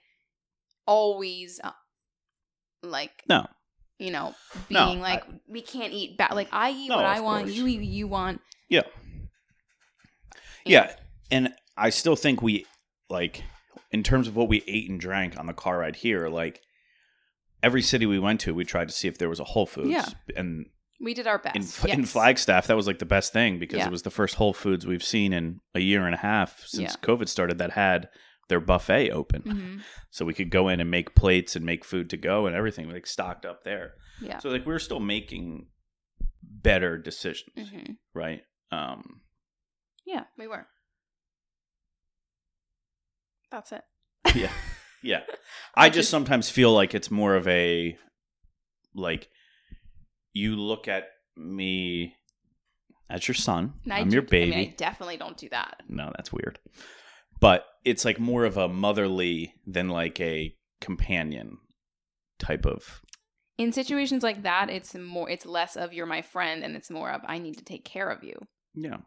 always 0.87 1.61
uh, 1.62 1.70
like 2.83 3.22
no. 3.29 3.46
you 3.98 4.11
know 4.11 4.35
No, 4.70 4.87
being 4.87 5.01
like 5.01 5.25
we 5.48 5.61
can't 5.61 5.92
eat 5.92 6.16
bad. 6.18 6.33
Like 6.35 6.48
I 6.53 6.70
eat 6.70 6.88
No, 6.88 6.96
what 6.96 7.05
I 7.05 7.20
want, 7.20 7.46
course. 7.46 7.57
you 7.57 7.66
eat 7.66 7.79
what 7.79 7.87
you 7.87 8.07
want. 8.09 8.40
Yeah. 8.68 8.83
Yeah, 10.64 10.94
and 11.31 11.53
I 11.77 11.90
still 11.90 12.16
think 12.16 12.42
we 12.42 12.66
like 13.11 13.42
in 13.90 14.03
terms 14.03 14.29
of 14.29 14.37
what 14.37 14.48
we 14.48 14.62
ate 14.66 14.88
and 14.88 14.98
drank 15.01 15.38
on 15.38 15.46
the 15.46 15.53
car 15.53 15.79
ride 15.79 15.96
here, 15.96 16.29
like 16.29 16.61
every 17.62 17.83
city 17.83 18.07
we 18.07 18.18
went 18.18 18.40
to, 18.40 18.55
we 18.55 18.64
tried 18.64 18.88
to 18.88 18.94
see 18.94 19.09
if 19.09 19.18
there 19.18 19.29
was 19.29 19.40
a 19.40 19.44
Whole 19.44 19.66
Foods. 19.66 19.90
Yeah. 19.90 20.07
And 20.37 20.66
We 21.01 21.14
did 21.14 21.27
our 21.27 21.38
best. 21.38 21.57
in, 21.57 21.62
F- 21.62 21.85
in. 21.87 22.05
Flagstaff, 22.07 22.66
that 22.68 22.77
was 22.77 22.87
like 22.87 22.98
the 22.98 23.05
best 23.05 23.33
thing 23.33 23.59
because 23.59 23.79
Yeah. 23.79 23.87
it 23.87 23.90
was 23.92 24.03
the 24.03 24.11
first 24.11 24.37
Whole 24.37 24.53
Foods 24.55 24.87
we've 24.87 25.05
seen 25.05 25.33
in 25.33 25.61
a 25.75 25.81
year 25.81 26.07
and 26.07 26.14
a 26.14 26.18
half 26.18 26.61
since 26.66 26.92
Yeah. 26.92 27.07
COVID 27.07 27.29
started 27.29 27.59
that 27.59 27.72
had 27.72 28.09
their 28.48 28.61
buffet 28.61 29.11
open. 29.11 29.42
Mhm. 29.42 29.81
So 30.11 30.25
we 30.27 30.35
could 30.35 30.51
go 30.51 30.68
in 30.68 30.79
and 30.81 30.90
make 30.90 31.14
plates 31.14 31.57
and 31.57 31.64
make 31.64 31.85
food 31.87 32.11
to 32.11 32.18
go 32.18 32.46
and 32.46 32.55
everything 32.55 32.90
like 32.90 33.07
stocked 33.07 33.46
up 33.46 33.64
there. 33.64 33.94
Yeah. 34.20 34.38
So 34.40 34.51
like 34.51 34.66
we 34.66 34.72
were 34.72 34.79
still 34.79 35.01
making 35.01 35.68
better 36.42 36.98
decisions, 36.98 37.70
hmm 37.70 37.92
right? 38.14 38.42
Um 38.70 39.20
Yeah, 40.05 40.25
we 40.38 40.47
were. 40.47 40.67
That's 43.51 43.73
it. 43.73 43.83
yeah 44.35 44.51
yeah 45.03 45.21
i 45.75 45.91
just 45.91 46.09
sometimes 46.09 46.49
feel 46.49 46.73
like 46.73 46.95
it's 46.95 47.11
more 47.11 47.35
of 47.35 47.47
a 47.49 47.97
like 48.95 49.29
you 50.33 50.55
look 50.57 50.87
at 50.88 51.09
me 51.37 52.15
as 53.11 53.27
your 53.29 53.35
son 53.35 53.75
And 53.85 53.93
I 53.93 53.99
i'm 53.99 54.09
do- 54.09 54.15
your 54.15 54.23
baby 54.23 54.53
I, 54.55 54.57
mean, 54.57 54.69
I 54.71 54.75
definitely 54.77 55.17
don't 55.19 55.37
do 55.37 55.49
that. 55.51 55.83
no 55.88 56.11
that's 56.17 56.33
weird 56.33 56.61
but 57.41 57.67
it's 57.85 58.05
like 58.05 58.21
more 58.21 58.45
of 58.45 58.57
a 58.57 58.69
motherly 58.69 59.55
than 59.67 59.88
like 59.88 60.19
a 60.21 60.55
companion 60.81 61.59
type 62.38 62.65
of 62.65 63.03
In 63.59 63.73
situations 63.73 64.23
like 64.23 64.45
that, 64.45 64.71
it's 64.71 64.95
more. 64.95 65.29
It's 65.29 65.45
less 65.45 65.77
of 65.77 65.93
you're 65.93 66.07
my 66.07 66.23
friend, 66.23 66.62
and 66.65 66.75
it's 66.77 66.91
more 66.91 67.11
of 67.11 67.21
I 67.27 67.38
need 67.38 67.59
to 67.59 67.65
take 67.65 67.85
care 67.85 68.09
of 68.09 68.23
you. 68.25 68.35
yeah 68.75 68.99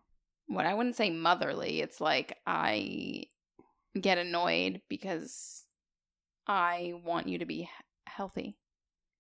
What 0.47 0.65
I 0.65 0.73
wouldn't 0.73 0.95
say 0.95 1.09
motherly. 1.09 1.81
It's 1.81 1.99
like 1.99 2.37
I 2.45 3.25
get 3.99 4.17
annoyed 4.17 4.81
because 4.89 5.63
I 6.47 6.93
want 7.03 7.27
you 7.27 7.39
to 7.39 7.45
be 7.45 7.63
he- 7.63 7.69
healthy 8.07 8.55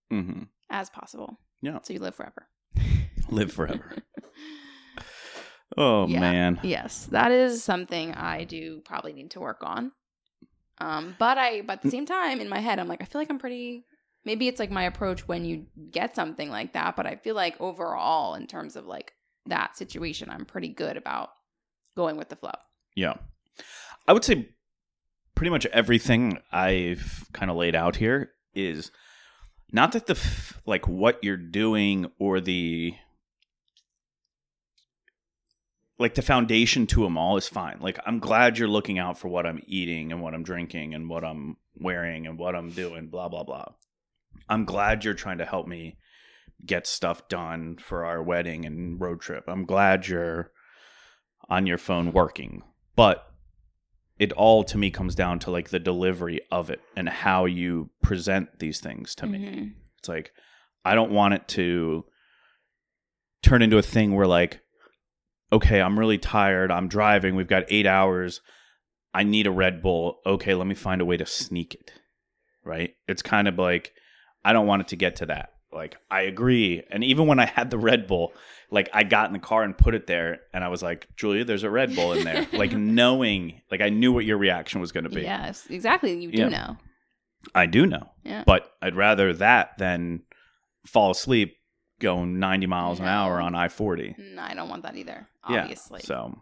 hmm 0.09 0.43
as 0.69 0.89
possible. 0.89 1.39
Yeah. 1.61 1.79
So 1.83 1.93
you 1.93 1.99
live 1.99 2.15
forever. 2.15 2.47
live 3.29 3.51
forever 3.51 3.95
oh 5.77 6.05
Yeah. 6.07 6.19
man 6.19 6.59
Yes, 6.63 7.07
that 7.07 7.31
is 7.31 7.63
something 7.63 8.13
I 8.13 8.43
do 8.43 8.81
probably 8.85 9.13
need 9.13 9.31
to 9.31 9.39
work 9.39 9.61
on. 9.63 9.91
Um, 10.77 11.15
but 11.17 11.37
I, 11.37 11.61
but 11.61 11.73
at 11.73 11.81
the 11.83 11.89
same 11.89 12.05
time, 12.05 12.41
in 12.41 12.49
my 12.49 12.59
head, 12.59 12.79
I'm 12.79 12.87
like, 12.87 13.01
I 13.01 13.05
feel 13.05 13.21
like 13.21 13.29
I'm 13.29 13.39
pretty. 13.39 13.85
Maybe 14.25 14.47
it's 14.47 14.59
like 14.59 14.71
my 14.71 14.83
approach 14.83 15.27
when 15.27 15.45
you 15.45 15.67
get 15.91 16.15
something 16.15 16.49
like 16.49 16.73
that, 16.73 16.95
but 16.95 17.05
I 17.05 17.15
feel 17.15 17.35
like 17.35 17.59
overall, 17.61 18.35
in 18.35 18.45
terms 18.47 18.75
of 18.75 18.85
like 18.85 19.13
that 19.47 19.77
situation, 19.77 20.29
I'm 20.29 20.45
pretty 20.45 20.69
good 20.69 20.97
about 20.97 21.29
going 21.95 22.17
with 22.17 22.29
the 22.29 22.35
flow. 22.35 22.51
Yeah. 22.95 23.15
I 24.07 24.13
would 24.13 24.23
say 24.23 24.49
pretty 25.35 25.49
much 25.49 25.65
everything 25.67 26.39
I've 26.51 27.25
kind 27.33 27.51
of 27.51 27.57
laid 27.57 27.75
out 27.75 27.97
here 27.97 28.31
is 28.53 28.91
not 29.71 29.91
that 29.91 30.07
the 30.07 30.19
like 30.65 30.87
what 30.87 31.23
you're 31.23 31.37
doing 31.37 32.11
or 32.19 32.39
the 32.39 32.93
like 35.97 36.15
the 36.15 36.21
foundation 36.21 36.87
to 36.87 37.03
them 37.03 37.17
all 37.17 37.37
is 37.37 37.47
fine. 37.47 37.77
Like 37.79 37.99
I'm 38.05 38.19
glad 38.19 38.57
you're 38.57 38.67
looking 38.67 38.99
out 38.99 39.17
for 39.17 39.27
what 39.27 39.45
I'm 39.45 39.61
eating 39.65 40.11
and 40.11 40.21
what 40.21 40.33
I'm 40.33 40.43
drinking 40.43 40.93
and 40.93 41.09
what 41.09 41.23
I'm 41.23 41.57
wearing 41.77 42.27
and 42.27 42.37
what 42.37 42.55
I'm 42.55 42.71
doing 42.71 43.07
blah 43.07 43.29
blah 43.29 43.43
blah. 43.43 43.65
I'm 44.47 44.65
glad 44.65 45.03
you're 45.03 45.13
trying 45.13 45.39
to 45.39 45.45
help 45.45 45.67
me 45.67 45.97
get 46.63 46.85
stuff 46.87 47.27
done 47.27 47.77
for 47.77 48.05
our 48.05 48.21
wedding 48.21 48.65
and 48.65 48.99
road 49.01 49.21
trip. 49.21 49.43
I'm 49.47 49.65
glad 49.65 50.07
you're 50.07 50.51
on 51.49 51.65
your 51.67 51.77
phone 51.77 52.11
working. 52.11 52.63
But 52.95 53.25
it 54.17 54.31
all 54.33 54.63
to 54.65 54.77
me 54.77 54.89
comes 54.91 55.13
down 55.15 55.39
to 55.39 55.51
like 55.51 55.69
the 55.69 55.79
delivery 55.79 56.39
of 56.51 56.69
it 56.69 56.81
and 56.95 57.09
how 57.09 57.45
you 57.45 57.89
present 58.01 58.59
these 58.59 58.79
things 58.79 59.13
to 59.15 59.27
me. 59.27 59.39
Mhm. 59.39 59.73
It's 59.99 60.07
like 60.09 60.31
I 60.85 60.95
don't 60.95 61.11
want 61.11 61.33
it 61.33 61.47
to 61.49 62.05
turn 63.41 63.61
into 63.61 63.77
a 63.77 63.81
thing 63.83 64.15
where 64.15 64.27
like 64.27 64.61
okay, 65.51 65.79
I'm 65.81 65.97
really 65.99 66.17
tired. 66.17 66.71
I'm 66.71 66.87
driving. 66.87 67.35
We've 67.35 67.47
got 67.47 67.63
8 67.69 67.85
hours. 67.85 68.41
I 69.13 69.23
need 69.23 69.47
a 69.47 69.51
Red 69.51 69.81
Bull. 69.81 70.19
Okay, 70.25 70.53
let 70.53 70.67
me 70.67 70.75
find 70.75 70.99
a 71.01 71.05
way 71.05 71.15
to 71.17 71.25
sneak 71.25 71.73
it. 71.75 71.91
right? 72.63 72.95
It's 73.07 73.21
kind 73.21 73.47
of 73.47 73.59
like 73.59 73.93
I 74.43 74.51
don't 74.53 74.65
want 74.67 74.81
it 74.81 74.87
to 74.89 74.95
get 74.95 75.15
to 75.17 75.25
that. 75.27 75.49
Like 75.75 75.97
I 76.09 76.21
agree, 76.21 76.81
and 76.89 77.03
even 77.03 77.27
when 77.27 77.39
I 77.39 77.45
had 77.45 77.69
the 77.69 77.77
Red 77.77 78.07
Bull, 78.07 78.33
like 78.71 78.89
I 78.93 79.03
got 79.03 79.27
in 79.27 79.33
the 79.33 79.39
car 79.39 79.61
and 79.63 79.77
put 79.77 79.93
it 79.93 80.07
there, 80.07 80.39
and 80.53 80.63
I 80.63 80.69
was 80.69 80.81
like, 80.81 81.07
Julia, 81.17 81.43
there's 81.43 81.63
a 81.63 81.69
Red 81.69 81.93
Bull 81.95 82.13
in 82.13 82.23
there, 82.23 82.47
like 82.53 82.71
knowing, 82.71 83.61
like 83.69 83.81
I 83.81 83.89
knew 83.89 84.11
what 84.13 84.25
your 84.25 84.37
reaction 84.37 84.79
was 84.81 84.91
going 84.91 85.03
to 85.03 85.09
be. 85.09 85.21
Yes, 85.23 85.67
exactly. 85.69 86.17
You 86.19 86.31
do 86.31 86.37
Yeah. 86.43 86.47
know. 86.49 86.77
I 87.53 87.65
do 87.67 87.85
know, 87.85 88.09
Yeah. 88.23 88.43
but 88.45 88.71
I'd 88.81 88.95
rather 88.95 89.31
that 89.33 89.77
than 89.77 90.23
fall 90.87 91.11
asleep 91.11 91.57
going 91.99 92.39
90 92.39 92.65
miles 92.67 92.99
an 92.99 93.05
hour 93.05 93.39
on 93.39 93.53
I 93.53 93.67
40. 93.67 94.15
No, 94.17 94.41
I 94.41 94.53
don't 94.55 94.67
want 94.69 94.81
that 94.83 94.95
either. 94.97 95.27
Yeah, 95.49 95.61
Obviously. 95.61 96.01
So, 96.01 96.37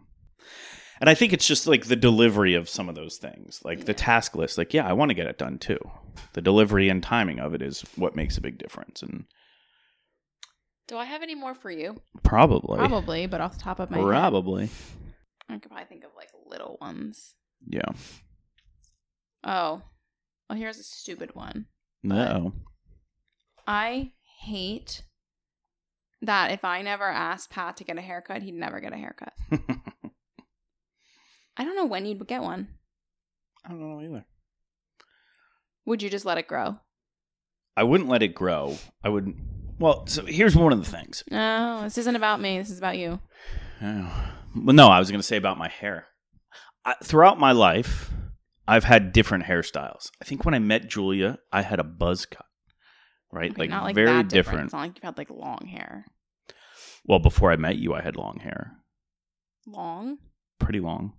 and 1.04 1.10
I 1.10 1.14
think 1.14 1.34
it's 1.34 1.46
just 1.46 1.66
like 1.66 1.84
the 1.84 1.96
delivery 1.96 2.54
of 2.54 2.66
some 2.66 2.88
of 2.88 2.94
those 2.94 3.18
things, 3.18 3.60
like 3.62 3.84
the 3.84 3.92
task 3.92 4.34
list. 4.34 4.56
Like, 4.56 4.72
yeah, 4.72 4.88
I 4.88 4.94
want 4.94 5.10
to 5.10 5.14
get 5.14 5.26
it 5.26 5.36
done 5.36 5.58
too. 5.58 5.78
The 6.32 6.40
delivery 6.40 6.88
and 6.88 7.02
timing 7.02 7.40
of 7.40 7.52
it 7.52 7.60
is 7.60 7.82
what 7.96 8.16
makes 8.16 8.38
a 8.38 8.40
big 8.40 8.56
difference, 8.56 9.02
and 9.02 9.26
do 10.88 10.96
I 10.96 11.04
have 11.04 11.22
any 11.22 11.34
more 11.34 11.54
for 11.54 11.70
you? 11.70 12.00
probably, 12.22 12.78
Probably, 12.78 13.26
but 13.26 13.42
off 13.42 13.58
the 13.58 13.62
top 13.62 13.80
of 13.80 13.90
my 13.90 13.98
head, 13.98 14.06
probably, 14.06 14.70
I 15.50 15.58
could 15.58 15.68
probably 15.70 15.84
think 15.84 16.04
of 16.04 16.10
like 16.16 16.30
little 16.46 16.78
ones. 16.80 17.34
yeah. 17.68 17.90
Oh, 19.44 19.82
Well, 20.48 20.58
here's 20.58 20.78
a 20.78 20.82
stupid 20.84 21.34
one. 21.34 21.66
No, 22.02 22.54
I 23.66 24.12
hate 24.40 25.02
that 26.22 26.50
if 26.50 26.64
I 26.64 26.80
never 26.80 27.04
asked 27.04 27.50
Pat 27.50 27.76
to 27.76 27.84
get 27.84 27.98
a 27.98 28.00
haircut, 28.00 28.40
he'd 28.42 28.54
never 28.54 28.80
get 28.80 28.94
a 28.94 28.96
haircut. 28.96 29.34
I 31.56 31.64
don't 31.64 31.76
know 31.76 31.86
when 31.86 32.06
you'd 32.06 32.26
get 32.26 32.42
one. 32.42 32.68
I 33.64 33.68
don't 33.70 33.80
know 33.80 34.00
either. 34.00 34.24
Would 35.86 36.02
you 36.02 36.10
just 36.10 36.24
let 36.24 36.38
it 36.38 36.48
grow? 36.48 36.80
I 37.76 37.82
wouldn't 37.82 38.08
let 38.08 38.22
it 38.22 38.34
grow. 38.34 38.78
I 39.02 39.08
would. 39.08 39.34
Well, 39.78 40.06
so 40.06 40.24
here's 40.24 40.56
one 40.56 40.72
of 40.72 40.78
the 40.84 40.90
things. 40.90 41.24
No, 41.30 41.82
this 41.82 41.98
isn't 41.98 42.16
about 42.16 42.40
me. 42.40 42.58
This 42.58 42.70
is 42.70 42.78
about 42.78 42.96
you. 42.96 43.20
Oh. 43.82 44.32
Well, 44.56 44.74
no, 44.74 44.88
I 44.88 44.98
was 45.00 45.10
going 45.10 45.20
to 45.20 45.26
say 45.26 45.36
about 45.36 45.58
my 45.58 45.68
hair. 45.68 46.06
I, 46.84 46.94
throughout 47.02 47.40
my 47.40 47.52
life, 47.52 48.10
I've 48.68 48.84
had 48.84 49.12
different 49.12 49.44
hairstyles. 49.44 50.10
I 50.22 50.24
think 50.24 50.44
when 50.44 50.54
I 50.54 50.58
met 50.60 50.88
Julia, 50.88 51.38
I 51.52 51.62
had 51.62 51.80
a 51.80 51.84
buzz 51.84 52.24
cut, 52.26 52.46
right? 53.32 53.50
Okay, 53.50 53.62
like, 53.62 53.70
not 53.70 53.84
like 53.84 53.94
very 53.94 54.06
that 54.08 54.28
different. 54.28 54.64
It's 54.66 54.72
not 54.72 54.80
like 54.80 54.96
you've 54.96 55.02
had 55.04 55.18
like 55.18 55.30
long 55.30 55.66
hair. 55.66 56.06
Well, 57.04 57.18
before 57.18 57.50
I 57.50 57.56
met 57.56 57.76
you, 57.76 57.94
I 57.94 58.00
had 58.00 58.16
long 58.16 58.38
hair, 58.40 58.76
Long? 59.66 60.18
pretty 60.58 60.80
long, 60.80 61.14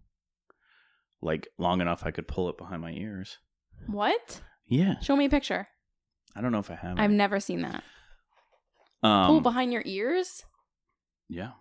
like 1.25 1.47
long 1.57 1.81
enough 1.81 2.05
I 2.05 2.11
could 2.11 2.27
pull 2.27 2.47
it 2.49 2.57
behind 2.57 2.81
my 2.81 2.91
ears. 2.91 3.37
What? 3.87 4.41
Yeah, 4.67 4.99
Show 5.01 5.15
me 5.15 5.25
a 5.25 5.29
picture. 5.29 5.67
I 6.35 6.41
don't 6.41 6.51
know 6.51 6.59
if 6.59 6.71
I 6.71 6.75
have. 6.75 6.97
I've 6.99 7.11
it. 7.11 7.15
never 7.15 7.39
seen 7.39 7.61
that. 7.61 7.83
um, 9.03 9.27
Pull 9.27 9.41
behind 9.41 9.71
your 9.73 9.83
ears? 9.85 10.43
yeah, 11.29 11.51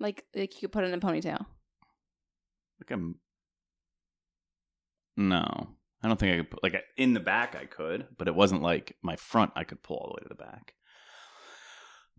Like 0.00 0.24
like 0.34 0.54
you 0.54 0.60
could 0.68 0.72
put 0.72 0.84
it 0.84 0.88
in 0.88 0.94
a 0.94 0.98
ponytail. 1.00 1.44
like 2.80 2.90
I'm. 2.90 3.16
No, 5.16 5.68
I 6.02 6.08
don't 6.08 6.18
think 6.18 6.34
I 6.34 6.36
could 6.38 6.50
put 6.50 6.62
like 6.62 6.82
in 6.96 7.12
the 7.14 7.20
back. 7.20 7.54
I 7.54 7.66
could, 7.66 8.06
but 8.18 8.28
it 8.28 8.34
wasn't 8.34 8.62
like 8.62 8.96
my 9.02 9.16
front. 9.16 9.52
I 9.56 9.64
could 9.64 9.82
pull 9.82 9.96
all 9.98 10.08
the 10.08 10.14
way 10.14 10.22
to 10.22 10.28
the 10.28 10.34
back. 10.42 10.74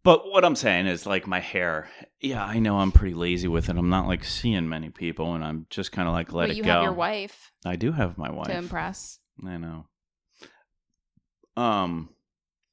But 0.03 0.29
what 0.29 0.43
I'm 0.43 0.55
saying 0.55 0.87
is 0.87 1.05
like 1.05 1.27
my 1.27 1.39
hair. 1.39 1.89
Yeah, 2.19 2.43
I 2.43 2.59
know 2.59 2.79
I'm 2.79 2.91
pretty 2.91 3.15
lazy 3.15 3.47
with 3.47 3.69
it. 3.69 3.77
I'm 3.77 3.89
not 3.89 4.07
like 4.07 4.25
seeing 4.25 4.67
many 4.67 4.89
people, 4.89 5.33
and 5.33 5.43
I'm 5.43 5.65
just 5.69 5.91
kind 5.91 6.07
of 6.07 6.13
like 6.13 6.33
let 6.33 6.43
but 6.43 6.51
it 6.51 6.57
you 6.57 6.63
go. 6.63 6.71
have 6.71 6.83
your 6.83 6.93
wife 6.93 7.51
I 7.65 7.75
do 7.77 7.91
have 7.91 8.17
my 8.17 8.31
wife. 8.31 8.47
to 8.47 8.57
impress. 8.57 9.19
I 9.45 9.57
know. 9.57 9.85
Um, 11.55 12.09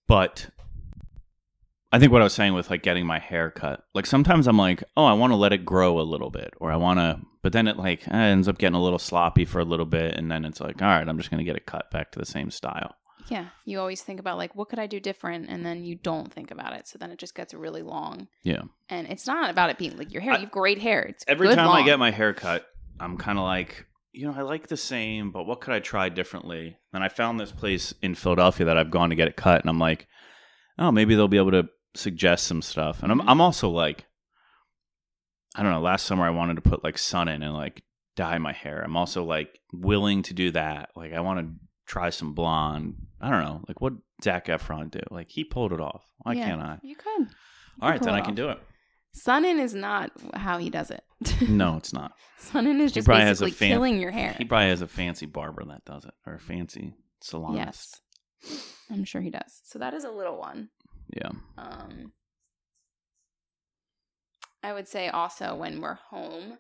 but 0.09 0.49
I 1.93 1.99
think 1.99 2.13
what 2.13 2.21
I 2.21 2.25
was 2.25 2.33
saying 2.35 2.55
with 2.55 2.71
like 2.71 2.83
getting 2.83 3.07
my 3.07 3.19
hair 3.19 3.51
cut, 3.51 3.85
like 3.95 4.07
sometimes 4.07 4.49
I'm 4.49 4.57
like, 4.59 4.83
oh, 4.97 5.05
I 5.05 5.13
want 5.13 5.33
to 5.33 5.37
let 5.37 5.53
it 5.53 5.65
grow 5.65 6.01
a 6.01 6.03
little 6.03 6.31
bit, 6.31 6.55
or 6.61 6.73
I 6.73 6.77
want 6.77 6.99
to, 6.99 7.21
but 7.43 7.53
then 7.53 7.69
it 7.69 7.77
like 7.77 8.09
eh, 8.09 8.17
ends 8.17 8.49
up 8.49 8.59
getting 8.59 8.75
a 8.75 8.83
little 8.83 8.99
sloppy 8.99 9.45
for 9.45 9.61
a 9.61 9.65
little 9.65 9.87
bit, 9.87 10.15
and 10.15 10.31
then 10.31 10.45
it's 10.45 10.61
like, 10.61 10.83
all 10.83 10.89
right, 10.89 11.09
I'm 11.09 11.19
just 11.19 11.31
gonna 11.31 11.45
get 11.45 11.57
it 11.57 11.67
cut 11.67 11.91
back 11.91 12.11
to 12.13 12.19
the 12.19 12.27
same 12.27 12.51
style. 12.51 12.97
Yeah. 13.31 13.47
You 13.65 13.79
always 13.81 14.03
think 14.03 14.21
about 14.21 14.37
like 14.39 14.55
what 14.57 14.69
could 14.69 14.79
I 14.79 14.87
do 14.87 15.01
different 15.01 15.49
and 15.49 15.65
then 15.65 15.85
you 15.85 15.95
don't 15.95 16.33
think 16.33 16.51
about 16.51 16.73
it. 16.75 16.89
So 16.89 16.99
then 16.99 17.11
it 17.11 17.19
just 17.19 17.35
gets 17.35 17.55
really 17.55 17.83
long. 17.83 18.29
Yeah. 18.43 18.63
And 18.89 19.07
it's 19.09 19.27
not 19.27 19.51
about 19.51 19.71
it 19.71 19.79
being 19.79 19.97
like 19.97 20.13
your 20.13 20.21
hair. 20.23 20.33
I- 20.33 20.37
you 20.37 20.43
have 20.43 20.51
great 20.51 20.79
hair. 20.81 21.03
It's 21.03 21.25
Every 21.29 21.49
time 21.55 21.69
I 21.69 21.83
get 21.85 21.99
my 21.99 22.11
hair 22.11 22.35
cut, 22.35 22.67
I'm 22.99 23.17
kind 23.17 23.39
of 23.39 23.45
like, 23.45 23.87
you 24.13 24.27
know, 24.27 24.35
I 24.37 24.43
like 24.43 24.67
the 24.67 24.77
same, 24.77 25.31
but 25.31 25.45
what 25.45 25.61
could 25.61 25.73
I 25.73 25.79
try 25.79 26.09
differently? 26.09 26.77
And 26.93 27.03
I 27.05 27.09
found 27.09 27.39
this 27.39 27.53
place 27.53 27.95
in 28.03 28.15
Philadelphia 28.17 28.67
that 28.67 28.77
I've 28.77 28.91
gone 28.91 29.11
to 29.11 29.17
get 29.17 29.29
it 29.29 29.37
cut, 29.37 29.61
and 29.61 29.71
I'm 29.71 29.79
like, 29.79 30.09
oh, 30.79 30.91
maybe 30.91 31.15
they'll 31.15 31.29
be 31.29 31.37
able 31.37 31.53
to 31.53 31.69
suggest 31.95 32.49
some 32.49 32.61
stuff. 32.61 33.03
And 33.05 33.13
I'm, 33.13 33.21
Mhm. 33.21 33.25
I'm 33.29 33.41
also 33.41 33.69
like, 33.71 34.07
I 35.55 35.63
don't 35.63 35.73
know. 35.73 35.81
Last 35.81 36.07
summer, 36.07 36.25
I 36.25 36.31
wanted 36.31 36.57
to 36.57 36.61
put 36.63 36.85
like 36.85 36.99
sun 36.99 37.29
in 37.29 37.43
and 37.43 37.55
like 37.55 37.83
dye 38.17 38.39
my 38.39 38.53
hair. 38.53 38.83
I'm 38.83 38.97
also 38.97 39.25
like 39.25 39.61
willing 39.73 40.23
to 40.25 40.35
do 40.35 40.51
that. 40.53 40.91
Like, 40.97 41.13
I 41.13 41.21
want 41.21 41.41
to 41.41 41.55
try 41.87 42.11
some 42.11 42.35
blonde. 42.35 42.97
I 43.21 43.31
don't 43.31 43.43
know, 43.45 43.63
like 43.69 43.81
what 43.81 43.93
Zac 44.25 44.47
Efron 44.47 44.91
do? 44.91 45.01
Like 45.11 45.29
he 45.31 45.45
pulled 45.45 45.73
it 45.73 45.81
off. 45.81 46.05
Why 46.19 46.33
Yeah. 46.35 46.47
can't 46.47 46.63
I? 46.63 46.79
You 46.83 46.97
could. 46.97 47.29
All 47.83 47.91
right, 47.91 48.01
then 48.01 48.15
I 48.15 48.21
can 48.21 48.31
off. 48.31 48.37
do 48.37 48.49
it. 48.51 48.59
Sun 49.13 49.45
in 49.45 49.59
is 49.59 49.75
not 49.75 50.13
how 50.35 50.59
he 50.59 50.71
does 50.71 50.91
it. 50.91 51.03
No, 51.49 51.77
it's 51.77 51.93
not. 51.93 52.13
Sun 52.39 52.67
in 52.67 52.81
is 52.81 52.93
just 52.93 53.07
probably 53.07 53.25
has 53.25 53.41
a 53.41 53.45
basically 53.47 53.67
fan- 53.69 53.75
killing 53.77 54.01
your 54.01 54.11
hair. 54.11 54.35
He 54.39 54.45
probably 54.45 54.69
has 54.69 54.81
a 54.83 54.87
fancy 54.89 55.27
barber 55.27 55.65
that 55.67 55.85
does 55.85 56.05
it, 56.05 56.15
or 56.27 56.35
a 56.35 56.39
fancy 56.41 56.95
salon. 57.21 57.57
yes. 57.57 57.95
I'm 58.91 59.05
sure 59.05 59.21
he 59.21 59.31
does. 59.31 59.61
So 59.65 59.79
that 59.81 59.93
is 59.95 60.05
a 60.05 60.11
little 60.11 60.39
one. 60.39 60.71
Yeah. 61.15 61.31
Um, 61.59 62.13
I 64.63 64.73
would 64.73 64.89
say 64.89 65.09
also 65.09 65.55
when 65.55 65.81
we're 65.81 65.99
home 66.11 66.59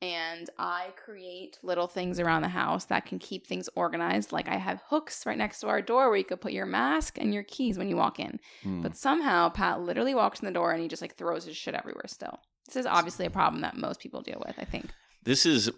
and 0.00 0.48
I 0.58 0.88
create 1.04 1.58
little 1.62 1.88
things 1.88 2.20
around 2.20 2.42
the 2.42 2.48
house 2.48 2.84
that 2.86 3.04
can 3.06 3.18
keep 3.18 3.46
things 3.46 3.68
organized. 3.74 4.30
Like 4.32 4.48
I 4.48 4.56
have 4.56 4.80
hooks 4.88 5.26
right 5.26 5.36
next 5.38 5.60
to 5.60 5.68
our 5.68 5.82
door 5.82 6.08
where 6.08 6.16
you 6.18 6.24
could 6.24 6.40
put 6.40 6.52
your 6.52 6.66
mask 6.66 7.18
and 7.20 7.34
your 7.34 7.42
keys 7.42 7.76
when 7.78 7.88
you 7.88 7.96
walk 7.96 8.20
in. 8.20 8.38
Hmm. 8.62 8.80
But 8.82 8.96
somehow 8.96 9.48
Pat 9.48 9.80
literally 9.80 10.14
walks 10.14 10.40
in 10.40 10.46
the 10.46 10.52
door 10.52 10.72
and 10.72 10.80
he 10.80 10.88
just 10.88 11.02
like 11.02 11.16
throws 11.16 11.44
his 11.44 11.56
shit 11.56 11.74
everywhere 11.74 12.04
still. 12.06 12.38
This 12.66 12.76
is 12.76 12.86
obviously 12.86 13.26
a 13.26 13.30
problem 13.30 13.62
that 13.62 13.76
most 13.76 13.98
people 14.00 14.20
deal 14.22 14.42
with, 14.46 14.56
I 14.58 14.64
think. 14.64 14.90
this 15.24 15.44
is 15.46 15.70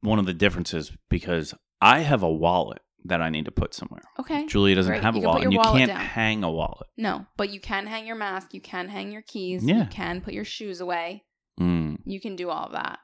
one 0.00 0.18
of 0.18 0.26
the 0.26 0.34
differences 0.34 0.92
because 1.08 1.54
I 1.80 2.00
have 2.00 2.22
a 2.22 2.30
wallet 2.30 2.80
that 3.04 3.20
I 3.22 3.30
need 3.30 3.44
to 3.46 3.50
put 3.50 3.74
somewhere. 3.74 4.02
Okay. 4.18 4.46
Julia 4.46 4.74
doesn't 4.74 4.92
Great. 4.92 5.02
have 5.02 5.14
a 5.14 5.18
You 5.18 5.22
put 5.24 5.28
wallet, 5.28 5.44
and 5.44 5.52
you 5.52 5.58
wallet 5.58 5.78
can't 5.78 5.90
down. 5.90 6.00
hang 6.00 6.44
a 6.44 6.50
wallet. 6.50 6.86
No, 6.96 7.26
but 7.36 7.50
you 7.50 7.60
can 7.60 7.86
hang 7.86 8.06
your 8.06 8.16
mask, 8.16 8.52
you 8.54 8.60
can 8.60 8.88
hang 8.88 9.10
your 9.12 9.22
keys, 9.22 9.64
Yeah. 9.64 9.78
you 9.80 9.86
can 9.86 10.20
put 10.20 10.34
your 10.34 10.44
shoes 10.44 10.80
away. 10.80 11.24
Mm. 11.60 11.98
You 12.04 12.20
can 12.20 12.36
do 12.36 12.50
all 12.50 12.66
of 12.66 12.72
that. 12.72 12.98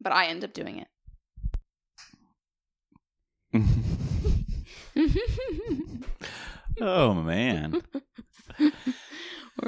But 0.00 0.12
I 0.12 0.26
end 0.26 0.44
up 0.44 0.52
doing 0.52 0.78
it. 0.78 0.86
oh 6.80 7.14
man, 7.14 7.82
We're 8.58 8.72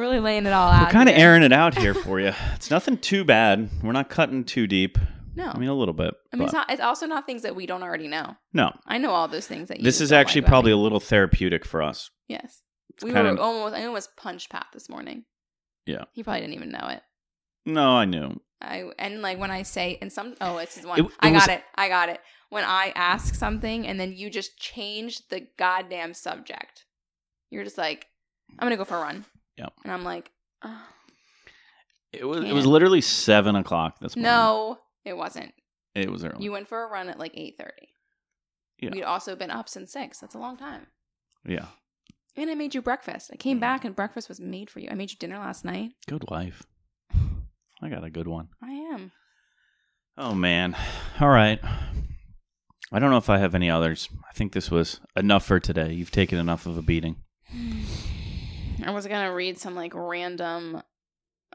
really 0.01 0.21
laying 0.21 0.47
it 0.47 0.53
all 0.53 0.71
out. 0.71 0.87
we're 0.87 0.93
kind 0.93 1.09
of 1.09 1.17
airing 1.17 1.43
it 1.43 1.53
out 1.53 1.77
here 1.77 1.95
for 1.95 2.21
you. 2.21 2.33
It's 2.55 2.71
nothing 2.71 2.97
too 2.97 3.25
bad. 3.25 3.69
We're 3.83 3.93
not 3.93 4.09
cutting 4.09 4.45
too 4.45 4.67
deep. 4.67 4.99
No. 5.35 5.51
I 5.55 5.59
mean, 5.59 5.69
a 5.69 5.75
little 5.75 5.95
bit. 5.95 6.15
I 6.33 6.37
mean, 6.37 6.45
it's 6.45 6.53
not. 6.53 6.71
It's 6.71 6.81
also 6.81 7.07
not 7.07 7.27
things 7.27 7.43
that 7.43 7.57
we 7.57 7.67
don't 7.67 7.83
already 7.83 8.09
know. 8.09 8.37
no, 8.53 8.73
I 8.87 8.99
know 8.99 9.11
all 9.11 9.29
those 9.29 9.47
things 9.47 9.69
that 9.69 9.79
you. 9.79 9.85
this 9.85 10.01
is 10.01 10.11
don't 10.11 10.19
like 10.19 10.27
actually 10.27 10.43
probably 10.43 10.71
me. 10.71 10.79
a 10.79 10.83
little 10.83 11.01
therapeutic 11.01 11.65
for 11.65 11.83
us. 11.83 12.11
yes. 12.29 12.63
It's 12.91 13.03
We 13.05 13.13
were 13.13 13.39
almost. 13.39 13.75
I 13.75 13.87
almost 13.87 14.11
punched 14.17 14.51
Pat 14.51 14.67
this 14.75 14.89
morning. 14.91 15.25
Yeah. 15.87 16.05
He 16.13 16.23
probably 16.23 16.43
didn't 16.43 16.55
even 16.55 16.71
know 16.71 16.89
it. 16.89 17.01
No, 17.65 17.97
I 17.97 18.05
knew. 18.05 18.39
I 18.63 18.91
and 18.99 19.23
like 19.23 19.39
when 19.39 19.51
I 19.51 19.63
say 19.63 19.99
and 20.01 20.13
some. 20.13 20.35
Oh, 20.41 20.59
it's 20.59 20.85
one. 20.85 21.01
It- 21.01 21.07
it 21.07 21.13
I 21.21 21.31
was- 21.33 21.47
got 21.47 21.55
it. 21.57 21.65
I 21.75 21.89
got 21.89 22.09
it. 22.09 22.21
When 22.51 22.65
I 22.65 22.93
ask 22.95 23.35
something 23.35 23.87
and 23.87 23.99
then 23.99 24.13
you 24.13 24.29
just 24.31 24.59
change 24.59 25.27
the 25.29 25.47
goddamn 25.59 26.13
subject. 26.15 26.85
You're 27.51 27.65
just 27.65 27.79
like, 27.79 28.07
I'm 28.59 28.67
gonna 28.67 28.77
go 28.77 28.85
for 28.85 28.97
a 28.99 29.01
run. 29.01 29.25
Yep. 29.57 29.73
And 29.85 29.93
I'm 29.93 30.05
like, 30.05 30.31
oh, 30.63 30.83
It 32.13 32.25
was. 32.27 32.45
It 32.45 32.53
was 32.53 32.67
literally 32.67 33.01
seven 33.01 33.57
o'clock 33.57 33.99
this 34.01 34.17
morning. 34.17 34.31
no, 34.33 34.79
it 35.05 35.17
wasn't. 35.17 35.53
it 35.95 36.11
was 36.11 36.25
early. 36.25 36.43
You 36.45 36.53
went 36.53 36.69
for 36.69 36.85
a 36.85 36.89
run 36.89 37.09
at 37.09 37.19
like 37.19 37.33
eight 37.35 37.57
thirty. 37.59 37.89
Yeah. 38.79 38.91
We'd 38.93 39.03
also 39.05 39.35
been 39.37 39.51
up 39.51 39.69
since 39.69 39.93
six. 39.93 40.19
That's 40.19 40.35
a 40.35 40.39
long 40.39 40.57
time. 40.57 40.87
yeah, 41.47 41.67
And 42.37 42.51
I 42.51 42.55
made 42.55 42.75
you 42.75 42.83
breakfast. 42.83 43.31
I 43.33 43.37
came 43.37 43.59
mm. 43.59 43.61
back 43.61 43.85
and 43.85 43.95
breakfast 43.95 44.29
was 44.29 44.41
made 44.41 44.69
for 44.71 44.81
you. 44.81 44.89
I 44.91 44.95
made 44.95 45.11
you 45.11 45.17
dinner 45.19 45.39
last 45.39 45.65
night. 45.65 45.93
good 46.09 46.29
life. 46.31 46.65
I 47.83 47.89
got 47.89 48.05
a 48.05 48.11
good 48.11 48.29
one. 48.29 48.49
I 48.63 48.71
am. 48.73 49.13
Oh 50.17 50.35
man. 50.35 50.77
All 51.21 51.29
right. 51.29 51.61
I 52.93 52.99
don't 52.99 53.11
know 53.11 53.17
if 53.17 53.31
I 53.31 53.39
have 53.39 53.55
any 53.55 53.71
others. 53.71 54.09
I 54.29 54.33
think 54.35 54.53
this 54.53 54.71
was 54.71 55.01
enough 55.17 55.45
for 55.47 55.59
today. 55.59 55.93
You've 55.93 56.11
taken 56.11 56.39
enough 56.39 56.67
of 56.67 56.77
a 56.77 56.83
beating. 56.83 57.17
I 58.85 58.91
was 58.91 59.07
gonna 59.07 59.33
read 59.33 59.59
some 59.59 59.75
like 59.75 59.93
random 59.95 60.83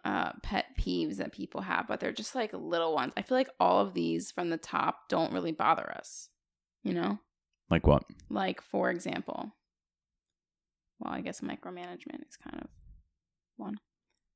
uh 0.05 0.31
pet 0.43 0.65
peeves 0.79 1.17
that 1.17 1.33
people 1.33 1.61
have, 1.61 1.87
but 1.87 1.99
they're 1.99 2.11
just 2.11 2.35
like 2.35 2.51
little 2.53 2.93
ones. 2.93 3.13
I 3.15 3.21
feel 3.21 3.37
like 3.37 3.49
all 3.59 3.79
of 3.81 3.93
these 3.93 4.31
from 4.31 4.49
the 4.49 4.57
top 4.57 5.09
don't 5.09 5.33
really 5.33 5.51
bother 5.51 5.91
us. 5.97 6.29
You 6.83 6.93
know? 6.93 7.19
Like 7.69 7.85
what? 7.85 8.03
Like, 8.29 8.61
for 8.61 8.89
example, 8.89 9.51
well, 10.99 11.13
I 11.13 11.21
guess 11.21 11.41
micromanagement 11.41 12.21
is 12.27 12.37
kind 12.41 12.61
of 12.61 12.69
one. 13.57 13.77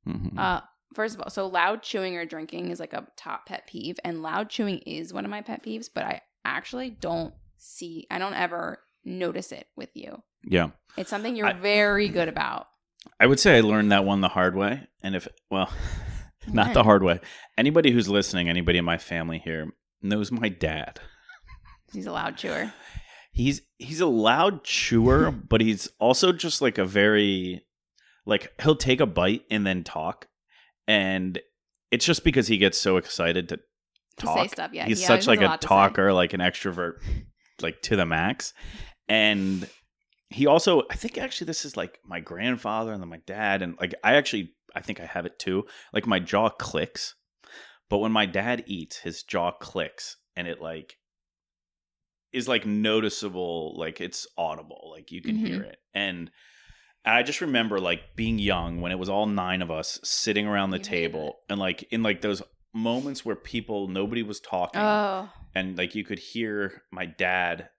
Mhm. 0.08 0.38
Uh, 0.38 0.62
first 0.94 1.16
of 1.16 1.22
all, 1.22 1.30
so 1.30 1.48
loud 1.48 1.84
chewing 1.84 2.16
or 2.18 2.26
drinking 2.26 2.70
is 2.70 2.80
like 2.80 2.94
a 2.94 3.08
top 3.18 3.46
pet 3.46 3.68
peeve, 3.68 4.00
and 4.04 4.22
loud 4.22 4.50
chewing 4.50 4.80
is 4.80 5.14
one 5.14 5.26
of 5.26 5.32
my 5.32 5.42
pet 5.42 5.64
peeves, 5.64 5.90
but 5.94 6.04
I 6.04 6.22
actually 6.46 6.90
don't 6.90 7.34
see, 7.58 8.08
I 8.10 8.20
don't 8.20 8.34
ever 8.34 8.80
notice 9.06 9.52
it 9.52 9.68
with 9.76 9.90
you. 9.94 10.22
yeah. 10.44 10.70
It's 10.98 11.10
something 11.10 11.36
you're 11.36 11.48
I- 11.48 11.54
very 11.54 12.10
good 12.10 12.28
about. 12.28 12.68
I 13.20 13.26
would 13.26 13.40
say 13.40 13.58
I 13.58 13.62
learned 13.62 13.92
that 13.92 14.06
one 14.06 14.22
the 14.22 14.28
hard 14.28 14.56
way. 14.56 14.88
And 15.02 15.16
if, 15.16 15.28
well, 15.50 15.72
not 16.48 16.74
the 16.74 16.84
hard 16.84 17.02
way. 17.02 17.20
Anybody 17.58 17.92
who's 17.92 18.08
listening, 18.10 18.48
anybody 18.50 18.78
in 18.78 18.86
my 18.86 18.98
family 19.00 19.40
here 19.40 19.72
knows 20.04 20.32
my 20.32 20.50
dad. 20.50 21.00
He's 21.92 22.06
a 22.06 22.12
loud 22.12 22.38
chewer. 22.38 22.74
He's 23.32 23.62
he's 23.78 24.02
a 24.02 24.06
loud 24.08 24.64
chewer, 24.64 25.32
but 25.50 25.62
he's 25.62 25.88
also 26.00 26.32
just 26.32 26.62
like 26.62 26.78
a 26.78 26.86
very 26.86 27.64
like 28.26 28.52
he'll 28.62 28.76
take 28.76 29.00
a 29.00 29.06
bite 29.06 29.44
and 29.50 29.66
then 29.66 29.84
talk. 29.84 30.28
And 30.88 31.40
it's 31.92 32.06
just 32.06 32.24
because 32.24 32.48
he 32.48 32.58
gets 32.58 32.78
so 32.78 32.98
excited 32.98 33.50
to 33.50 33.58
To 33.58 34.26
talk. 34.26 34.38
say 34.40 34.48
stuff, 34.48 34.72
yeah. 34.74 34.86
he's 34.86 35.00
he 35.00 35.06
such 35.06 35.28
like 35.28 35.42
a, 35.42 35.46
to 35.48 35.52
say. 35.54 35.58
talker, 35.68 36.14
like 36.14 36.34
an 36.34 36.40
extrovert, 36.42 37.02
like 37.62 37.82
to 37.84 37.96
the 37.96 38.06
max. 38.06 38.54
And 39.08 39.70
he 40.30 40.48
also, 40.48 40.84
I 40.90 40.96
think 40.96 41.18
actually 41.18 41.46
this 41.48 41.66
is 41.66 41.76
like 41.76 42.00
my 42.06 42.20
grandfather 42.20 42.94
and 42.94 43.02
then 43.02 43.10
my 43.10 43.22
dad, 43.26 43.62
and 43.62 43.76
like 43.80 43.94
I 44.04 44.16
actually, 44.16 44.54
I 44.76 44.82
think 44.82 45.00
I 45.02 45.06
have 45.06 45.26
it 45.26 45.38
too. 45.40 45.66
Like 45.94 46.08
my 46.08 46.20
jaw 46.20 46.50
clicks, 46.50 47.16
but 47.90 47.98
when 48.00 48.12
my 48.14 48.26
dad 48.26 48.64
eats, 48.68 48.98
his 49.00 49.24
jaw 49.24 49.52
clicks, 49.52 50.16
and 50.36 50.48
it 50.48 50.62
like 50.62 50.96
is 52.32 52.48
like 52.48 52.66
noticeable, 52.66 53.76
like 53.78 54.00
it's 54.00 54.26
audible, 54.38 54.92
like 54.96 55.12
you 55.12 55.22
can 55.22 55.36
Mhm. 55.36 55.48
hear 55.48 55.62
it. 55.64 55.78
And 55.94 56.32
I 57.06 57.24
just 57.24 57.42
remember 57.42 57.80
like 57.80 58.16
being 58.16 58.38
young 58.40 58.80
when 58.82 58.92
it 58.92 59.00
was 59.00 59.10
all 59.10 59.26
nine 59.26 59.62
of 59.62 59.72
us 59.72 60.00
sitting 60.04 60.46
around 60.48 60.70
the 60.70 60.78
You 60.78 60.84
table, 60.84 61.40
and 61.50 61.60
like 61.60 61.84
in 61.92 62.04
like 62.04 62.22
those 62.22 62.42
moments 62.74 63.26
where 63.26 63.36
people 63.36 63.88
nobody 63.88 64.24
was 64.24 64.40
talking 64.40 64.80
Oh, 64.82 65.30
and 65.54 65.78
like 65.78 65.94
you 65.96 66.04
could 66.06 66.20
hear 66.20 66.84
my 66.92 67.06
dad 67.06 67.70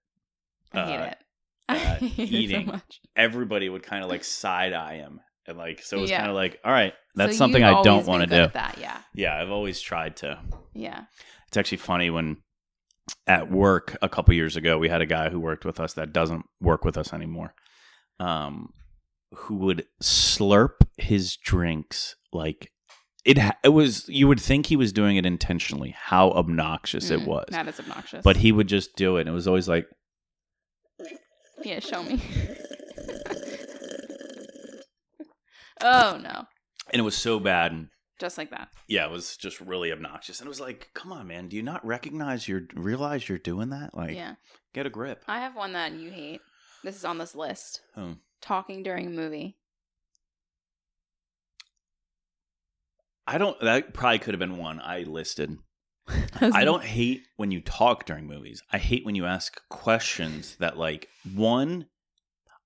uh, 0.74 1.12
uh, 1.68 1.96
eating. 2.18 2.66
so 2.66 2.72
much. 2.72 3.00
everybody 3.16 3.68
would 3.68 3.82
kind 3.82 4.04
of 4.04 4.10
like 4.10 4.22
side 4.24 4.72
eye 4.74 4.96
him 4.96 5.20
and 5.46 5.56
like 5.56 5.82
so 5.82 5.96
it 5.96 6.00
was 6.02 6.10
Yeah. 6.10 6.18
kind 6.18 6.30
of 6.30 6.34
like 6.36 6.60
all 6.64 6.72
right 6.72 6.92
that's 7.14 7.32
So 7.32 7.38
something 7.38 7.62
i 7.62 7.82
don't 7.82 8.06
want 8.06 8.22
to 8.22 8.26
do 8.26 8.52
That, 8.52 8.76
yeah, 8.78 8.98
yeah 9.14 9.40
i've 9.40 9.50
always 9.50 9.80
tried 9.80 10.16
to 10.16 10.38
yeah. 10.74 11.04
it's 11.48 11.56
actually 11.56 11.78
funny 11.78 12.10
when 12.10 12.36
at 13.26 13.50
work 13.50 13.96
a 14.02 14.08
couple 14.10 14.34
years 14.34 14.56
ago 14.56 14.76
we 14.78 14.88
had 14.90 15.00
a 15.00 15.06
guy 15.06 15.30
who 15.30 15.40
worked 15.40 15.64
with 15.64 15.80
us 15.80 15.94
that 15.94 16.12
doesn't 16.12 16.44
work 16.60 16.84
with 16.84 16.98
us 16.98 17.12
anymore 17.14 17.54
um 18.20 18.72
who 19.34 19.56
would 19.56 19.86
slurp 20.02 20.76
his 20.96 21.36
drinks 21.36 22.16
like 22.32 22.70
it 23.24 23.38
it 23.64 23.68
was 23.68 24.08
you 24.08 24.26
would 24.28 24.40
think 24.40 24.66
he 24.66 24.76
was 24.76 24.92
doing 24.92 25.16
it 25.16 25.24
intentionally 25.26 25.94
how 25.96 26.30
obnoxious 26.30 27.10
it 27.10 27.20
Mm, 27.20 27.26
was 27.26 27.46
That 27.50 27.68
is 27.68 27.78
obnoxious. 27.80 28.22
but 28.22 28.36
he 28.38 28.52
would 28.52 28.66
just 28.68 28.94
do 28.96 29.16
it 29.16 29.22
and 29.22 29.30
it 29.30 29.32
was 29.32 29.46
always 29.48 29.68
like 29.68 29.86
yeah, 31.64 31.78
show 31.78 32.02
me. 32.02 32.20
oh 35.82 36.18
no, 36.22 36.44
and 36.90 37.00
it 37.00 37.02
was 37.02 37.16
so 37.16 37.38
bad 37.38 37.72
and 37.72 37.88
just 38.18 38.38
like 38.38 38.50
that. 38.50 38.68
yeah, 38.88 39.04
it 39.06 39.10
was 39.10 39.36
just 39.36 39.60
really 39.60 39.90
obnoxious. 39.92 40.40
And 40.40 40.46
it 40.46 40.48
was 40.48 40.60
like, 40.60 40.90
come 40.94 41.12
on, 41.12 41.26
man, 41.26 41.48
do 41.48 41.56
you 41.56 41.62
not 41.62 41.84
recognize 41.84 42.46
you're 42.48 42.62
realize 42.74 43.28
you're 43.28 43.38
doing 43.38 43.70
that? 43.70 43.94
Like, 43.94 44.14
yeah, 44.14 44.34
get 44.74 44.86
a 44.86 44.90
grip. 44.90 45.24
I 45.26 45.40
have 45.40 45.56
one 45.56 45.72
that 45.72 45.92
you 45.92 46.10
hate. 46.10 46.40
This 46.84 46.96
is 46.96 47.04
on 47.04 47.18
this 47.18 47.34
list. 47.34 47.80
Oh. 47.96 48.14
Talking 48.43 48.82
during 48.82 49.07
a 49.07 49.11
movie. 49.11 49.57
I 53.26 53.38
don't. 53.38 53.59
That 53.61 53.95
probably 53.95 54.18
could 54.18 54.34
have 54.34 54.40
been 54.40 54.59
one 54.59 54.80
I 54.80 55.05
listed. 55.05 55.59
I 56.40 56.64
don't 56.64 56.82
hate 56.82 57.22
when 57.36 57.53
you 57.53 57.61
talk 57.61 58.05
during 58.05 58.26
movies. 58.26 58.62
I 58.72 58.78
hate 58.78 59.07
when 59.07 59.14
you 59.14 59.24
ask 59.24 59.61
questions 59.68 60.57
that, 60.59 60.76
like, 60.76 61.09
one, 61.32 61.86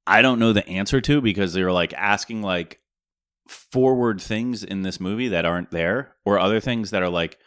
I 0.07 0.22
don't 0.22 0.39
know 0.39 0.55
the 0.55 0.66
answer 0.66 1.01
to 1.03 1.20
because 1.20 1.53
they're 1.53 1.72
like 1.72 1.93
asking 1.93 2.41
like 2.41 2.81
forward 3.47 4.20
things 4.20 4.64
in 4.64 4.83
this 4.83 4.99
movie 4.99 5.29
that 5.29 5.45
aren't 5.45 5.70
there, 5.70 6.16
or 6.24 6.39
other 6.39 6.61
things 6.61 6.91
that 6.91 7.03
are 7.03 7.11
like, 7.11 7.39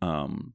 um, 0.00 0.54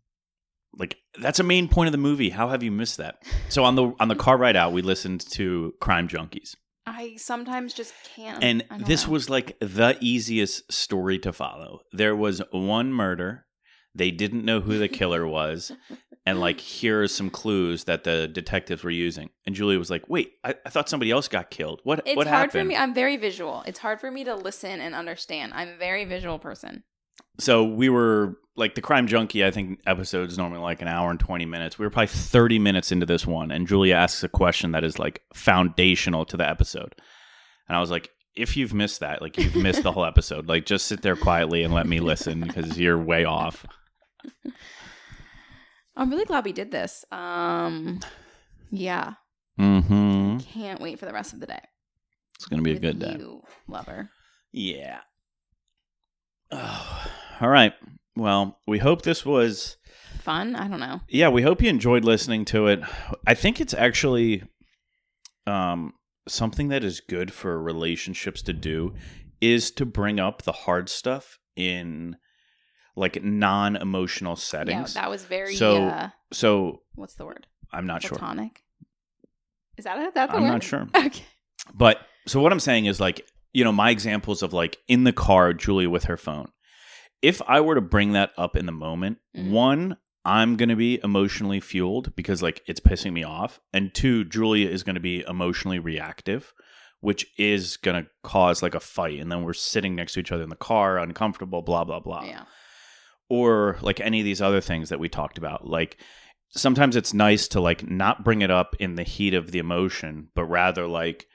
like 0.74 0.97
that's 1.20 1.39
a 1.39 1.43
main 1.43 1.68
point 1.68 1.88
of 1.88 1.91
the 1.91 1.97
movie. 1.97 2.30
How 2.30 2.49
have 2.49 2.63
you 2.63 2.72
missed 2.72 2.97
that? 2.97 3.24
So 3.49 3.63
on 3.63 3.76
the 3.76 3.93
on 3.99 4.07
the 4.07 4.15
car 4.15 4.38
ride 4.38 4.55
out, 4.55 4.74
we 4.74 4.82
listened 4.82 5.22
to 5.32 5.74
Crime 5.82 6.07
Junkies. 6.07 6.55
I 6.86 7.15
sometimes 7.18 7.74
just 7.74 7.93
can't. 8.15 8.41
And 8.43 8.63
this 8.86 9.05
know. 9.05 9.13
was 9.13 9.30
like 9.30 9.57
the 9.59 9.97
easiest 9.99 10.72
story 10.72 11.20
to 11.20 11.34
follow. 11.34 11.82
There 11.91 12.15
was 12.15 12.41
one 12.51 12.93
murder. 12.93 13.45
They 13.93 14.09
didn't 14.11 14.45
know 14.45 14.61
who 14.61 14.78
the 14.78 14.88
killer 14.88 15.28
was. 15.39 15.72
And 16.26 16.39
like, 16.39 16.59
here 16.59 17.03
are 17.03 17.07
some 17.07 17.30
clues 17.30 17.86
that 17.86 18.03
the 18.03 18.28
detectives 18.28 18.84
were 18.84 18.89
using. 18.89 19.30
And 19.45 19.55
Julia 19.55 19.80
was 19.80 19.89
like, 19.89 20.07
wait, 20.09 20.34
I, 20.43 20.55
I 20.65 20.70
thought 20.70 20.88
somebody 20.89 21.09
else 21.11 21.28
got 21.28 21.49
killed. 21.49 21.82
What, 21.84 22.01
It's 22.05 22.15
what 22.15 22.28
hard 22.28 22.51
for 22.51 22.57
happened? 22.59 22.70
me. 22.70 22.76
I'm 22.76 22.93
very 22.93 23.18
visual. 23.18 23.63
It's 23.65 23.80
hard 23.80 23.99
for 23.99 24.11
me 24.11 24.24
to 24.26 24.36
listen 24.36 24.80
and 24.80 24.93
understand. 24.93 25.53
I'm 25.55 25.70
a 25.70 25.78
very 25.78 26.05
visual 26.05 26.38
person. 26.38 26.84
So 27.39 27.63
we 27.63 27.89
were 27.89 28.38
like 28.55 28.75
the 28.75 28.81
crime 28.81 29.07
junkie 29.07 29.45
i 29.45 29.51
think 29.51 29.79
episodes 29.85 30.38
normally 30.38 30.59
like 30.59 30.81
an 30.81 30.88
hour 30.88 31.11
and 31.11 31.19
20 31.19 31.45
minutes. 31.45 31.77
We 31.77 31.85
were 31.85 31.89
probably 31.89 32.07
30 32.07 32.59
minutes 32.59 32.91
into 32.91 33.05
this 33.05 33.25
one 33.25 33.51
and 33.51 33.67
julia 33.67 33.95
asks 33.95 34.23
a 34.23 34.29
question 34.29 34.71
that 34.71 34.83
is 34.83 34.99
like 34.99 35.21
foundational 35.33 36.25
to 36.25 36.38
the 36.38 36.47
episode. 36.47 36.95
And 37.67 37.77
i 37.77 37.79
was 37.79 37.91
like 37.91 38.09
if 38.35 38.55
you've 38.55 38.73
missed 38.73 38.99
that 38.99 39.21
like 39.21 39.38
you've 39.38 39.55
missed 39.55 39.83
the 39.83 39.91
whole 39.91 40.05
episode 40.05 40.47
like 40.47 40.65
just 40.65 40.88
sit 40.88 41.01
there 41.01 41.15
quietly 41.15 41.63
and 41.63 41.73
let 41.73 41.88
me 41.88 41.99
listen 41.99 42.41
because 42.41 42.79
you're 42.79 42.97
way 42.99 43.25
off. 43.25 43.65
I'm 45.95 46.11
really 46.11 46.25
glad 46.25 46.45
we 46.45 46.53
did 46.53 46.69
this. 46.69 47.03
Um, 47.11 48.01
yeah, 48.69 49.13
mm-hmm. 49.59 50.38
Can't 50.38 50.79
wait 50.79 50.99
for 50.99 51.07
the 51.07 51.13
rest 51.13 51.33
of 51.33 51.39
the 51.39 51.47
day. 51.47 51.61
it's 52.35 52.45
gonna 52.45 52.61
be 52.61 52.73
a 52.73 52.79
good 52.79 52.99
day. 52.99 53.15
you, 53.17 53.41
lover. 53.67 54.11
yeah. 54.51 54.99
Oh, 56.51 57.07
all 57.41 57.49
right 57.49 57.73
well 58.15 58.59
we 58.67 58.79
hope 58.79 59.01
this 59.03 59.25
was 59.25 59.77
Fun? 60.19 60.55
I 60.55 60.67
don't 60.67 60.79
know. 60.79 61.01
yeah 61.07 61.29
we 61.29 61.41
hope 61.41 61.61
you 61.61 61.69
enjoyed 61.69 62.03
listening 62.03 62.43
to 62.45 62.67
it 62.67 62.81
i 63.25 63.33
think 63.33 63.61
it's 63.61 63.73
actually 63.73 64.43
um 65.45 65.93
something 66.27 66.67
that 66.69 66.83
is 66.83 66.99
good 66.99 67.31
for 67.31 67.61
relationships 67.61 68.41
to 68.43 68.53
do 68.53 68.93
is 69.39 69.71
to 69.71 69.85
bring 69.85 70.19
up 70.19 70.41
the 70.41 70.51
hard 70.51 70.89
stuff 70.89 71.39
in 71.55 72.17
like 72.95 73.23
non-emotional 73.23 74.35
settings. 74.35 74.95
Yeah, 74.95 75.01
that 75.03 75.09
was 75.09 75.23
very. 75.23 75.55
So, 75.55 75.83
uh, 75.85 76.09
so 76.33 76.81
what's 76.95 77.13
the 77.13 77.25
word? 77.25 77.45
i'm 77.71 77.85
not 77.85 78.01
sure 78.01 78.17
Platonic. 78.17 78.63
Is 79.77 79.83
that 79.85 79.97
a, 79.99 80.11
that 80.15 80.31
the 80.31 80.33
word? 80.33 80.38
i'm 80.38 80.43
word? 80.43 80.51
not 80.51 80.63
sure 80.63 80.88
Okay. 80.95 81.23
But 81.73 81.99
so 82.25 82.41
what 82.41 82.51
I'm 82.51 82.59
saying 82.61 82.85
is 82.85 82.99
like, 82.99 83.21
you 83.53 83.63
know, 83.63 83.71
my 83.71 83.89
examples 83.89 84.41
of 84.41 84.53
like 84.53 84.77
in 84.88 85.03
the 85.03 85.13
car, 85.13 85.53
Julia 85.53 85.89
with 85.89 86.05
her 86.05 86.17
phone. 86.17 86.49
If 87.22 87.41
I 87.47 87.61
were 87.61 87.76
to 87.76 87.82
bring 87.82 88.13
that 88.13 88.32
up 88.38 88.55
in 88.55 88.65
the 88.65 88.72
moment, 88.72 89.18
Mhm. 89.36 89.49
one, 89.51 89.97
I'm 90.26 90.55
going 90.57 90.70
to 90.70 90.76
be 90.76 90.99
emotionally 91.03 91.59
fueled 91.59 92.15
because 92.15 92.43
like 92.43 92.61
it's 92.68 92.80
pissing 92.80 93.13
me 93.13 93.24
off. 93.24 93.59
And 93.74 93.93
two, 93.93 94.24
Julia 94.26 94.70
is 94.70 94.84
going 94.84 94.95
to 94.95 94.99
be 95.01 95.24
emotionally 95.28 95.80
reactive, 95.80 96.53
which 96.99 97.26
is 97.38 97.78
going 97.78 98.03
to 98.03 98.09
cause 98.24 98.61
like 98.61 98.76
a 98.76 98.80
fight. 98.80 99.20
And 99.20 99.32
then 99.32 99.43
we're 99.43 99.53
sitting 99.53 99.95
next 99.95 100.13
to 100.13 100.20
each 100.20 100.32
other 100.32 100.43
in 100.43 100.49
the 100.49 100.55
car, 100.55 100.97
uncomfortable, 100.97 101.61
blah, 101.61 101.84
blah, 101.86 101.99
blah 102.01 102.24
Yeah. 102.24 102.43
or 103.30 103.78
like 103.82 103.99
any 103.99 104.20
of 104.20 104.26
these 104.26 104.41
other 104.41 104.61
things 104.61 104.89
that 104.89 104.99
we 104.99 105.09
talked 105.09 105.38
about 105.38 105.68
like 105.68 105.97
sometimes 106.49 106.95
it's 106.95 107.13
nice 107.13 107.47
to 107.49 107.59
like 107.59 107.89
not 107.89 108.24
bring 108.24 108.41
it 108.41 108.49
up 108.49 108.74
in 108.80 108.95
the 108.95 109.03
heat 109.03 109.34
of 109.34 109.51
the 109.51 109.59
emotion 109.59 110.30
but 110.34 110.45
rather 110.45 110.88
like 110.88 111.28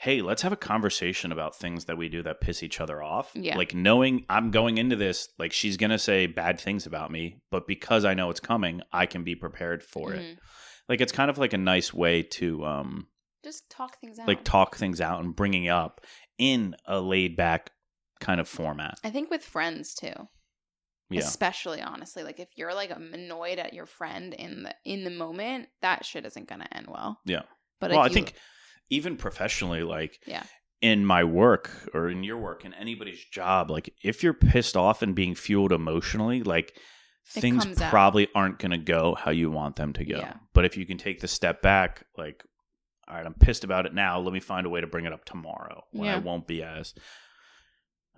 hey 0.00 0.22
let's 0.22 0.42
have 0.42 0.52
a 0.52 0.56
conversation 0.56 1.32
about 1.32 1.56
things 1.56 1.86
that 1.86 1.98
we 1.98 2.08
do 2.08 2.22
that 2.22 2.40
piss 2.40 2.62
each 2.62 2.80
other 2.80 3.02
off 3.02 3.30
Yeah. 3.34 3.56
like 3.56 3.74
knowing 3.74 4.24
i'm 4.28 4.50
going 4.50 4.78
into 4.78 4.96
this 4.96 5.28
like 5.38 5.52
she's 5.52 5.76
gonna 5.76 5.98
say 5.98 6.26
bad 6.26 6.60
things 6.60 6.86
about 6.86 7.10
me 7.10 7.40
but 7.50 7.66
because 7.66 8.04
i 8.04 8.14
know 8.14 8.30
it's 8.30 8.40
coming 8.40 8.80
i 8.92 9.06
can 9.06 9.24
be 9.24 9.34
prepared 9.34 9.82
for 9.82 10.12
it 10.14 10.20
Mhm. 10.22 10.38
like 10.88 11.00
it's 11.00 11.12
kind 11.12 11.30
of 11.30 11.38
like 11.38 11.52
a 11.52 11.58
nice 11.58 11.92
way 11.92 12.22
to 12.22 12.64
um 12.64 13.08
Just 13.44 13.68
talk 13.70 14.00
things 14.00 14.18
out. 14.18 14.28
like 14.28 14.44
talk 14.44 14.76
things 14.76 15.00
out 15.00 15.22
and 15.22 15.34
bringing 15.34 15.68
up 15.68 16.00
in 16.38 16.76
a 16.86 17.00
laid 17.00 17.36
back 17.36 17.70
kind 18.20 18.40
of 18.40 18.48
format 18.48 18.94
I 19.04 19.10
think 19.10 19.30
with 19.30 19.44
friends 19.44 19.94
too. 19.94 20.12
yeah 21.10 21.20
Especially 21.20 21.80
honestly, 21.80 22.22
like 22.22 22.38
if 22.38 22.48
you're 22.56 22.74
like 22.74 22.90
annoyed 22.90 23.58
at 23.58 23.72
your 23.74 23.86
friend 23.86 24.34
in 24.34 24.64
the 24.64 24.74
in 24.84 25.04
the 25.04 25.10
moment, 25.10 25.68
that 25.82 26.04
shit 26.04 26.26
isn't 26.26 26.48
gonna 26.48 26.68
end 26.70 26.86
well. 26.88 27.18
Yeah. 27.24 27.42
But 27.80 27.90
well, 27.92 28.00
I 28.00 28.06
you- 28.08 28.12
think 28.14 28.34
even 28.90 29.16
professionally, 29.16 29.82
like 29.82 30.18
Yeah. 30.26 30.44
in 30.80 31.04
my 31.04 31.24
work 31.24 31.70
or 31.94 32.08
in 32.08 32.22
your 32.24 32.38
work, 32.38 32.64
in 32.64 32.72
anybody's 32.74 33.24
job, 33.24 33.70
like 33.70 33.92
if 34.02 34.22
you're 34.22 34.34
pissed 34.34 34.76
off 34.76 35.02
and 35.02 35.14
being 35.14 35.34
fueled 35.34 35.72
emotionally, 35.72 36.42
like 36.42 36.70
It 37.34 37.40
things 37.40 37.64
comes 37.64 37.80
out. 37.82 37.90
probably 37.90 38.28
aren't 38.34 38.58
going 38.58 38.70
to 38.70 38.78
go 38.78 39.14
how 39.14 39.30
you 39.30 39.50
want 39.50 39.76
them 39.76 39.92
to 39.94 40.04
go. 40.04 40.18
Yeah. 40.18 40.34
But 40.54 40.64
if 40.64 40.76
you 40.76 40.86
can 40.86 40.98
take 40.98 41.20
the 41.20 41.28
step 41.28 41.60
back, 41.62 42.04
like, 42.16 42.42
all 43.06 43.16
right, 43.16 43.24
I'm 43.26 43.34
pissed 43.34 43.64
about 43.64 43.86
it 43.86 43.94
now. 43.94 44.20
Let 44.20 44.32
me 44.32 44.40
find 44.40 44.66
a 44.66 44.70
way 44.70 44.80
to 44.80 44.86
bring 44.86 45.04
it 45.06 45.12
up 45.12 45.24
tomorrow 45.24 45.84
when 45.92 46.08
I 46.10 46.18
won't 46.18 46.46
be 46.46 46.62
as 46.62 46.94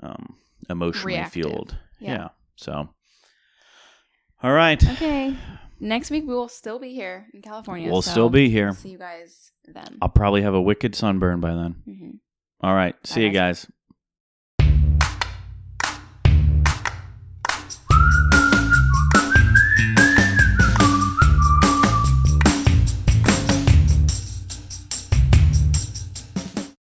um, 0.03 0.37
emotionally 0.69 1.15
Reactive. 1.15 1.33
fueled. 1.45 1.77
Yeah. 2.01 2.13
Yeah. 2.13 2.29
So, 2.57 2.89
all 4.43 4.53
right. 4.53 4.83
Okay. 4.93 5.37
Next 5.81 6.11
week 6.11 6.25
we 6.27 6.35
will 6.35 6.49
still 6.49 6.79
be 6.79 6.93
here 6.95 7.27
in 7.33 7.43
California. 7.43 7.91
We'll 7.91 8.03
so 8.03 8.11
still 8.11 8.31
be 8.31 8.51
here. 8.51 8.73
See 8.73 8.91
you 8.91 8.99
guys 8.99 9.53
then. 9.65 9.99
I'll 10.03 10.09
probably 10.11 10.43
have 10.43 10.55
a 10.55 10.61
wicked 10.61 10.95
sunburn 10.95 11.41
by 11.41 11.55
then. 11.55 11.77
Mhm. 11.89 12.19
All 12.61 12.75
right. 12.75 12.95
See 13.05 13.21
Bye, 13.21 13.27
you 13.27 13.33
guys. 13.33 13.67